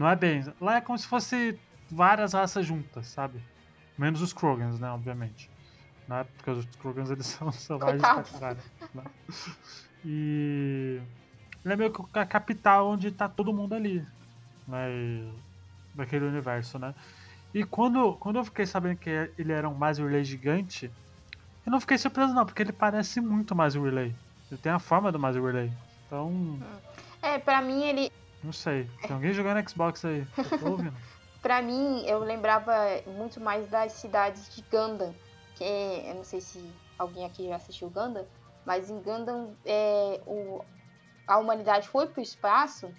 não 0.00 0.08
é 0.08 0.16
bem. 0.16 0.42
Lá 0.58 0.76
é 0.76 0.80
como 0.80 0.98
se 0.98 1.06
fosse 1.06 1.58
várias 1.90 2.32
raças 2.32 2.64
juntas, 2.64 3.06
sabe? 3.06 3.38
Menos 3.98 4.22
os 4.22 4.32
Krogans, 4.32 4.80
né? 4.80 4.90
Obviamente. 4.90 5.50
Né? 6.08 6.24
Porque 6.36 6.50
os 6.50 6.64
Krogans 6.76 7.10
eles 7.10 7.26
são 7.28 7.52
selvagens 7.52 8.00
pra 8.00 8.22
caralho. 8.22 8.58
Né? 8.94 9.04
E. 10.04 11.00
Ele 11.62 11.74
é 11.74 11.76
meio 11.76 11.92
que 11.92 12.18
a 12.18 12.24
capital 12.24 12.88
onde 12.88 13.10
tá 13.12 13.28
todo 13.28 13.52
mundo 13.52 13.74
ali. 13.74 14.02
Né? 14.66 14.90
E- 14.90 15.32
Daquele 15.94 16.24
universo, 16.24 16.78
né? 16.78 16.94
E 17.52 17.64
quando, 17.64 18.14
quando 18.14 18.36
eu 18.36 18.44
fiquei 18.44 18.64
sabendo 18.64 18.96
que 18.96 19.10
ele 19.36 19.52
era 19.52 19.68
um 19.68 19.74
Mazurley 19.74 20.22
gigante, 20.24 20.88
eu 21.66 21.72
não 21.72 21.80
fiquei 21.80 21.98
surpreso 21.98 22.32
não, 22.32 22.46
porque 22.46 22.62
ele 22.62 22.72
parece 22.72 23.20
muito 23.20 23.54
Mazurley. 23.56 24.14
Ele 24.50 24.60
tem 24.62 24.70
a 24.70 24.78
forma 24.78 25.10
do 25.10 25.18
Mazurley. 25.18 25.70
Então, 26.06 26.58
É, 27.20 27.38
pra 27.40 27.60
mim 27.60 27.82
ele, 27.82 28.10
não 28.42 28.52
sei. 28.52 28.88
Tem 29.02 29.12
alguém 29.12 29.32
jogando 29.32 29.68
Xbox 29.68 30.04
aí? 30.04 30.26
Eu 30.36 30.58
tô 30.58 30.70
ouvindo. 30.70 30.94
Pra 31.42 31.62
mim, 31.62 32.04
eu 32.06 32.18
lembrava 32.18 32.74
muito 33.06 33.40
mais 33.40 33.66
das 33.68 33.92
cidades 33.92 34.54
de 34.54 34.62
Gundam. 34.70 35.14
Que 35.56 35.64
eu 35.64 36.14
não 36.14 36.24
sei 36.24 36.40
se 36.40 36.70
alguém 36.98 37.24
aqui 37.24 37.48
já 37.48 37.56
assistiu 37.56 37.88
Gundam, 37.88 38.26
mas 38.64 38.90
em 38.90 39.00
Gundam 39.00 39.56
é, 39.64 40.20
o, 40.26 40.62
a 41.26 41.38
humanidade 41.38 41.88
foi 41.88 42.06
pro 42.06 42.20
espaço 42.20 42.92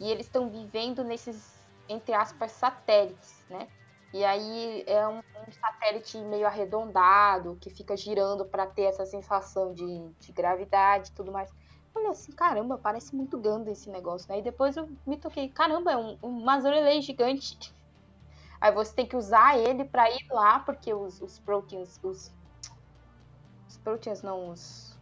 e 0.00 0.10
eles 0.10 0.26
estão 0.26 0.48
vivendo 0.48 1.04
nesses, 1.04 1.54
entre 1.88 2.14
aspas, 2.14 2.52
satélites, 2.52 3.44
né? 3.48 3.68
E 4.12 4.24
aí 4.24 4.84
é 4.86 5.06
um, 5.08 5.18
um 5.18 5.52
satélite 5.52 6.18
meio 6.18 6.46
arredondado 6.46 7.56
que 7.60 7.70
fica 7.70 7.96
girando 7.96 8.44
para 8.44 8.66
ter 8.66 8.82
essa 8.82 9.06
sensação 9.06 9.72
de, 9.72 10.08
de 10.20 10.32
gravidade 10.32 11.08
e 11.08 11.12
tudo 11.12 11.32
mais. 11.32 11.50
Olha 11.94 12.10
assim, 12.10 12.32
caramba, 12.32 12.78
parece 12.78 13.14
muito 13.14 13.38
Gundam 13.38 13.72
esse 13.72 13.90
negócio, 13.90 14.28
né? 14.30 14.38
E 14.38 14.42
depois 14.42 14.76
eu 14.76 14.88
me 15.06 15.16
toquei, 15.16 15.48
caramba, 15.48 15.92
é 15.92 15.96
um, 15.96 16.18
um 16.22 17.00
gigante. 17.00 17.56
Aí 18.60 18.72
você 18.72 18.94
tem 18.94 19.06
que 19.06 19.16
usar 19.16 19.58
ele 19.58 19.84
pra 19.84 20.08
ir 20.08 20.24
lá, 20.30 20.60
porque 20.60 20.94
os, 20.94 21.20
os 21.20 21.38
Proteans, 21.40 21.98
os. 22.02 22.32
Os 23.68 23.76
Proteans 23.78 24.22
não, 24.22 24.50
os. 24.50 24.96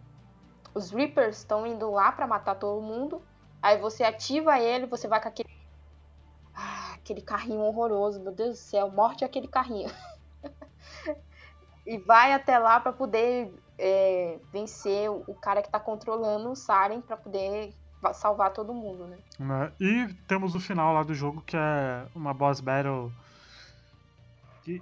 Os 0.75 0.91
Reapers 0.91 1.39
estão 1.39 1.67
indo 1.67 1.91
lá 1.91 2.11
pra 2.11 2.27
matar 2.27 2.55
todo 2.55 2.81
mundo. 2.81 3.23
Aí 3.61 3.77
você 3.79 4.03
ativa 4.03 4.59
ele, 4.59 4.87
você 4.87 5.07
vai 5.07 5.21
com 5.21 5.29
aquele. 5.29 5.49
Ah, 6.55 6.95
aquele 6.95 7.21
carrinho 7.21 7.61
horroroso, 7.61 8.21
meu 8.21 8.33
Deus 8.33 8.51
do 8.51 8.57
céu, 8.63 8.91
morte 8.91 9.25
aquele 9.25 9.49
carrinho. 9.49 9.91
e 11.87 11.99
vai 11.99 12.33
até 12.33 12.59
lá 12.59 12.81
pra 12.81 12.93
poder 12.93 13.53
é, 13.81 14.39
vencer 14.53 15.11
o, 15.11 15.35
cara 15.35 15.63
que 15.63 15.71
tá 15.71 15.81
controlando 15.81 16.51
o 16.51 16.57
Saren 16.57 17.01
pra 17.01 17.17
poder 17.17 17.75
va- 18.01 18.13
salvar 18.13 18.53
todo 18.53 18.75
mundo, 18.75 19.07
né? 19.07 19.19
Né? 19.39 19.73
E 19.81 20.15
temos 20.29 20.55
o 20.55 20.61
final 20.61 20.93
lá 20.93 21.03
do 21.03 21.15
jogo, 21.15 21.41
que 21.43 21.57
é 21.57 22.07
uma 22.15 22.35
boss 22.35 22.61
battle. 22.61 23.11
Que, 24.63 24.81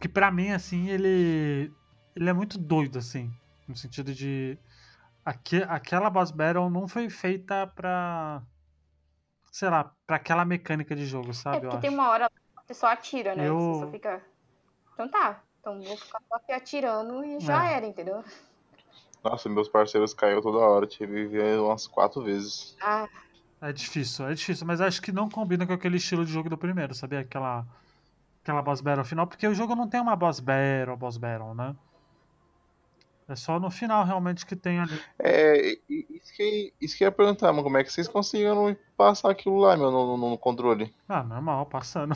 que 0.00 0.08
pra 0.08 0.30
mim, 0.30 0.50
assim, 0.50 0.88
ele. 0.90 1.72
Ele 2.14 2.30
é 2.30 2.32
muito 2.32 2.58
doido, 2.58 2.98
assim. 2.98 3.32
No 3.66 3.76
sentido 3.76 4.12
de. 4.14 4.58
aque- 5.24 5.64
aquela 5.68 6.10
boss 6.10 6.30
battle 6.30 6.68
não 6.70 6.86
foi 6.86 7.08
feita 7.08 7.66
pra. 7.74 8.42
Sei 9.50 9.70
lá, 9.70 9.92
pra 10.06 10.16
aquela 10.16 10.44
mecânica 10.44 10.94
de 10.96 11.06
jogo, 11.06 11.30
É 11.30 11.32
sabe? 11.32 11.60
porque 11.60 11.76
eu 11.76 11.80
tem 11.80 11.90
uma 11.90 12.08
hora 12.10 12.28
que 12.28 12.66
você 12.66 12.74
só 12.74 12.88
atira, 12.88 13.34
né? 13.34 13.48
Eu- 13.48 13.58
Você 13.58 13.84
só 13.86 13.90
fica. 13.90 14.22
Então 14.92 15.08
tá. 15.08 15.40
Então 15.64 15.80
vou 15.80 15.96
ficar 15.96 16.20
só 16.28 16.34
aqui 16.36 16.52
atirando 16.52 17.24
e 17.24 17.40
já 17.40 17.70
É. 17.70 17.76
era, 17.76 17.86
entendeu? 17.86 18.22
Nossa, 19.24 19.48
meus 19.48 19.66
parceiros 19.66 20.12
caiu 20.12 20.42
toda 20.42 20.58
hora. 20.58 20.86
Tive 20.86 21.22
que 21.24 21.28
ver 21.28 21.58
umas 21.58 21.86
quatro 21.86 22.22
vezes. 22.22 22.76
Ah, 22.82 23.08
É 23.62 23.72
difícil, 23.72 24.28
é 24.28 24.34
difícil, 24.34 24.66
mas 24.66 24.82
acho 24.82 25.00
que 25.00 25.10
não 25.10 25.26
combina 25.26 25.66
com 25.66 25.72
aquele 25.72 25.96
estilo 25.96 26.26
de 26.26 26.30
jogo 26.30 26.50
do 26.50 26.58
primeiro, 26.58 26.94
sabia? 26.94 27.20
Aquela, 27.20 27.64
aquela 28.42 28.60
boss 28.60 28.82
battle 28.82 29.06
final, 29.06 29.26
porque 29.26 29.46
o 29.46 29.54
jogo 29.54 29.74
não 29.74 29.88
tem 29.88 30.02
uma 30.02 30.14
boss 30.14 30.38
battle, 30.38 30.98
boss 30.98 31.16
battle, 31.16 31.54
né? 31.54 31.74
É 33.26 33.34
só 33.34 33.58
no 33.58 33.70
final 33.70 34.04
realmente 34.04 34.44
que 34.44 34.54
tem 34.54 34.78
ali. 34.80 35.00
É, 35.18 35.78
isso 35.88 36.34
que, 36.36 36.74
isso 36.78 36.98
que 36.98 37.04
eu 37.04 37.08
ia 37.08 37.12
perguntar, 37.12 37.54
mas 37.54 37.62
como 37.64 37.78
é 37.78 37.82
que 37.82 37.90
vocês 37.90 38.06
conseguiram 38.06 38.76
passar 38.98 39.30
aquilo 39.30 39.56
lá, 39.60 39.74
meu, 39.78 39.90
no, 39.90 40.18
no- 40.18 40.30
no 40.30 40.38
controle? 40.38 40.92
Ah, 41.08 41.22
normal, 41.22 41.64
passando. 41.66 42.14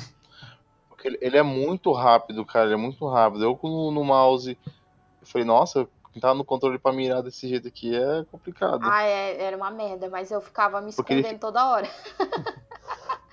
Porque 0.98 1.06
ele, 1.06 1.18
ele 1.20 1.38
é 1.38 1.42
muito 1.44 1.92
rápido, 1.92 2.44
cara. 2.44 2.66
Ele 2.66 2.74
é 2.74 2.76
muito 2.76 3.06
rápido. 3.06 3.44
Eu 3.44 3.58
no, 3.62 3.92
no 3.92 4.02
mouse, 4.02 4.58
eu 5.20 5.26
falei, 5.28 5.46
nossa, 5.46 5.88
tá 6.20 6.34
no 6.34 6.44
controle 6.44 6.76
pra 6.76 6.92
mirar 6.92 7.22
desse 7.22 7.48
jeito 7.48 7.68
aqui 7.68 7.94
é 7.94 8.24
complicado. 8.24 8.80
Ah, 8.82 9.04
é, 9.04 9.40
era 9.40 9.56
uma 9.56 9.70
merda, 9.70 10.10
mas 10.10 10.32
eu 10.32 10.40
ficava 10.40 10.80
me 10.80 10.92
Porque 10.92 11.12
ele 11.12 11.20
escondendo 11.20 11.40
toda 11.40 11.70
hora. 11.70 11.88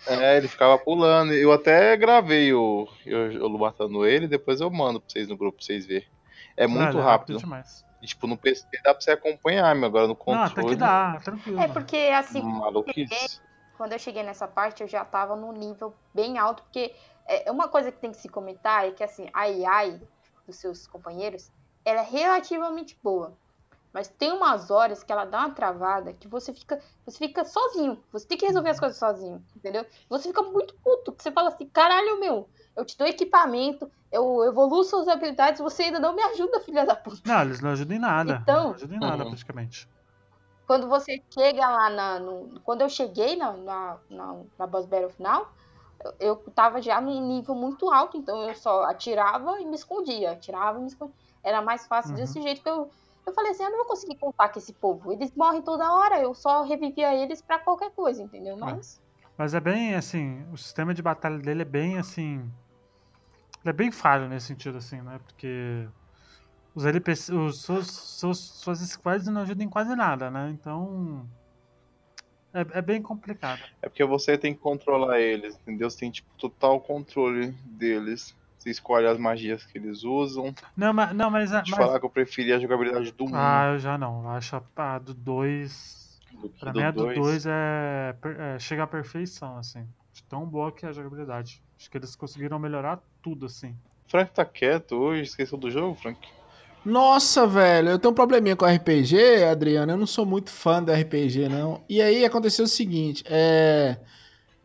É, 0.07 0.37
ele 0.37 0.47
ficava 0.47 0.77
pulando. 0.77 1.33
Eu 1.33 1.51
até 1.51 1.97
gravei 1.97 2.53
o, 2.53 2.87
eu, 3.03 3.31
eu 3.31 3.49
matando 3.49 4.05
ele, 4.05 4.27
depois 4.27 4.61
eu 4.61 4.69
mando 4.69 4.99
pra 5.01 5.09
vocês 5.09 5.27
no 5.27 5.35
grupo 5.35 5.57
pra 5.57 5.65
vocês 5.65 5.87
verem. 5.87 6.07
É 6.55 6.67
muito 6.67 6.89
Ele 6.89 6.99
é 6.99 7.01
rápido. 7.01 7.39
demais. 7.39 7.83
E, 7.99 8.05
tipo, 8.05 8.27
no 8.27 8.37
PC 8.37 8.67
dá 8.83 8.93
pra 8.93 9.01
você 9.01 9.09
acompanhar, 9.09 9.73
mas 9.73 9.85
agora 9.85 10.07
no 10.07 10.15
Não, 10.27 10.33
até 10.35 10.61
controle. 10.61 10.67
que 10.67 10.75
dá, 10.75 11.19
tranquilo. 11.23 11.59
É 11.59 11.67
porque, 11.69 11.97
assim, 12.13 12.43
Maluquice. 12.43 13.41
quando 13.75 13.93
eu 13.93 13.99
cheguei 13.99 14.21
nessa 14.21 14.47
parte, 14.47 14.83
eu 14.83 14.87
já 14.87 15.03
tava 15.03 15.35
num 15.35 15.51
nível 15.51 15.95
bem 16.13 16.37
alto, 16.37 16.61
porque 16.61 16.93
é, 17.27 17.51
uma 17.51 17.67
coisa 17.67 17.91
que 17.91 17.99
tem 17.99 18.11
que 18.11 18.17
se 18.17 18.29
comentar 18.29 18.87
é 18.87 18.91
que, 18.91 19.03
assim, 19.03 19.29
a 19.33 19.41
AI 19.41 20.01
dos 20.45 20.57
seus 20.57 20.85
companheiros, 20.87 21.51
ela 21.83 22.01
é 22.01 22.03
relativamente 22.03 22.97
boa. 23.03 23.33
Mas 23.91 24.09
tem 24.09 24.31
umas 24.33 24.69
horas 24.69 25.03
que 25.03 25.11
ela 25.11 25.23
dá 25.23 25.39
uma 25.39 25.51
travada 25.51 26.11
que 26.11 26.27
você 26.27 26.53
fica, 26.53 26.81
você 27.05 27.17
fica 27.17 27.45
sozinho. 27.45 28.03
Você 28.11 28.27
tem 28.27 28.37
que 28.37 28.45
resolver 28.45 28.69
as 28.69 28.79
coisas 28.79 28.97
sozinho, 28.97 29.41
entendeu? 29.55 29.85
Você 30.09 30.27
fica 30.27 30.41
muito 30.43 30.75
puto, 30.83 31.13
que 31.13 31.23
você 31.23 31.31
fala 31.31 31.47
assim, 31.47 31.65
caralho, 31.67 32.19
meu, 32.19 32.49
eu 32.75 32.83
te 32.83 32.97
dou 32.97 33.07
equipamento, 33.07 33.89
eu 34.11 34.43
evoluo 34.43 34.83
suas 34.83 35.07
habilidades, 35.07 35.61
você 35.61 35.83
ainda 35.83 35.99
não 35.99 36.13
me 36.13 36.21
ajuda, 36.23 36.59
filha 36.59 36.85
da 36.85 36.93
puta. 36.93 37.21
Não, 37.25 37.41
eles 37.41 37.61
não 37.61 37.69
ajudam 37.71 37.95
em 37.95 37.99
nada. 37.99 38.39
Então- 38.43 38.63
não 38.65 38.73
ajudam 38.75 38.97
em 38.97 38.99
nada, 38.99 39.23
Uhum. 39.23 39.29
praticamente. 39.29 39.87
quando 40.67 40.89
você 40.89 41.21
chega 41.31 41.65
lá 41.69 41.89
na. 41.91 42.19
no- 42.19 42.59
quando 42.61 42.81
eu 42.81 42.89
cheguei 42.89 43.35
na, 43.35 43.53
na, 43.53 43.97
na, 44.09 44.41
na 44.57 44.67
Boss 44.67 44.87
Battle 44.87 45.11
final, 45.11 45.53
eu, 46.03 46.13
eu 46.19 46.35
tava 46.53 46.81
já 46.81 46.99
num 46.99 47.27
nível 47.27 47.55
muito 47.55 47.89
alto, 47.91 48.17
então 48.17 48.41
eu 48.47 48.55
só 48.55 48.83
atirava 48.83 49.59
e 49.59 49.65
me 49.65 49.75
escondia. 49.75 50.31
Atirava 50.31 50.77
e 50.77 50.81
me 50.81 50.87
escondia. 50.87 51.15
Era 51.43 51.61
mais 51.61 51.87
fácil 51.87 52.11
Uhum. 52.11 52.17
desse 52.17 52.41
jeito 52.41 52.61
que 52.61 52.69
eu. 52.69 52.89
Eu 53.25 53.33
falei 53.33 53.51
assim, 53.51 53.63
eu 53.63 53.71
não 53.71 53.77
vou 53.79 53.87
conseguir 53.87 54.17
contar 54.19 54.49
com 54.49 54.59
esse 54.59 54.71
povo. 54.73 55.11
Eles 55.11 55.33
morrem 55.35 55.61
toda 55.61 55.91
hora, 55.91 56.21
eu 56.21 56.35
só 56.35 56.61
revivia 56.61 57.13
eles 57.15 57.41
pra 57.41 57.57
qualquer 57.57 57.91
coisa, 57.91 58.21
entendeu? 58.21 58.55
Mas. 58.55 59.01
Mas 59.37 59.53
é 59.53 59.59
bem 59.59 59.95
assim, 59.95 60.45
o 60.53 60.57
sistema 60.57 60.93
de 60.93 61.01
batalha 61.01 61.39
dele 61.39 61.63
é 61.63 61.65
bem 61.65 61.97
assim. 61.97 62.35
Ele 63.63 63.69
é 63.69 63.73
bem 63.73 63.91
falho 63.91 64.29
nesse 64.29 64.47
sentido, 64.47 64.77
assim, 64.77 65.01
né? 65.01 65.19
Porque 65.25 65.89
os 66.75 66.85
LPC, 66.85 67.33
os 67.33 67.63
seus, 67.63 67.87
seus, 68.19 68.39
suas 68.59 68.79
squads 68.79 69.27
não 69.27 69.41
ajudam 69.41 69.65
em 69.65 69.69
quase 69.69 69.95
nada, 69.95 70.29
né? 70.29 70.49
Então. 70.51 71.27
É, 72.55 72.79
é 72.79 72.81
bem 72.81 73.01
complicado. 73.01 73.61
É 73.81 73.89
porque 73.89 74.05
você 74.05 74.37
tem 74.37 74.53
que 74.53 74.61
controlar 74.61 75.19
eles, 75.19 75.55
entendeu? 75.55 75.89
Você 75.89 75.99
tem, 75.99 76.09
tipo, 76.11 76.29
total 76.37 76.79
controle 76.79 77.51
deles. 77.65 78.33
Você 78.57 78.71
escolhe 78.71 79.05
as 79.05 79.17
magias 79.17 79.65
que 79.65 79.77
eles 79.77 80.03
usam. 80.05 80.55
Não, 80.75 80.93
mas. 80.93 81.13
Não, 81.13 81.29
mas, 81.29 81.49
Te 81.49 81.55
mas- 81.55 81.69
falar 81.71 81.99
que 81.99 82.05
eu 82.05 82.09
preferia 82.09 82.55
a 82.55 82.59
jogabilidade 82.59 83.11
do 83.11 83.25
1 83.25 83.29
ah, 83.33 83.71
eu 83.73 83.79
já 83.79 83.97
não. 83.97 84.23
Eu 84.23 84.29
acho 84.29 84.55
a, 84.55 84.95
a 84.95 84.99
do 84.99 85.13
2. 85.13 86.19
do 86.41 86.49
que 86.49 86.59
Pra 86.59 86.71
do 86.71 86.79
mim, 86.79 86.85
a 86.85 86.91
do 86.91 87.03
2. 87.03 87.15
2 87.17 87.45
é, 87.45 88.15
é. 88.55 88.59
Chega 88.59 88.83
à 88.83 88.87
perfeição, 88.87 89.57
assim. 89.57 89.85
Tão 90.29 90.45
boa 90.45 90.71
que 90.71 90.85
é 90.85 90.89
a 90.89 90.93
jogabilidade. 90.93 91.61
Acho 91.77 91.91
que 91.91 91.97
eles 91.97 92.15
conseguiram 92.15 92.57
melhorar 92.57 93.03
tudo, 93.21 93.45
assim. 93.45 93.75
Frank 94.07 94.31
tá 94.33 94.45
quieto 94.45 94.93
hoje, 94.95 95.23
esqueceu 95.23 95.57
do 95.57 95.69
jogo, 95.69 95.95
Frank? 95.95 96.19
Nossa, 96.85 97.47
velho, 97.47 97.89
eu 97.89 97.99
tenho 97.99 98.11
um 98.11 98.15
probleminha 98.15 98.55
com 98.55 98.63
RPG, 98.65 99.43
Adriano. 99.43 99.91
Eu 99.91 99.97
não 99.97 100.05
sou 100.05 100.25
muito 100.25 100.51
fã 100.51 100.83
do 100.83 100.91
RPG, 100.91 101.49
não. 101.49 101.83
E 101.89 101.99
aí 102.01 102.23
aconteceu 102.23 102.65
o 102.65 102.67
seguinte: 102.67 103.23
é... 103.27 103.97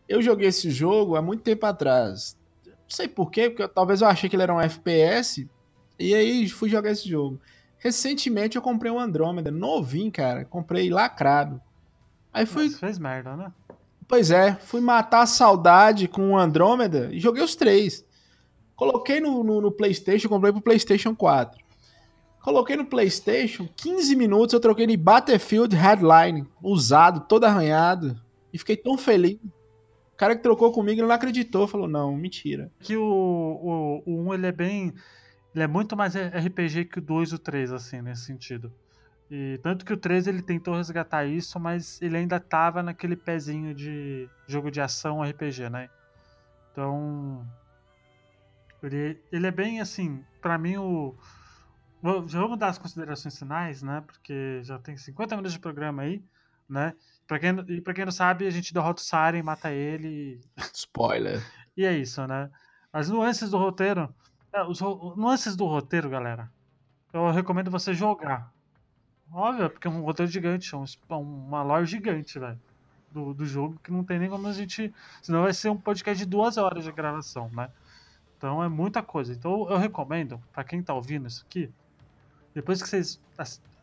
eu 0.06 0.20
joguei 0.20 0.48
esse 0.48 0.70
jogo 0.70 1.16
há 1.16 1.22
muito 1.22 1.42
tempo 1.42 1.64
atrás. 1.64 2.36
Não 2.66 2.74
sei 2.88 3.08
porquê, 3.08 3.48
porque 3.48 3.62
eu- 3.62 3.68
talvez 3.68 4.02
eu 4.02 4.08
achei 4.08 4.28
que 4.28 4.36
ele 4.36 4.42
era 4.42 4.54
um 4.54 4.60
FPS. 4.60 5.48
E 5.98 6.14
aí 6.14 6.48
fui 6.48 6.68
jogar 6.68 6.90
esse 6.90 7.08
jogo. 7.08 7.40
Recentemente 7.78 8.56
eu 8.56 8.62
comprei 8.62 8.92
um 8.92 9.00
Andrômeda, 9.00 9.50
novinho, 9.50 10.12
cara. 10.12 10.44
Comprei 10.44 10.90
lacrado. 10.90 11.60
Aí 12.32 12.44
fui, 12.44 12.64
Mas 12.64 12.78
fez 12.78 12.98
merda, 12.98 13.34
né? 13.34 13.50
Pois 14.06 14.30
é, 14.30 14.56
fui 14.56 14.80
matar 14.80 15.22
a 15.22 15.26
saudade 15.26 16.06
com 16.06 16.32
o 16.32 16.38
Andrômeda 16.38 17.08
e 17.12 17.18
joguei 17.18 17.42
os 17.42 17.56
três. 17.56 18.04
Coloquei 18.76 19.20
no, 19.20 19.42
no, 19.42 19.60
no 19.60 19.72
PlayStation, 19.72 20.28
comprei 20.28 20.52
pro 20.52 20.60
PlayStation 20.60 21.14
4. 21.14 21.69
Coloquei 22.42 22.74
no 22.74 22.86
PlayStation, 22.86 23.68
15 23.76 24.16
minutos 24.16 24.54
eu 24.54 24.60
troquei 24.60 24.86
de 24.86 24.96
Battlefield 24.96 25.76
Headline, 25.76 26.46
usado, 26.62 27.20
todo 27.20 27.44
arranhado. 27.44 28.18
E 28.52 28.58
fiquei 28.58 28.76
tão 28.76 28.96
feliz. 28.96 29.38
O 30.12 30.16
cara 30.16 30.34
que 30.34 30.42
trocou 30.42 30.72
comigo 30.72 31.02
não 31.02 31.10
acreditou, 31.10 31.68
falou: 31.68 31.86
não, 31.86 32.16
mentira. 32.16 32.70
que 32.80 32.96
o, 32.96 33.02
o, 33.04 34.02
o 34.06 34.28
1 34.28 34.34
ele 34.34 34.46
é 34.46 34.52
bem. 34.52 34.94
Ele 35.54 35.64
é 35.64 35.66
muito 35.66 35.96
mais 35.96 36.14
RPG 36.14 36.86
que 36.86 36.98
o 36.98 37.02
2 37.02 37.30
e 37.30 37.34
o 37.34 37.38
3, 37.38 37.72
assim, 37.72 38.00
nesse 38.00 38.24
sentido. 38.24 38.72
E 39.30 39.58
tanto 39.62 39.84
que 39.84 39.92
o 39.92 39.96
3 39.96 40.26
ele 40.26 40.42
tentou 40.42 40.74
resgatar 40.74 41.24
isso, 41.24 41.58
mas 41.60 42.00
ele 42.00 42.16
ainda 42.16 42.40
tava 42.40 42.82
naquele 42.82 43.16
pezinho 43.16 43.74
de 43.74 44.28
jogo 44.46 44.70
de 44.70 44.80
ação 44.80 45.22
RPG, 45.22 45.68
né? 45.70 45.88
Então. 46.72 47.46
Ele, 48.82 49.20
ele 49.30 49.46
é 49.46 49.50
bem 49.50 49.80
assim, 49.80 50.24
pra 50.40 50.56
mim 50.56 50.78
o. 50.78 51.14
Já 52.28 52.40
vamos 52.40 52.58
dar 52.58 52.68
as 52.68 52.78
considerações 52.78 53.38
finais, 53.38 53.82
né? 53.82 54.02
Porque 54.06 54.60
já 54.62 54.78
tem 54.78 54.96
50 54.96 55.36
minutos 55.36 55.52
de 55.52 55.58
programa 55.58 56.02
aí, 56.02 56.22
né? 56.68 56.94
Pra 57.26 57.38
quem, 57.38 57.50
e 57.68 57.80
pra 57.80 57.92
quem 57.94 58.04
não 58.04 58.12
sabe, 58.12 58.46
a 58.46 58.50
gente 58.50 58.72
derrota 58.72 59.00
o 59.02 59.04
Saren, 59.04 59.42
mata 59.42 59.70
ele 59.70 60.40
Spoiler. 60.74 61.42
e 61.76 61.84
é 61.84 61.92
isso, 61.96 62.26
né? 62.26 62.50
As 62.92 63.08
nuances 63.10 63.50
do 63.50 63.58
roteiro. 63.58 64.12
é, 64.52 64.62
os 64.62 64.80
nuances 64.80 65.54
do 65.54 65.66
roteiro, 65.66 66.08
galera. 66.08 66.50
Eu 67.12 67.30
recomendo 67.30 67.70
você 67.70 67.92
jogar. 67.92 68.52
Óbvio, 69.32 69.70
porque 69.70 69.86
é 69.86 69.90
um 69.90 70.02
roteiro 70.02 70.30
gigante, 70.30 70.74
é 70.74 70.78
um, 70.78 70.84
sp- 70.88 71.06
uma 71.12 71.62
lore 71.62 71.86
gigante, 71.86 72.38
velho. 72.38 72.60
Do, 73.12 73.34
do 73.34 73.44
jogo 73.44 73.78
que 73.82 73.90
não 73.92 74.04
tem 74.04 74.18
nem 74.18 74.30
como 74.30 74.46
a 74.48 74.52
gente. 74.52 74.92
Senão 75.20 75.42
vai 75.42 75.52
ser 75.52 75.68
um 75.68 75.76
podcast 75.76 76.18
de 76.24 76.28
duas 76.28 76.56
horas 76.56 76.84
de 76.84 76.92
gravação, 76.92 77.48
né? 77.52 77.68
Então 78.36 78.62
é 78.62 78.68
muita 78.68 79.02
coisa. 79.02 79.32
Então 79.32 79.68
eu 79.70 79.76
recomendo, 79.76 80.40
pra 80.52 80.64
quem 80.64 80.82
tá 80.82 80.94
ouvindo 80.94 81.26
isso 81.28 81.44
aqui, 81.46 81.70
depois 82.54 82.82
que 82.82 82.88
vocês 82.88 83.20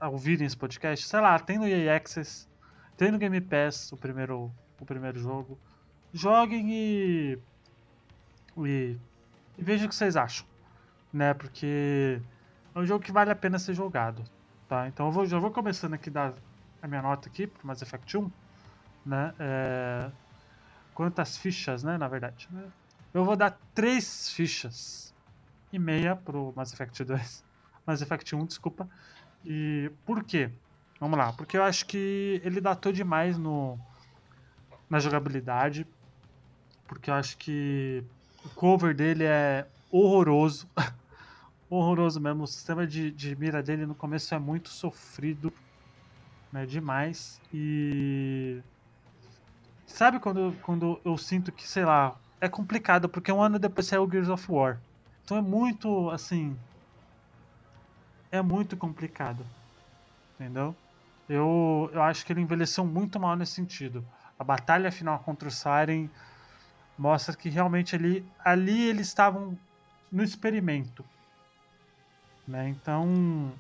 ouvirem 0.02 0.46
esse 0.46 0.58
podcast, 0.58 1.06
sei 1.06 1.20
lá, 1.20 1.40
tem 1.40 1.58
no 1.58 1.68
EA 1.68 1.96
Access, 1.96 2.48
tem 2.96 3.12
no 3.12 3.18
Game 3.18 3.40
Pass 3.42 3.92
o 3.92 3.98
primeiro, 3.98 4.52
o 4.80 4.86
primeiro 4.86 5.20
jogo. 5.20 5.58
Joguem 6.14 6.72
e 6.72 7.40
e, 8.66 8.98
e 9.58 9.64
veja 9.64 9.86
o 9.86 9.90
que 9.90 9.96
vocês 9.96 10.16
acham, 10.16 10.46
né? 11.14 11.34
Porque 11.34 12.20
é 12.74 12.80
um 12.80 12.86
jogo 12.86 13.04
que 13.04 13.12
vale 13.12 13.30
a 13.30 13.36
pena 13.36 13.60
ser 13.60 13.74
jogado, 13.74 14.24
tá? 14.68 14.88
Então 14.88 15.08
eu 15.08 15.12
vou, 15.12 15.26
já 15.26 15.38
vou 15.38 15.52
começando 15.52 15.94
aqui 15.94 16.10
dar 16.10 16.34
a 16.82 16.88
minha 16.88 17.02
nota 17.02 17.28
aqui 17.28 17.46
pro 17.46 17.68
Mass 17.68 17.82
Effect 17.82 18.18
1, 18.18 18.32
né? 19.06 19.34
É, 19.40 20.12
quantas 20.94 21.38
fichas, 21.38 21.84
né? 21.84 21.98
Na 21.98 22.08
verdade, 22.08 22.48
né? 22.52 22.68
Eu 23.14 23.24
vou 23.24 23.36
dar 23.36 23.58
três 23.74 24.32
fichas 24.32 25.14
e 25.72 25.80
meia 25.80 26.16
pro 26.16 26.54
Mass 26.56 26.74
Effect 26.74 27.04
2, 27.04 27.44
Mass 27.88 28.02
Effect 28.02 28.36
1, 28.36 28.46
desculpa. 28.46 28.88
E 29.46 29.90
por 30.06 30.24
quê? 30.24 30.52
Vamos 31.00 31.18
lá, 31.18 31.32
porque 31.32 31.58
eu 31.58 31.64
acho 31.64 31.86
que 31.86 32.42
ele 32.44 32.60
datou 32.60 32.92
demais 32.92 33.38
no 33.38 33.80
na 34.90 35.00
jogabilidade, 35.00 35.86
porque 36.88 37.10
eu 37.10 37.14
acho 37.14 37.38
que 37.38 38.04
o 38.44 38.50
cover 38.50 38.96
dele 38.96 39.24
é 39.24 39.68
horroroso. 39.92 40.68
horroroso 41.70 42.20
mesmo. 42.20 42.44
O 42.44 42.48
sistema 42.48 42.88
de, 42.88 43.12
de 43.12 43.36
mira 43.36 43.62
dele 43.62 43.86
no 43.86 43.96
começo 43.96 44.34
é 44.34 44.40
muito 44.40 44.70
sofrido. 44.70 45.52
Né, 46.52 46.66
demais. 46.66 47.42
E. 47.54 48.62
Sabe 49.86 50.20
quando, 50.20 50.56
quando 50.62 51.00
eu 51.04 51.18
sinto 51.18 51.52
que, 51.52 51.68
sei 51.68 51.86
lá, 51.86 52.16
é 52.40 52.48
complicado, 52.48 53.08
porque 53.10 53.32
um 53.32 53.42
ano 53.42 53.60
depois 53.60 53.88
saiu 53.88 54.04
o 54.04 54.10
Gears 54.10 54.30
of 54.30 54.50
War. 54.52 54.80
Então 55.24 55.38
é 55.38 55.42
muito, 55.42 56.10
assim. 56.10 56.58
É 58.32 58.42
muito 58.42 58.76
complicado. 58.76 59.46
Entendeu? 60.36 60.76
Eu, 61.28 61.90
eu 61.94 62.02
acho 62.02 62.26
que 62.26 62.32
ele 62.32 62.42
envelheceu 62.42 62.86
muito 62.86 63.20
mal 63.20 63.36
nesse 63.36 63.54
sentido. 63.54 64.06
A 64.40 64.44
batalha 64.44 64.92
final 64.92 65.20
contra 65.20 65.48
o 65.48 65.52
Siren 65.52 66.10
mostra 66.98 67.36
que 67.36 67.50
realmente 67.50 67.96
ali, 67.96 68.26
ali 68.44 68.84
eles 68.84 69.08
estavam 69.08 69.58
no 70.12 70.24
experimento. 70.24 71.04
Né? 72.48 72.70
Então, 72.70 73.52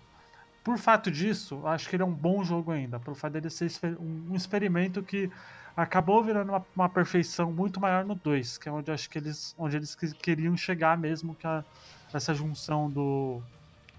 por 0.63 0.77
fato 0.77 1.11
disso, 1.11 1.65
acho 1.67 1.89
que 1.89 1.95
ele 1.95 2.03
é 2.03 2.05
um 2.05 2.13
bom 2.13 2.43
jogo 2.43 2.71
ainda. 2.71 2.99
Pelo 2.99 3.15
fato 3.15 3.33
dele 3.33 3.49
ser 3.49 3.69
um 3.99 4.33
experimento 4.33 5.03
que 5.03 5.29
acabou 5.75 6.23
virando 6.23 6.49
uma, 6.51 6.65
uma 6.75 6.89
perfeição 6.89 7.51
muito 7.51 7.79
maior 7.79 8.05
no 8.05 8.15
2, 8.15 8.57
que 8.57 8.69
é 8.69 8.71
onde 8.71 8.91
acho 8.91 9.09
que 9.09 9.17
eles, 9.17 9.53
onde 9.57 9.75
eles 9.75 9.93
que- 9.93 10.13
queriam 10.13 10.55
chegar 10.55 10.97
mesmo, 10.97 11.35
que 11.35 11.45
é 11.45 11.63
essa 12.13 12.33
junção 12.33 12.89
do 12.89 13.41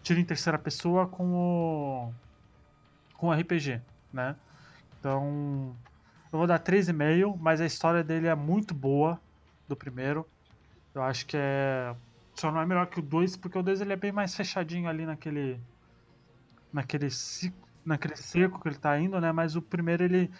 tiro 0.09 0.21
em 0.21 0.25
terceira 0.25 0.59
pessoa 0.59 1.07
com 1.07 1.35
o 1.35 2.13
com 3.15 3.31
RPG, 3.31 3.83
né? 4.11 4.37
Então, 4.99 5.77
eu 6.33 6.39
vou 6.39 6.47
dar 6.47 6.59
3,5, 6.59 7.37
mas 7.39 7.61
a 7.61 7.67
história 7.67 8.03
dele 8.03 8.27
é 8.27 8.35
muito 8.35 8.73
boa 8.73 9.21
do 9.69 9.77
primeiro. 9.77 10.27
Eu 10.95 11.03
acho 11.03 11.27
que 11.27 11.37
é. 11.37 11.95
Só 12.35 12.51
não 12.51 12.61
é 12.61 12.67
melhor 12.67 12.87
que 12.87 13.01
o 13.01 13.03
2, 13.03 13.37
porque 13.37 13.59
o 13.59 13.63
2 13.63 13.83
ele 13.83 13.93
é 13.93 13.97
bem 13.97 14.13
mais 14.13 14.35
fechadinho 14.35 14.89
ali 14.89 15.05
naquele. 15.05 15.61
Naquele 16.73 17.09
naquele 17.85 18.17
cerco 18.17 18.61
que 18.61 18.69
ele 18.69 18.79
tá 18.79 18.99
indo, 18.99 19.21
né? 19.21 19.31
Mas 19.31 19.57
o 19.57 19.63
primeiro 19.63 20.05
ele. 20.05 20.31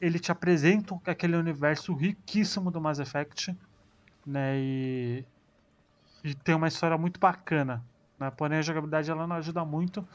Ele 0.00 0.18
te 0.18 0.30
apresenta 0.30 0.98
aquele 1.06 1.36
universo 1.36 1.92
riquíssimo 1.94 2.70
do 2.70 2.80
Mass 2.80 3.00
Effect, 3.00 3.56
né? 4.24 4.56
E. 4.58 5.24
E 6.22 6.34
tem 6.34 6.54
uma 6.54 6.68
história 6.68 6.96
muito 6.96 7.18
bacana. 7.18 7.82
Né? 8.22 8.30
Porém, 8.30 8.58
a 8.58 8.62
jogabilidade 8.62 9.10
ela 9.10 9.26
não 9.26 9.36
ajuda 9.36 9.64
muito. 9.64 10.06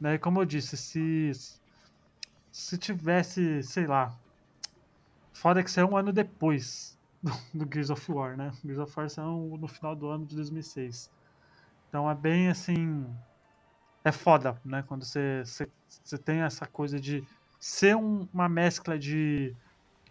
Né? 0.00 0.14
E 0.14 0.18
como 0.18 0.40
eu 0.40 0.44
disse, 0.46 0.76
se. 0.76 1.32
Se 2.50 2.76
tivesse, 2.78 3.62
sei 3.62 3.86
lá. 3.86 4.18
Foda 5.32 5.62
que 5.62 5.70
saiu 5.70 5.88
um 5.90 5.96
ano 5.96 6.12
depois 6.12 6.98
do, 7.22 7.30
do 7.54 7.72
Gears 7.72 7.90
of 7.90 8.10
War, 8.12 8.36
né? 8.36 8.50
Gears 8.64 8.78
of 8.80 8.92
War 8.96 9.08
saiu 9.10 9.56
no 9.60 9.68
final 9.68 9.94
do 9.94 10.08
ano 10.08 10.26
de 10.26 10.34
2006. 10.34 11.10
Então 11.88 12.10
é 12.10 12.14
bem 12.14 12.48
assim. 12.48 13.06
É 14.04 14.12
foda, 14.12 14.60
né? 14.64 14.82
Quando 14.86 15.04
você, 15.04 15.42
você, 15.44 15.68
você 16.04 16.18
tem 16.18 16.40
essa 16.42 16.66
coisa 16.66 17.00
de 17.00 17.24
ser 17.60 17.96
um- 17.96 18.28
uma 18.32 18.48
mescla 18.48 18.98
de, 18.98 19.54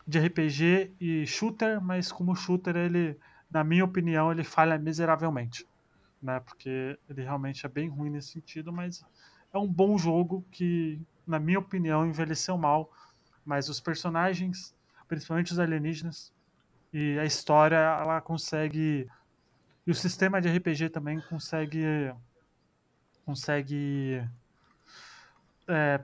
de 0.08 0.20
RPG 0.20 0.96
e 1.00 1.26
shooter, 1.28 1.82
mas 1.82 2.12
como 2.12 2.36
shooter 2.36 2.76
ele, 2.76 3.18
na 3.52 3.64
minha 3.64 3.86
opinião, 3.86 4.32
ele 4.32 4.44
falha 4.44 4.78
miseravelmente. 4.78 5.68
Né? 6.26 6.40
Porque 6.40 6.98
ele 7.08 7.22
realmente 7.22 7.66
é 7.66 7.70
bem 7.70 7.88
ruim 7.88 8.10
nesse 8.10 8.30
sentido, 8.30 8.74
mas 8.74 9.06
é 9.54 9.58
um 9.58 9.68
bom 9.68 9.98
jogo 9.98 10.46
que, 10.52 11.00
na 11.26 11.40
minha 11.40 11.60
opinião, 11.60 12.06
envelheceu 12.06 12.58
mal. 12.58 12.92
Mas 13.46 13.70
os 13.70 13.80
personagens, 13.80 14.76
principalmente 15.08 15.52
os 15.52 15.60
alienígenas, 15.60 16.34
e 16.92 17.20
a 17.20 17.26
história, 17.26 17.76
ela 17.76 18.20
consegue. 18.22 19.08
E 19.86 19.92
o 19.92 19.96
sistema 19.96 20.42
de 20.42 20.50
RPG 20.50 20.90
também 20.90 21.22
consegue. 21.22 22.14
Consegue. 23.26 24.28
é, 25.68 26.02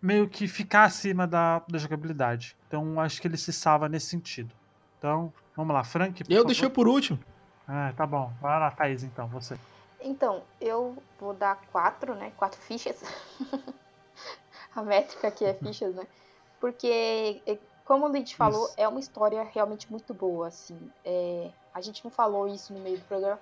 meio 0.00 0.28
que 0.28 0.46
ficar 0.46 0.84
acima 0.84 1.26
da, 1.26 1.60
da 1.68 1.78
jogabilidade. 1.78 2.56
Então 2.66 3.00
acho 3.00 3.20
que 3.20 3.28
ele 3.28 3.36
se 3.36 3.52
salva 3.52 3.88
nesse 3.88 4.06
sentido. 4.06 4.54
Então, 4.98 5.32
vamos 5.56 5.74
lá, 5.74 5.84
Frank. 5.84 6.22
Eu 6.22 6.36
favor. 6.36 6.46
deixei 6.46 6.70
por 6.70 6.88
último. 6.88 7.18
Ah, 7.66 7.92
tá 7.96 8.06
bom. 8.06 8.30
Vai 8.40 8.58
lá, 8.60 8.70
Thaís, 8.70 9.02
então, 9.02 9.26
você. 9.28 9.56
Então, 10.00 10.42
eu 10.60 11.02
vou 11.18 11.34
dar 11.34 11.56
quatro, 11.72 12.14
né? 12.14 12.30
Quatro 12.36 12.60
fichas. 12.60 13.00
A 14.74 14.82
métrica 14.82 15.28
aqui 15.28 15.44
é 15.44 15.54
fichas, 15.54 15.94
né? 15.94 16.06
Porque, 16.60 17.42
é, 17.46 17.58
como 17.84 18.06
o 18.06 18.12
Lid 18.12 18.34
falou, 18.36 18.66
Isso. 18.66 18.74
é 18.76 18.86
uma 18.86 19.00
história 19.00 19.42
realmente 19.42 19.90
muito 19.90 20.12
boa, 20.14 20.48
assim. 20.48 20.92
É, 21.04 21.50
a 21.72 21.80
gente 21.80 22.04
não 22.04 22.10
falou 22.10 22.46
isso 22.46 22.72
no 22.72 22.80
meio 22.80 22.98
do 22.98 23.04
programa, 23.04 23.40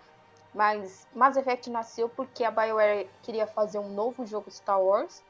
mas 0.52 1.06
Mass 1.12 1.36
Effect 1.36 1.70
nasceu 1.70 2.08
porque 2.08 2.44
a 2.44 2.50
BioWare 2.50 3.10
queria 3.22 3.46
fazer 3.46 3.78
um 3.78 3.88
novo 3.88 4.24
jogo 4.26 4.50
Star 4.50 4.80
Wars, 4.80 5.22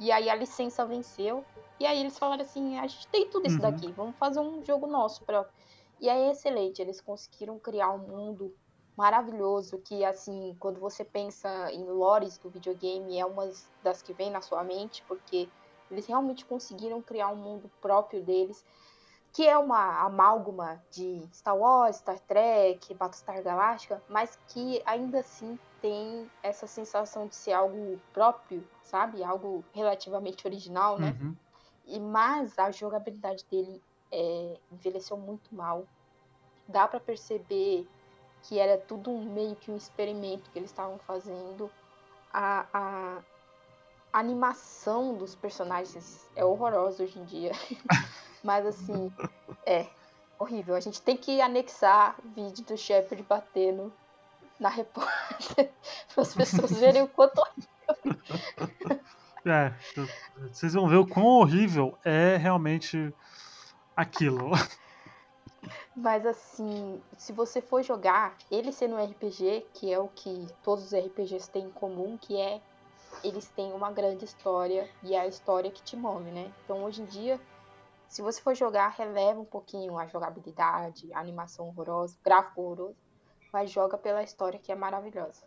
e 0.00 0.10
aí 0.10 0.28
a 0.28 0.34
licença 0.34 0.84
venceu, 0.86 1.44
e 1.78 1.86
aí 1.86 2.00
eles 2.00 2.18
falaram 2.18 2.42
assim, 2.42 2.78
a 2.78 2.86
gente 2.86 3.06
tem 3.08 3.28
tudo 3.30 3.46
isso 3.46 3.56
Uhum. 3.56 3.62
daqui, 3.62 3.92
vamos 3.92 4.16
fazer 4.16 4.40
um 4.40 4.64
jogo 4.64 4.86
nosso 4.86 5.24
próprio. 5.24 5.54
E 6.02 6.10
aí 6.10 6.22
é 6.24 6.32
excelente, 6.32 6.82
eles 6.82 7.00
conseguiram 7.00 7.60
criar 7.60 7.92
um 7.92 7.98
mundo 7.98 8.52
maravilhoso 8.96 9.78
que 9.78 10.04
assim 10.04 10.56
quando 10.58 10.80
você 10.80 11.04
pensa 11.04 11.70
em 11.72 11.84
lores 11.84 12.36
do 12.38 12.50
videogame 12.50 13.18
é 13.18 13.24
uma 13.24 13.48
das 13.84 14.02
que 14.02 14.12
vem 14.12 14.28
na 14.28 14.42
sua 14.42 14.64
mente 14.64 15.02
porque 15.06 15.48
eles 15.90 16.04
realmente 16.06 16.44
conseguiram 16.44 17.00
criar 17.00 17.28
um 17.28 17.36
mundo 17.36 17.70
próprio 17.80 18.20
deles 18.20 18.64
que 19.32 19.46
é 19.46 19.56
uma 19.56 20.04
amálgama 20.04 20.82
de 20.90 21.26
Star 21.32 21.56
Wars, 21.56 21.96
Star 21.96 22.18
Trek, 22.18 22.92
Battlestar 22.94 23.42
Galactica, 23.42 24.02
mas 24.08 24.38
que 24.48 24.82
ainda 24.84 25.20
assim 25.20 25.58
tem 25.80 26.30
essa 26.42 26.66
sensação 26.66 27.26
de 27.26 27.34
ser 27.34 27.52
algo 27.52 27.98
próprio, 28.12 28.62
sabe? 28.82 29.24
Algo 29.24 29.64
relativamente 29.72 30.46
original, 30.46 30.98
né? 30.98 31.16
Uhum. 31.18 31.34
E 31.86 31.98
mas 31.98 32.58
a 32.58 32.70
jogabilidade 32.70 33.46
dele 33.50 33.82
é, 34.12 34.60
envelheceu 34.70 35.16
muito 35.16 35.54
mal. 35.54 35.88
Dá 36.68 36.86
pra 36.86 37.00
perceber 37.00 37.88
que 38.42 38.58
era 38.58 38.78
tudo 38.78 39.10
meio 39.22 39.56
que 39.56 39.70
um 39.70 39.76
experimento 39.76 40.50
que 40.50 40.58
eles 40.58 40.70
estavam 40.70 40.98
fazendo. 41.00 41.72
A, 42.32 42.68
a 42.72 43.22
animação 44.12 45.16
dos 45.16 45.34
personagens 45.34 46.30
é 46.36 46.44
horrorosa 46.44 47.02
hoje 47.02 47.18
em 47.18 47.24
dia. 47.24 47.52
Mas 48.44 48.66
assim, 48.66 49.10
é 49.66 49.86
horrível. 50.38 50.74
A 50.74 50.80
gente 50.80 51.00
tem 51.00 51.16
que 51.16 51.40
anexar 51.40 52.16
vídeo 52.24 52.64
do 52.64 52.76
Shepard 52.76 53.22
batendo 53.22 53.92
na 54.58 54.68
repórter 54.68 55.74
para 56.14 56.22
as 56.22 56.34
pessoas 56.34 56.72
verem 56.72 57.02
o 57.02 57.08
quanto 57.08 57.40
É, 59.44 59.74
eu- 59.96 60.06
vocês 60.52 60.72
vão 60.72 60.88
ver 60.88 60.96
o 60.96 61.06
quão 61.06 61.24
horrível 61.26 61.98
é 62.04 62.36
realmente 62.36 63.12
aquilo. 63.96 64.52
Mas 65.94 66.26
assim, 66.26 67.00
se 67.16 67.32
você 67.32 67.60
for 67.60 67.82
jogar, 67.82 68.36
ele 68.50 68.72
sendo 68.72 68.96
um 68.96 69.04
RPG, 69.04 69.66
que 69.74 69.92
é 69.92 69.98
o 69.98 70.08
que 70.08 70.46
todos 70.62 70.86
os 70.86 70.94
RPGs 70.94 71.50
têm 71.50 71.66
em 71.66 71.70
comum, 71.70 72.16
que 72.16 72.36
é 72.36 72.60
eles 73.22 73.48
têm 73.48 73.72
uma 73.72 73.92
grande 73.92 74.24
história 74.24 74.88
e 75.02 75.14
é 75.14 75.20
a 75.20 75.26
história 75.26 75.70
que 75.70 75.82
te 75.82 75.96
move, 75.96 76.30
né? 76.30 76.50
Então 76.64 76.82
hoje 76.82 77.02
em 77.02 77.04
dia, 77.04 77.38
se 78.08 78.22
você 78.22 78.40
for 78.40 78.54
jogar, 78.54 78.88
releva 78.88 79.40
um 79.40 79.44
pouquinho 79.44 79.98
a 79.98 80.06
jogabilidade, 80.06 81.12
a 81.12 81.20
animação 81.20 81.68
horrorosa, 81.68 82.16
o 82.20 82.24
gráfico 82.24 82.62
horroroso, 82.62 82.96
mas 83.52 83.70
joga 83.70 83.98
pela 83.98 84.22
história 84.22 84.58
que 84.58 84.72
é 84.72 84.74
maravilhosa. 84.74 85.42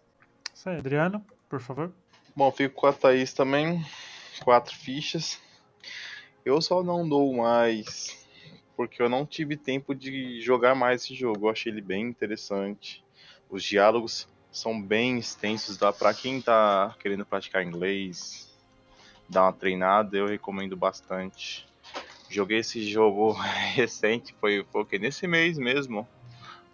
Isso 0.54 0.70
aí, 0.70 0.78
Adriano, 0.78 1.26
por 1.50 1.60
favor. 1.60 1.91
Bom, 2.36 2.52
fico 2.52 2.76
com 2.76 2.88
a 2.88 2.93
Thaís 2.93 3.34
também. 3.34 3.84
Quatro 4.43 4.76
fichas. 4.76 5.39
Eu 6.43 6.62
só 6.62 6.84
não 6.84 7.08
dou 7.08 7.34
mais. 7.34 8.24
Porque 8.76 9.01
eu 9.01 9.09
não 9.09 9.26
tive 9.26 9.55
tempo 9.55 9.95
de 9.95 10.41
jogar 10.41 10.76
mais 10.76 11.03
esse 11.03 11.15
jogo. 11.15 11.45
Eu 11.45 11.51
achei 11.51 11.71
ele 11.71 11.82
bem 11.82 12.05
interessante. 12.05 13.03
Os 13.49 13.63
diálogos 13.63 14.28
são 14.51 14.82
bem 14.82 15.17
extensos. 15.17 15.78
Dá 15.78 15.93
pra 15.93 16.13
quem 16.13 16.41
tá 16.41 16.95
querendo 16.99 17.26
praticar 17.26 17.63
inglês, 17.63 18.51
dar 19.30 19.43
uma 19.43 19.53
treinada, 19.53 20.17
eu 20.17 20.28
recomendo 20.28 20.76
bastante. 20.76 21.65
Joguei 22.30 22.59
esse 22.59 22.84
jogo 22.89 23.32
recente, 23.76 24.36
foi, 24.39 24.65
foi? 24.71 24.86
Nesse 24.99 25.28
mês 25.28 25.57
mesmo. 25.57 26.07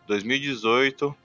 2018 0.08 1.16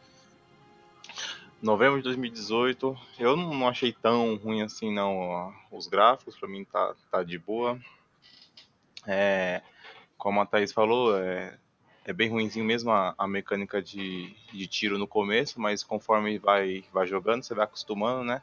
novembro 1.63 1.99
de 1.99 2.05
2018. 2.05 2.97
Eu 3.19 3.37
não 3.37 3.67
achei 3.69 3.93
tão 3.93 4.37
ruim 4.37 4.63
assim, 4.63 4.93
não. 4.93 5.53
Os 5.71 5.87
gráficos, 5.87 6.39
pra 6.39 6.49
mim, 6.49 6.65
tá, 6.65 6.95
tá 7.11 7.23
de 7.23 7.39
boa. 7.39 7.79
É, 9.07 9.63
como 10.17 10.41
a 10.41 10.47
Thaís 10.47 10.73
falou, 10.73 11.17
é, 11.19 11.59
é 12.05 12.13
bem 12.13 12.29
ruimzinho 12.29 12.65
mesmo 12.65 12.91
a, 12.91 13.15
a 13.17 13.27
mecânica 13.27 13.83
de, 13.83 14.35
de 14.53 14.67
tiro 14.67 14.99
no 14.99 15.07
começo, 15.07 15.61
mas 15.61 15.83
conforme 15.83 16.39
vai, 16.39 16.85
vai 16.93 17.07
jogando, 17.07 17.43
você 17.43 17.55
vai 17.55 17.65
acostumando, 17.65 18.25
né? 18.25 18.43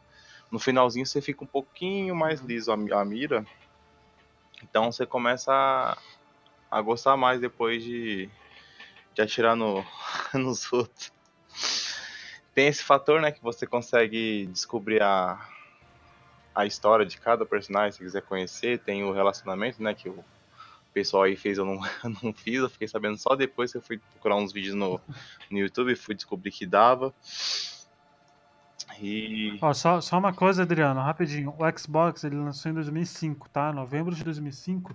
No 0.52 0.60
finalzinho 0.60 1.06
você 1.06 1.22
fica 1.22 1.44
um 1.44 1.48
pouquinho 1.48 2.16
mais 2.16 2.42
liso 2.42 2.72
a, 2.72 2.76
a 2.76 3.06
mira. 3.06 3.46
Então 4.64 4.92
você 4.92 5.06
começa 5.06 5.52
a, 5.52 5.98
a 6.70 6.82
gostar 6.82 7.18
mais 7.18 7.42
depois 7.42 7.84
de, 7.84 8.30
de 9.14 9.22
atirar 9.22 9.56
no, 9.56 9.84
nos 10.34 10.72
outros 10.72 11.12
tem 12.54 12.68
esse 12.68 12.84
fator, 12.84 13.20
né, 13.20 13.32
que 13.32 13.42
você 13.42 13.66
consegue 13.66 14.46
descobrir 14.48 15.02
a, 15.02 15.40
a 16.54 16.66
história 16.66 17.06
de 17.06 17.18
cada 17.18 17.46
personagem, 17.46 17.94
se 17.94 18.00
quiser 18.00 18.22
conhecer, 18.22 18.80
tem 18.80 19.04
o 19.04 19.12
relacionamento, 19.12 19.82
né, 19.82 19.94
que 19.94 20.08
o 20.08 20.24
pessoal 20.94 21.24
aí 21.24 21.36
fez, 21.36 21.58
eu 21.58 21.66
não, 21.66 21.80
não 22.24 22.34
fiz, 22.34 22.56
eu 22.56 22.70
fiquei 22.70 22.88
sabendo 22.88 23.18
só 23.18 23.36
depois 23.36 23.72
que 23.72 23.78
eu 23.78 23.82
fui 23.82 23.98
procurar 23.98 24.36
uns 24.36 24.54
vídeos 24.54 24.76
no, 24.76 25.02
no 25.50 25.58
YouTube 25.58 25.96
fui 25.96 26.16
descobrir 26.16 26.52
que 26.52 26.66
dava. 26.66 27.14
E 29.00 29.58
Ó, 29.62 29.74
só, 29.74 30.00
só 30.02 30.18
uma 30.20 30.34
coisa, 30.34 30.64
Adriano, 30.64 31.02
rapidinho. 31.02 31.56
O 31.58 31.78
Xbox 31.78 32.24
ele 32.24 32.36
lançou 32.36 32.72
em 32.72 32.76
2005, 32.76 33.50
tá? 33.50 33.74
Novembro 33.74 34.14
de 34.14 34.24
2005. 34.24 34.94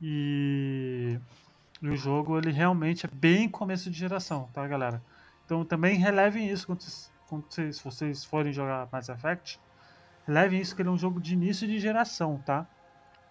E, 0.00 1.18
o 1.82 1.96
jogo 1.96 2.38
ele 2.38 2.50
realmente 2.50 3.06
é 3.06 3.08
bem 3.12 3.48
começo 3.48 3.90
de 3.90 3.98
geração, 3.98 4.48
tá, 4.52 4.66
galera? 4.66 5.02
Então 5.44 5.64
também 5.64 5.96
relevem 5.96 6.48
isso 6.48 6.66
quando 6.66 6.80
vocês, 6.80 7.12
quando 7.28 7.44
vocês, 7.48 7.80
vocês 7.80 8.24
forem 8.24 8.52
jogar 8.52 8.88
Mass 8.90 9.08
Effect. 9.08 9.60
Relevem 10.26 10.60
isso 10.60 10.74
que 10.74 10.82
ele 10.82 10.88
é 10.88 10.92
um 10.92 10.98
jogo 10.98 11.20
de 11.20 11.34
início 11.34 11.66
de 11.68 11.78
geração, 11.78 12.42
tá? 12.44 12.66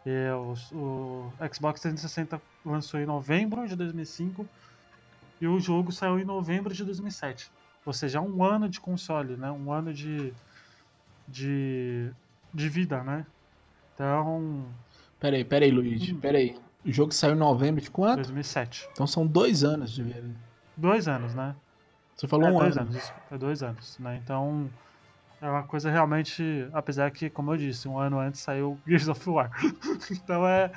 É, 0.06 0.34
o, 0.34 0.54
o 0.74 1.34
Xbox 1.54 1.82
360 1.82 2.42
lançou 2.66 3.00
em 3.00 3.06
novembro 3.06 3.68
de 3.68 3.76
2005 3.76 4.46
e 5.40 5.48
o 5.48 5.60
jogo 5.60 5.92
saiu 5.92 6.20
em 6.20 6.26
novembro 6.26 6.74
de 6.74 6.84
2007. 6.84 7.52
Ou 7.86 7.94
seja, 7.94 8.22
um 8.22 8.44
ano 8.44 8.70
de 8.70 8.80
console, 8.80 9.36
né? 9.36 9.52
Um 9.52 9.72
ano 9.72 9.94
de, 9.94 10.34
de, 11.28 12.10
de 12.54 12.70
vida, 12.70 13.04
né? 13.04 13.26
Então, 13.94 14.66
Peraí, 15.24 15.46
peraí, 15.46 15.72
Luigi. 15.72 16.14
Hum. 16.14 16.20
Peraí. 16.20 16.54
O 16.86 16.92
jogo 16.92 17.14
saiu 17.14 17.34
em 17.34 17.38
novembro 17.38 17.82
de 17.82 17.90
quanto? 17.90 18.18
2007. 18.18 18.90
Então 18.92 19.08
são 19.08 19.26
dois 19.26 19.64
anos 19.64 19.94
de 19.94 20.04
vida. 20.04 20.30
Dois 20.76 21.08
anos, 21.08 21.34
né? 21.34 21.56
Você 22.14 22.28
falou 22.28 22.50
é, 22.50 22.52
um 22.52 22.60
dois 22.60 22.78
ano. 22.78 22.90
anos. 22.90 23.14
É 23.32 23.38
dois 23.38 23.64
anos, 23.64 23.98
né? 24.00 24.20
Então, 24.22 24.70
é 25.44 25.50
uma 25.50 25.64
coisa 25.64 25.92
realmente. 25.92 26.68
Apesar 26.72 27.12
que, 27.12 27.30
como 27.30 27.54
eu 27.54 27.58
disse, 27.58 27.88
um 27.88 28.00
ano 28.00 28.18
antes 28.18 28.40
saiu 28.40 28.80
Gears 28.88 29.10
of 29.10 29.30
War. 29.30 29.52
então 30.10 30.48
é, 30.48 30.72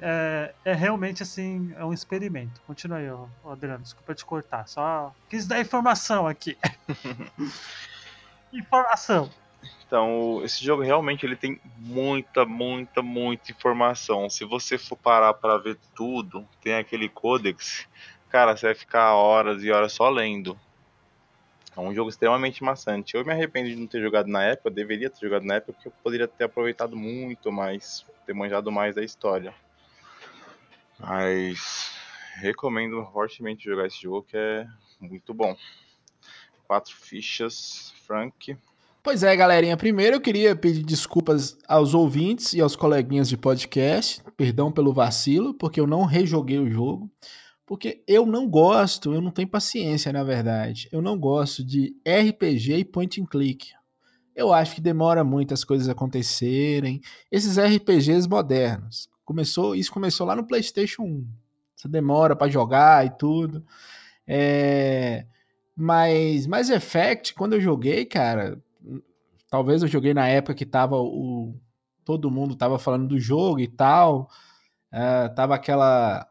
é. 0.00 0.54
É 0.64 0.74
realmente 0.74 1.22
assim, 1.22 1.72
é 1.76 1.84
um 1.84 1.92
experimento. 1.92 2.60
Continua 2.66 2.98
aí, 2.98 3.06
Adriano, 3.48 3.82
desculpa 3.82 4.14
te 4.14 4.24
cortar. 4.24 4.66
Só 4.66 5.14
quis 5.30 5.46
dar 5.46 5.60
informação 5.60 6.26
aqui. 6.26 6.58
informação. 8.52 9.30
Então, 9.86 10.42
esse 10.44 10.64
jogo 10.64 10.82
realmente 10.82 11.24
ele 11.24 11.36
tem 11.36 11.60
muita, 11.78 12.44
muita, 12.44 13.00
muita 13.00 13.52
informação. 13.52 14.28
Se 14.28 14.44
você 14.44 14.76
for 14.76 14.96
parar 14.96 15.32
para 15.34 15.56
ver 15.58 15.78
tudo, 15.94 16.46
tem 16.60 16.74
aquele 16.74 17.08
codex, 17.08 17.86
cara, 18.28 18.56
você 18.56 18.66
vai 18.66 18.74
ficar 18.74 19.14
horas 19.14 19.62
e 19.62 19.70
horas 19.70 19.92
só 19.92 20.08
lendo. 20.10 20.58
É 21.78 21.80
um 21.80 21.94
jogo 21.94 22.10
extremamente 22.10 22.64
maçante. 22.64 23.14
Eu 23.14 23.24
me 23.24 23.32
arrependo 23.32 23.68
de 23.68 23.76
não 23.76 23.86
ter 23.86 24.02
jogado 24.02 24.26
na 24.26 24.42
época, 24.42 24.68
eu 24.68 24.74
deveria 24.74 25.08
ter 25.08 25.20
jogado 25.20 25.44
na 25.44 25.54
época, 25.54 25.74
porque 25.74 25.86
eu 25.86 25.92
poderia 26.02 26.26
ter 26.26 26.42
aproveitado 26.42 26.96
muito 26.96 27.52
mais, 27.52 28.04
ter 28.26 28.34
manjado 28.34 28.72
mais 28.72 28.96
da 28.96 29.04
história. 29.04 29.54
Mas 30.98 31.92
recomendo 32.40 33.08
fortemente 33.12 33.64
jogar 33.64 33.86
esse 33.86 34.02
jogo, 34.02 34.26
que 34.28 34.36
é 34.36 34.66
muito 35.00 35.32
bom. 35.32 35.56
Quatro 36.66 36.96
fichas, 36.96 37.94
Frank. 38.04 38.58
Pois 39.00 39.22
é, 39.22 39.36
galerinha. 39.36 39.76
Primeiro 39.76 40.16
eu 40.16 40.20
queria 40.20 40.56
pedir 40.56 40.82
desculpas 40.82 41.56
aos 41.68 41.94
ouvintes 41.94 42.54
e 42.54 42.60
aos 42.60 42.74
coleguinhas 42.74 43.28
de 43.28 43.36
podcast. 43.36 44.20
Perdão 44.36 44.72
pelo 44.72 44.92
vacilo, 44.92 45.54
porque 45.54 45.78
eu 45.78 45.86
não 45.86 46.04
rejoguei 46.04 46.58
o 46.58 46.68
jogo. 46.68 47.08
Porque 47.68 48.02
eu 48.08 48.24
não 48.24 48.48
gosto, 48.48 49.12
eu 49.12 49.20
não 49.20 49.30
tenho 49.30 49.46
paciência, 49.46 50.10
na 50.10 50.24
verdade. 50.24 50.88
Eu 50.90 51.02
não 51.02 51.18
gosto 51.18 51.62
de 51.62 51.94
RPG 52.02 52.78
e 52.78 52.84
point 52.84 53.20
and 53.20 53.26
click. 53.26 53.74
Eu 54.34 54.54
acho 54.54 54.74
que 54.74 54.80
demora 54.80 55.22
muito 55.22 55.52
as 55.52 55.64
coisas 55.64 55.86
acontecerem. 55.86 57.02
Esses 57.30 57.58
RPGs 57.58 58.26
modernos. 58.26 59.10
Começou, 59.22 59.74
isso 59.74 59.92
começou 59.92 60.26
lá 60.26 60.34
no 60.34 60.46
PlayStation 60.46 61.02
1. 61.02 61.26
Você 61.76 61.88
demora 61.88 62.34
pra 62.34 62.48
jogar 62.48 63.04
e 63.04 63.10
tudo. 63.10 63.62
É, 64.26 65.26
mas 65.76 66.46
Mass 66.46 66.70
Effect, 66.70 67.34
quando 67.34 67.52
eu 67.52 67.60
joguei, 67.60 68.06
cara, 68.06 68.58
talvez 69.50 69.82
eu 69.82 69.88
joguei 69.88 70.14
na 70.14 70.26
época 70.26 70.54
que 70.54 70.64
tava 70.64 70.96
o 70.96 71.54
todo 72.02 72.30
mundo 72.30 72.56
tava 72.56 72.78
falando 72.78 73.08
do 73.08 73.20
jogo 73.20 73.60
e 73.60 73.68
tal. 73.68 74.30
É, 74.90 75.28
tava 75.28 75.54
aquela 75.54 76.26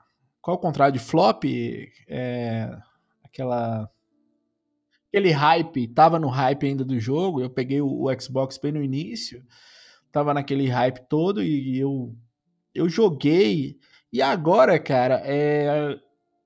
qual 0.48 0.56
o 0.56 0.62
contrário 0.62 0.94
de 0.94 1.00
flop? 1.00 1.44
É, 2.08 2.74
aquela 3.22 3.92
aquele 5.10 5.30
hype, 5.30 5.90
tava 5.90 6.18
no 6.18 6.30
hype 6.30 6.68
ainda 6.68 6.86
do 6.86 6.98
jogo. 6.98 7.42
Eu 7.42 7.50
peguei 7.50 7.82
o, 7.82 8.06
o 8.06 8.22
Xbox 8.22 8.58
bem 8.58 8.72
no 8.72 8.82
início, 8.82 9.44
tava 10.10 10.34
naquele 10.34 10.70
hype 10.70 11.06
todo 11.10 11.44
e 11.44 11.78
eu 11.78 12.16
eu 12.74 12.88
joguei. 12.88 13.78
E 14.10 14.22
agora, 14.22 14.80
cara, 14.80 15.22
é 15.26 16.00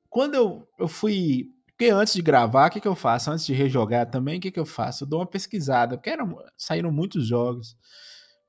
quando 0.10 0.34
eu, 0.34 0.68
eu 0.80 0.88
fui 0.88 1.52
porque 1.68 1.92
antes 1.92 2.16
de 2.16 2.24
gravar, 2.24 2.70
o 2.70 2.72
que, 2.72 2.82
que 2.82 2.88
eu 2.88 2.96
faço? 2.96 3.30
Antes 3.30 3.46
de 3.46 3.54
rejogar 3.54 4.10
também, 4.10 4.40
o 4.40 4.42
que, 4.42 4.50
que 4.50 4.60
eu 4.60 4.66
faço? 4.66 5.04
Eu 5.04 5.10
dou 5.10 5.20
uma 5.20 5.28
pesquisada, 5.28 5.96
porque 5.96 6.10
eram, 6.10 6.36
saíram 6.58 6.92
muitos 6.92 7.28
jogos. 7.28 7.78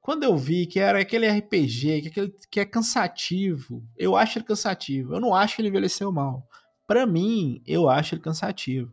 Quando 0.02 0.24
eu 0.24 0.36
vi 0.36 0.66
que 0.66 0.80
era 0.80 1.00
aquele 1.00 1.28
RPG, 1.28 2.02
que, 2.02 2.08
aquele, 2.08 2.34
que 2.50 2.60
é 2.60 2.64
cansativo, 2.64 3.84
eu 3.96 4.16
acho 4.16 4.36
ele 4.36 4.44
cansativo. 4.44 5.14
Eu 5.14 5.20
não 5.20 5.32
acho 5.32 5.54
que 5.54 5.62
ele 5.62 5.68
envelheceu 5.68 6.10
mal. 6.10 6.44
Pra 6.88 7.06
mim, 7.06 7.62
eu 7.64 7.88
acho 7.88 8.16
ele 8.16 8.20
cansativo. 8.20 8.92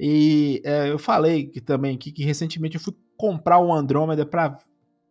E 0.00 0.62
é, 0.64 0.90
eu 0.90 0.98
falei 0.98 1.46
que, 1.46 1.60
também 1.60 1.98
que, 1.98 2.10
que 2.10 2.24
recentemente 2.24 2.76
eu 2.76 2.80
fui 2.80 2.94
comprar 3.18 3.60
um 3.60 3.72
Andrômeda 3.72 4.24
pra 4.24 4.58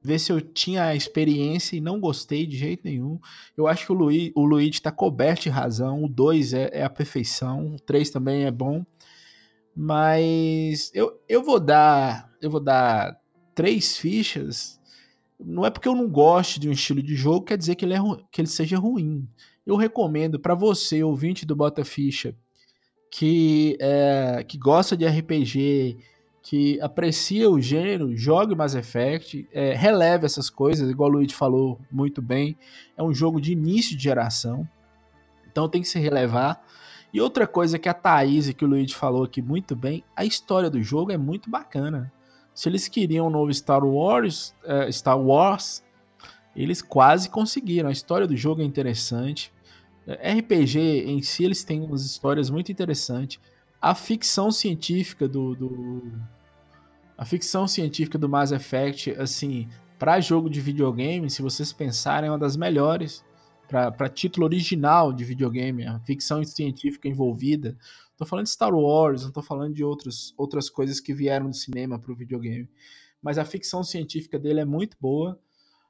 ver 0.01 0.17
se 0.17 0.31
eu 0.31 0.41
tinha 0.41 0.85
a 0.85 0.95
experiência 0.95 1.77
e 1.77 1.81
não 1.81 1.99
gostei 1.99 2.47
de 2.47 2.57
jeito 2.57 2.81
nenhum. 2.83 3.19
Eu 3.55 3.67
acho 3.67 3.85
que 3.85 3.91
o, 3.91 3.95
Luigi, 3.95 4.33
o 4.35 4.43
Luigi 4.43 4.81
tá 4.81 4.91
coberto 4.91 5.43
de 5.43 5.49
razão. 5.49 6.03
O 6.03 6.09
2 6.09 6.55
é, 6.55 6.69
é 6.73 6.83
a 6.83 6.89
perfeição, 6.89 7.75
o 7.75 7.79
3 7.79 8.09
também 8.09 8.45
é 8.45 8.51
bom. 8.51 8.83
Mas 9.75 10.91
eu, 10.93 11.21
eu 11.29 11.43
vou 11.43 11.59
dar. 11.59 12.31
Eu 12.41 12.49
vou 12.49 12.59
dar 12.59 13.15
três 13.55 13.95
fichas. 13.95 14.81
Não 15.43 15.65
é 15.65 15.69
porque 15.69 15.87
eu 15.87 15.95
não 15.95 16.07
gosto 16.09 16.59
de 16.59 16.69
um 16.69 16.71
estilo 16.71 17.01
de 17.01 17.15
jogo, 17.15 17.45
quer 17.45 17.57
dizer 17.57 17.75
que 17.75 17.85
ele, 17.85 17.93
é, 17.93 17.99
que 18.31 18.41
ele 18.41 18.47
seja 18.47 18.77
ruim. 18.77 19.27
Eu 19.65 19.75
recomendo 19.75 20.39
para 20.39 20.55
você, 20.55 21.03
ouvinte 21.03 21.45
do 21.45 21.55
Bota 21.55 21.83
Ficha, 21.83 22.35
que, 23.09 23.77
é, 23.79 24.43
que 24.47 24.57
gosta 24.57 24.97
de 24.97 25.05
RPG, 25.05 25.97
que 26.41 26.79
aprecia 26.81 27.49
o 27.49 27.59
gênero, 27.59 28.15
jogue 28.17 28.53
Mass 28.53 28.75
Effect, 28.75 29.47
é, 29.53 29.73
releve 29.73 30.25
essas 30.25 30.49
coisas, 30.49 30.89
igual 30.89 31.09
o 31.09 31.13
Luigi 31.13 31.33
falou 31.33 31.79
muito 31.91 32.21
bem. 32.21 32.57
É 32.97 33.03
um 33.03 33.13
jogo 33.13 33.39
de 33.39 33.53
início 33.53 33.95
de 33.95 34.03
geração, 34.03 34.67
então 35.49 35.69
tem 35.69 35.81
que 35.81 35.87
se 35.87 35.99
relevar. 35.99 36.61
E 37.13 37.21
outra 37.21 37.45
coisa 37.45 37.77
que 37.77 37.87
a 37.87 37.93
Thaís 37.93 38.49
e 38.49 38.53
que 38.53 38.65
o 38.65 38.67
Luigi 38.67 38.93
falou 38.93 39.23
aqui 39.23 39.41
muito 39.41 39.75
bem, 39.75 40.03
a 40.15 40.25
história 40.25 40.69
do 40.69 40.81
jogo 40.81 41.11
é 41.11 41.17
muito 41.17 41.49
bacana. 41.49 42.11
Se 42.53 42.69
eles 42.69 42.87
queriam 42.87 43.27
um 43.27 43.29
novo 43.29 43.53
Star 43.53 43.83
Wars, 43.85 44.53
eh, 44.63 44.91
Star 44.91 45.19
Wars, 45.19 45.83
eles 46.55 46.81
quase 46.81 47.29
conseguiram. 47.29 47.89
A 47.89 47.91
história 47.91 48.27
do 48.27 48.35
jogo 48.37 48.61
é 48.61 48.65
interessante. 48.65 49.51
Eh, 50.07 50.33
RPG 50.39 50.79
em 51.07 51.21
si, 51.21 51.43
eles 51.43 51.63
têm 51.63 51.81
umas 51.81 52.05
histórias 52.05 52.49
muito 52.49 52.71
interessantes. 52.71 53.39
A 53.81 53.95
ficção 53.95 54.51
científica 54.51 55.27
do, 55.27 55.55
do- 55.55 56.11
a 57.17 57.25
ficção 57.25 57.67
científica 57.67 58.17
do 58.17 58.29
Mass 58.29 58.51
Effect, 58.51 59.11
assim, 59.11 59.67
para 59.99 60.19
jogo 60.19 60.49
de 60.49 60.59
videogame, 60.61 61.29
se 61.29 61.41
vocês 61.41 61.71
pensarem, 61.73 62.27
é 62.27 62.31
uma 62.31 62.37
das 62.39 62.55
melhores 62.57 63.23
para 63.91 64.09
título 64.09 64.45
original 64.45 65.11
de 65.11 65.23
videogame, 65.23 65.85
a 65.85 65.99
ficção 66.01 66.43
científica 66.43 67.07
envolvida. 67.07 67.75
Tô 68.15 68.25
falando 68.25 68.45
de 68.45 68.51
Star 68.51 68.73
Wars, 68.73 69.23
não 69.23 69.31
tô 69.31 69.41
falando 69.41 69.73
de 69.73 69.83
outros, 69.83 70.33
outras 70.37 70.69
coisas 70.69 70.99
que 70.99 71.13
vieram 71.13 71.49
do 71.49 71.55
cinema 71.55 71.97
pro 71.97 72.15
videogame. 72.15 72.69
Mas 73.21 73.37
a 73.37 73.45
ficção 73.45 73.83
científica 73.83 74.37
dele 74.37 74.59
é 74.59 74.65
muito 74.65 74.95
boa, 74.99 75.39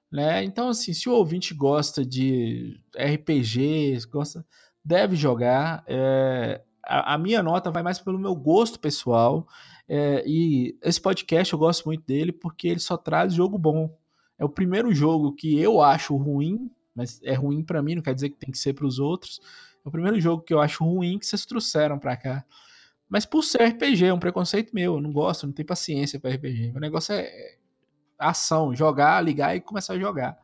né? 0.09 0.43
Então, 0.43 0.69
assim, 0.69 0.93
se 0.93 1.09
o 1.09 1.13
ouvinte 1.13 1.53
gosta 1.53 2.05
de 2.05 2.79
RPG, 2.95 3.99
gosta, 4.09 4.45
deve 4.83 5.15
jogar. 5.15 5.83
É, 5.85 6.61
a, 6.85 7.15
a 7.15 7.17
minha 7.17 7.43
nota 7.43 7.71
vai 7.71 7.83
mais 7.83 7.99
pelo 7.99 8.19
meu 8.19 8.35
gosto 8.35 8.79
pessoal. 8.79 9.47
é, 9.89 10.23
e 10.25 10.77
esse 10.81 11.01
podcast 11.01 11.51
eu 11.51 11.59
gosto 11.59 11.85
muito 11.85 12.05
dele 12.05 12.31
porque 12.31 12.69
ele 12.69 12.79
só 12.79 12.95
traz 12.95 13.33
jogo 13.33 13.57
bom. 13.57 13.93
É 14.37 14.45
o 14.45 14.49
primeiro 14.49 14.93
jogo 14.93 15.33
que 15.33 15.59
eu 15.59 15.81
acho 15.81 16.15
ruim, 16.15 16.69
mas 16.95 17.21
é 17.23 17.33
ruim 17.33 17.63
pra 17.63 17.81
mim, 17.81 17.95
não 17.95 18.01
quer 18.01 18.13
dizer 18.13 18.29
que 18.29 18.37
tem 18.37 18.51
que 18.51 18.57
ser 18.57 18.73
pros 18.73 18.99
outros. 18.99 19.39
É 19.83 19.87
o 19.87 19.91
primeiro 19.91 20.19
jogo 20.19 20.43
que 20.43 20.53
eu 20.53 20.61
acho 20.61 20.83
ruim 20.83 21.19
que 21.19 21.25
vocês 21.25 21.45
trouxeram 21.45 21.99
pra 21.99 22.15
cá. 22.15 22.45
Mas 23.09 23.25
por 23.25 23.43
ser 23.43 23.63
RPG, 23.63 24.05
é 24.05 24.13
um 24.13 24.19
preconceito 24.19 24.73
meu. 24.73 24.95
Eu 24.95 25.01
não 25.01 25.11
gosto, 25.11 25.45
não 25.45 25.53
tenho 25.53 25.67
paciência 25.67 26.19
pra 26.19 26.31
RPG. 26.31 26.73
O 26.75 26.79
negócio 26.79 27.13
é 27.13 27.57
ação, 28.17 28.75
jogar, 28.75 29.21
ligar 29.21 29.55
e 29.55 29.61
começar 29.61 29.93
a 29.93 29.99
jogar. 29.99 30.37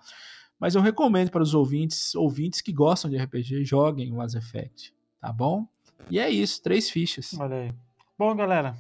Mas 0.60 0.76
eu 0.76 0.82
recomendo 0.82 1.32
para 1.32 1.42
os 1.42 1.54
ouvintes, 1.54 2.14
ouvintes 2.16 2.60
que 2.60 2.74
gostam 2.74 3.10
de 3.10 3.18
RPG, 3.18 3.64
joguem 3.64 4.12
o 4.12 4.18
Mass 4.18 4.36
Effect, 4.36 4.94
tá 5.22 5.32
bom? 5.32 5.66
E 6.10 6.20
é 6.20 6.30
isso, 6.30 6.62
três 6.62 6.90
fichas. 6.90 7.34
Olha 7.40 7.56
aí. 7.56 7.74
Bom, 8.18 8.36
galera, 8.36 8.76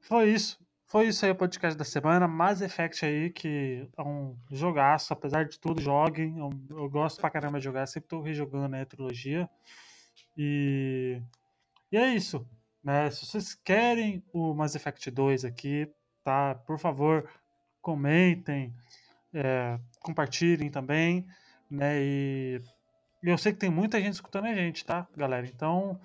foi 0.00 0.32
isso. 0.32 0.59
Foi 0.90 1.06
isso 1.06 1.24
aí 1.24 1.30
o 1.30 1.36
podcast 1.36 1.78
da 1.78 1.84
semana. 1.84 2.26
Mass 2.26 2.60
Effect 2.60 3.06
aí, 3.06 3.30
que 3.30 3.88
é 3.96 4.02
um 4.02 4.36
jogaço, 4.50 5.12
apesar 5.12 5.44
de 5.44 5.56
tudo, 5.56 5.80
joguem. 5.80 6.36
Eu, 6.36 6.50
eu 6.68 6.90
gosto 6.90 7.20
pra 7.20 7.30
caramba 7.30 7.60
de 7.60 7.64
jogar, 7.64 7.86
sempre 7.86 8.08
tô 8.08 8.20
rejogando 8.20 8.70
né, 8.70 8.82
a 8.82 8.86
trilogia. 8.86 9.48
E, 10.36 11.22
e 11.92 11.96
é 11.96 12.12
isso. 12.12 12.44
Né? 12.82 13.08
Se 13.08 13.24
vocês 13.24 13.54
querem 13.54 14.20
o 14.32 14.52
Mass 14.52 14.74
Effect 14.74 15.08
2 15.12 15.44
aqui, 15.44 15.88
tá? 16.24 16.56
Por 16.56 16.76
favor, 16.76 17.30
comentem, 17.80 18.74
é, 19.32 19.78
compartilhem 20.00 20.72
também. 20.72 21.24
Né? 21.70 22.02
E 22.02 22.60
eu 23.22 23.38
sei 23.38 23.52
que 23.52 23.60
tem 23.60 23.70
muita 23.70 24.00
gente 24.00 24.14
escutando 24.14 24.46
a 24.46 24.54
gente, 24.54 24.84
tá, 24.84 25.06
galera? 25.16 25.46
Então, 25.46 26.00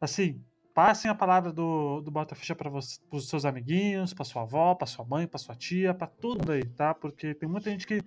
assim, 0.00 0.42
passem 0.78 1.10
a 1.10 1.14
palavra 1.14 1.52
do, 1.52 2.00
do 2.02 2.08
Bota 2.08 2.36
Ficha 2.36 2.54
para 2.54 2.70
os 2.70 3.28
seus 3.28 3.44
amiguinhos, 3.44 4.14
para 4.14 4.24
sua 4.24 4.42
avó, 4.42 4.76
para 4.76 4.86
sua 4.86 5.04
mãe, 5.04 5.26
para 5.26 5.36
sua 5.36 5.56
tia, 5.56 5.92
para 5.92 6.06
todo 6.06 6.38
mundo 6.38 6.52
aí, 6.52 6.64
tá? 6.64 6.94
Porque 6.94 7.34
tem 7.34 7.48
muita 7.48 7.68
gente 7.68 7.84
que, 7.84 8.00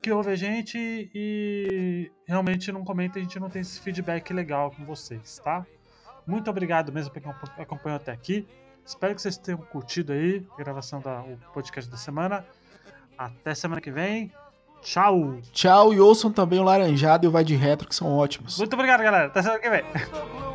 que 0.00 0.12
ouve 0.12 0.30
a 0.30 0.36
gente 0.36 0.78
e 1.12 2.08
realmente 2.24 2.70
não 2.70 2.84
comenta, 2.84 3.18
a 3.18 3.22
gente 3.22 3.40
não 3.40 3.50
tem 3.50 3.62
esse 3.62 3.80
feedback 3.80 4.32
legal 4.32 4.70
com 4.70 4.84
vocês, 4.84 5.40
tá? 5.42 5.66
Muito 6.24 6.48
obrigado 6.48 6.92
mesmo 6.92 7.12
por 7.12 7.20
quem 7.20 7.32
acompanhou 7.64 7.96
até 7.96 8.12
aqui. 8.12 8.46
Espero 8.86 9.12
que 9.16 9.20
vocês 9.20 9.36
tenham 9.36 9.58
curtido 9.58 10.12
aí 10.12 10.46
a 10.56 10.56
gravação 10.56 11.00
do 11.00 11.52
podcast 11.52 11.90
da 11.90 11.96
semana. 11.96 12.46
Até 13.18 13.56
semana 13.56 13.80
que 13.80 13.90
vem. 13.90 14.32
Tchau! 14.82 15.40
Tchau 15.50 15.92
e 15.92 15.98
ouçam 15.98 16.30
também 16.30 16.60
o 16.60 16.62
Laranjado 16.62 17.26
e 17.26 17.28
o 17.28 17.32
Vai 17.32 17.42
de 17.42 17.56
Retro, 17.56 17.88
que 17.88 17.94
são 17.96 18.16
ótimos. 18.16 18.56
Muito 18.56 18.74
obrigado, 18.74 19.02
galera. 19.02 19.26
Até 19.26 19.42
semana 19.42 19.60
que 19.60 19.68
vem. 19.68 19.82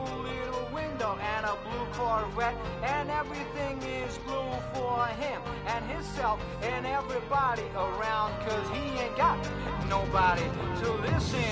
and 2.42 3.10
everything 3.12 3.82
is 3.84 4.18
blue 4.20 4.52
for 4.74 5.06
him 5.20 5.42
and 5.68 5.86
himself 5.86 6.40
and 6.64 6.86
everybody 6.86 7.64
around, 7.76 8.34
cause 8.48 8.68
he 8.70 9.00
ain't 9.00 9.16
got 9.16 9.38
nobody 9.88 10.44
to 10.82 10.92
listen. 10.94 11.44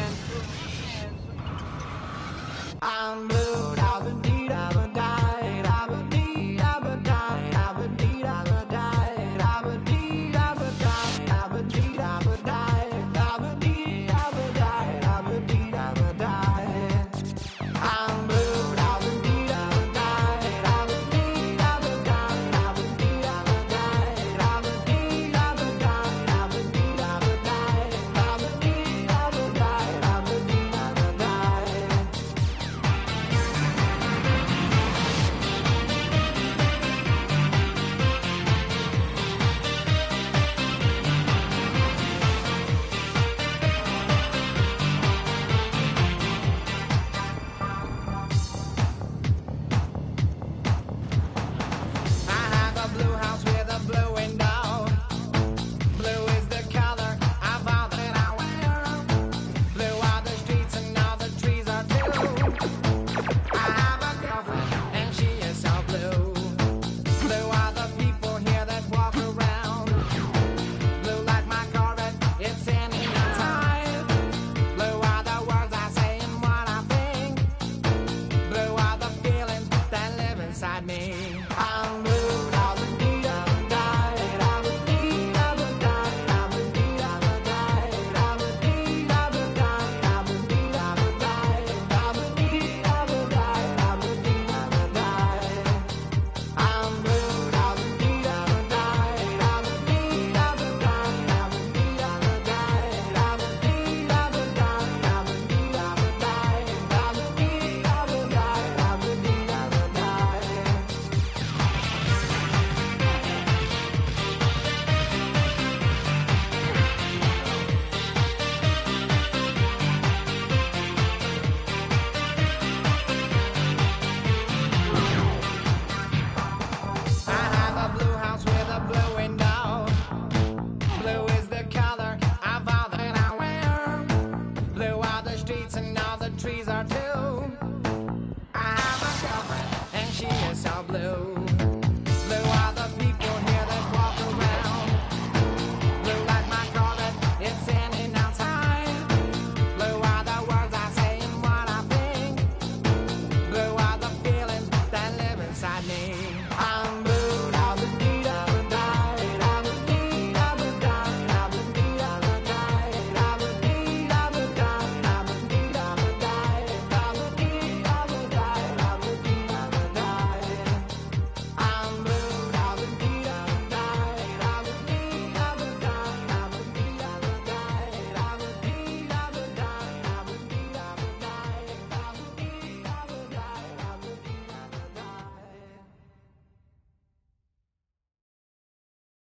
I'm 2.82 3.28
blue, 3.28 3.76
I've 3.78 4.22
been 4.22 4.52
I've 4.52 4.74
been 4.74 4.94
died. 4.94 6.11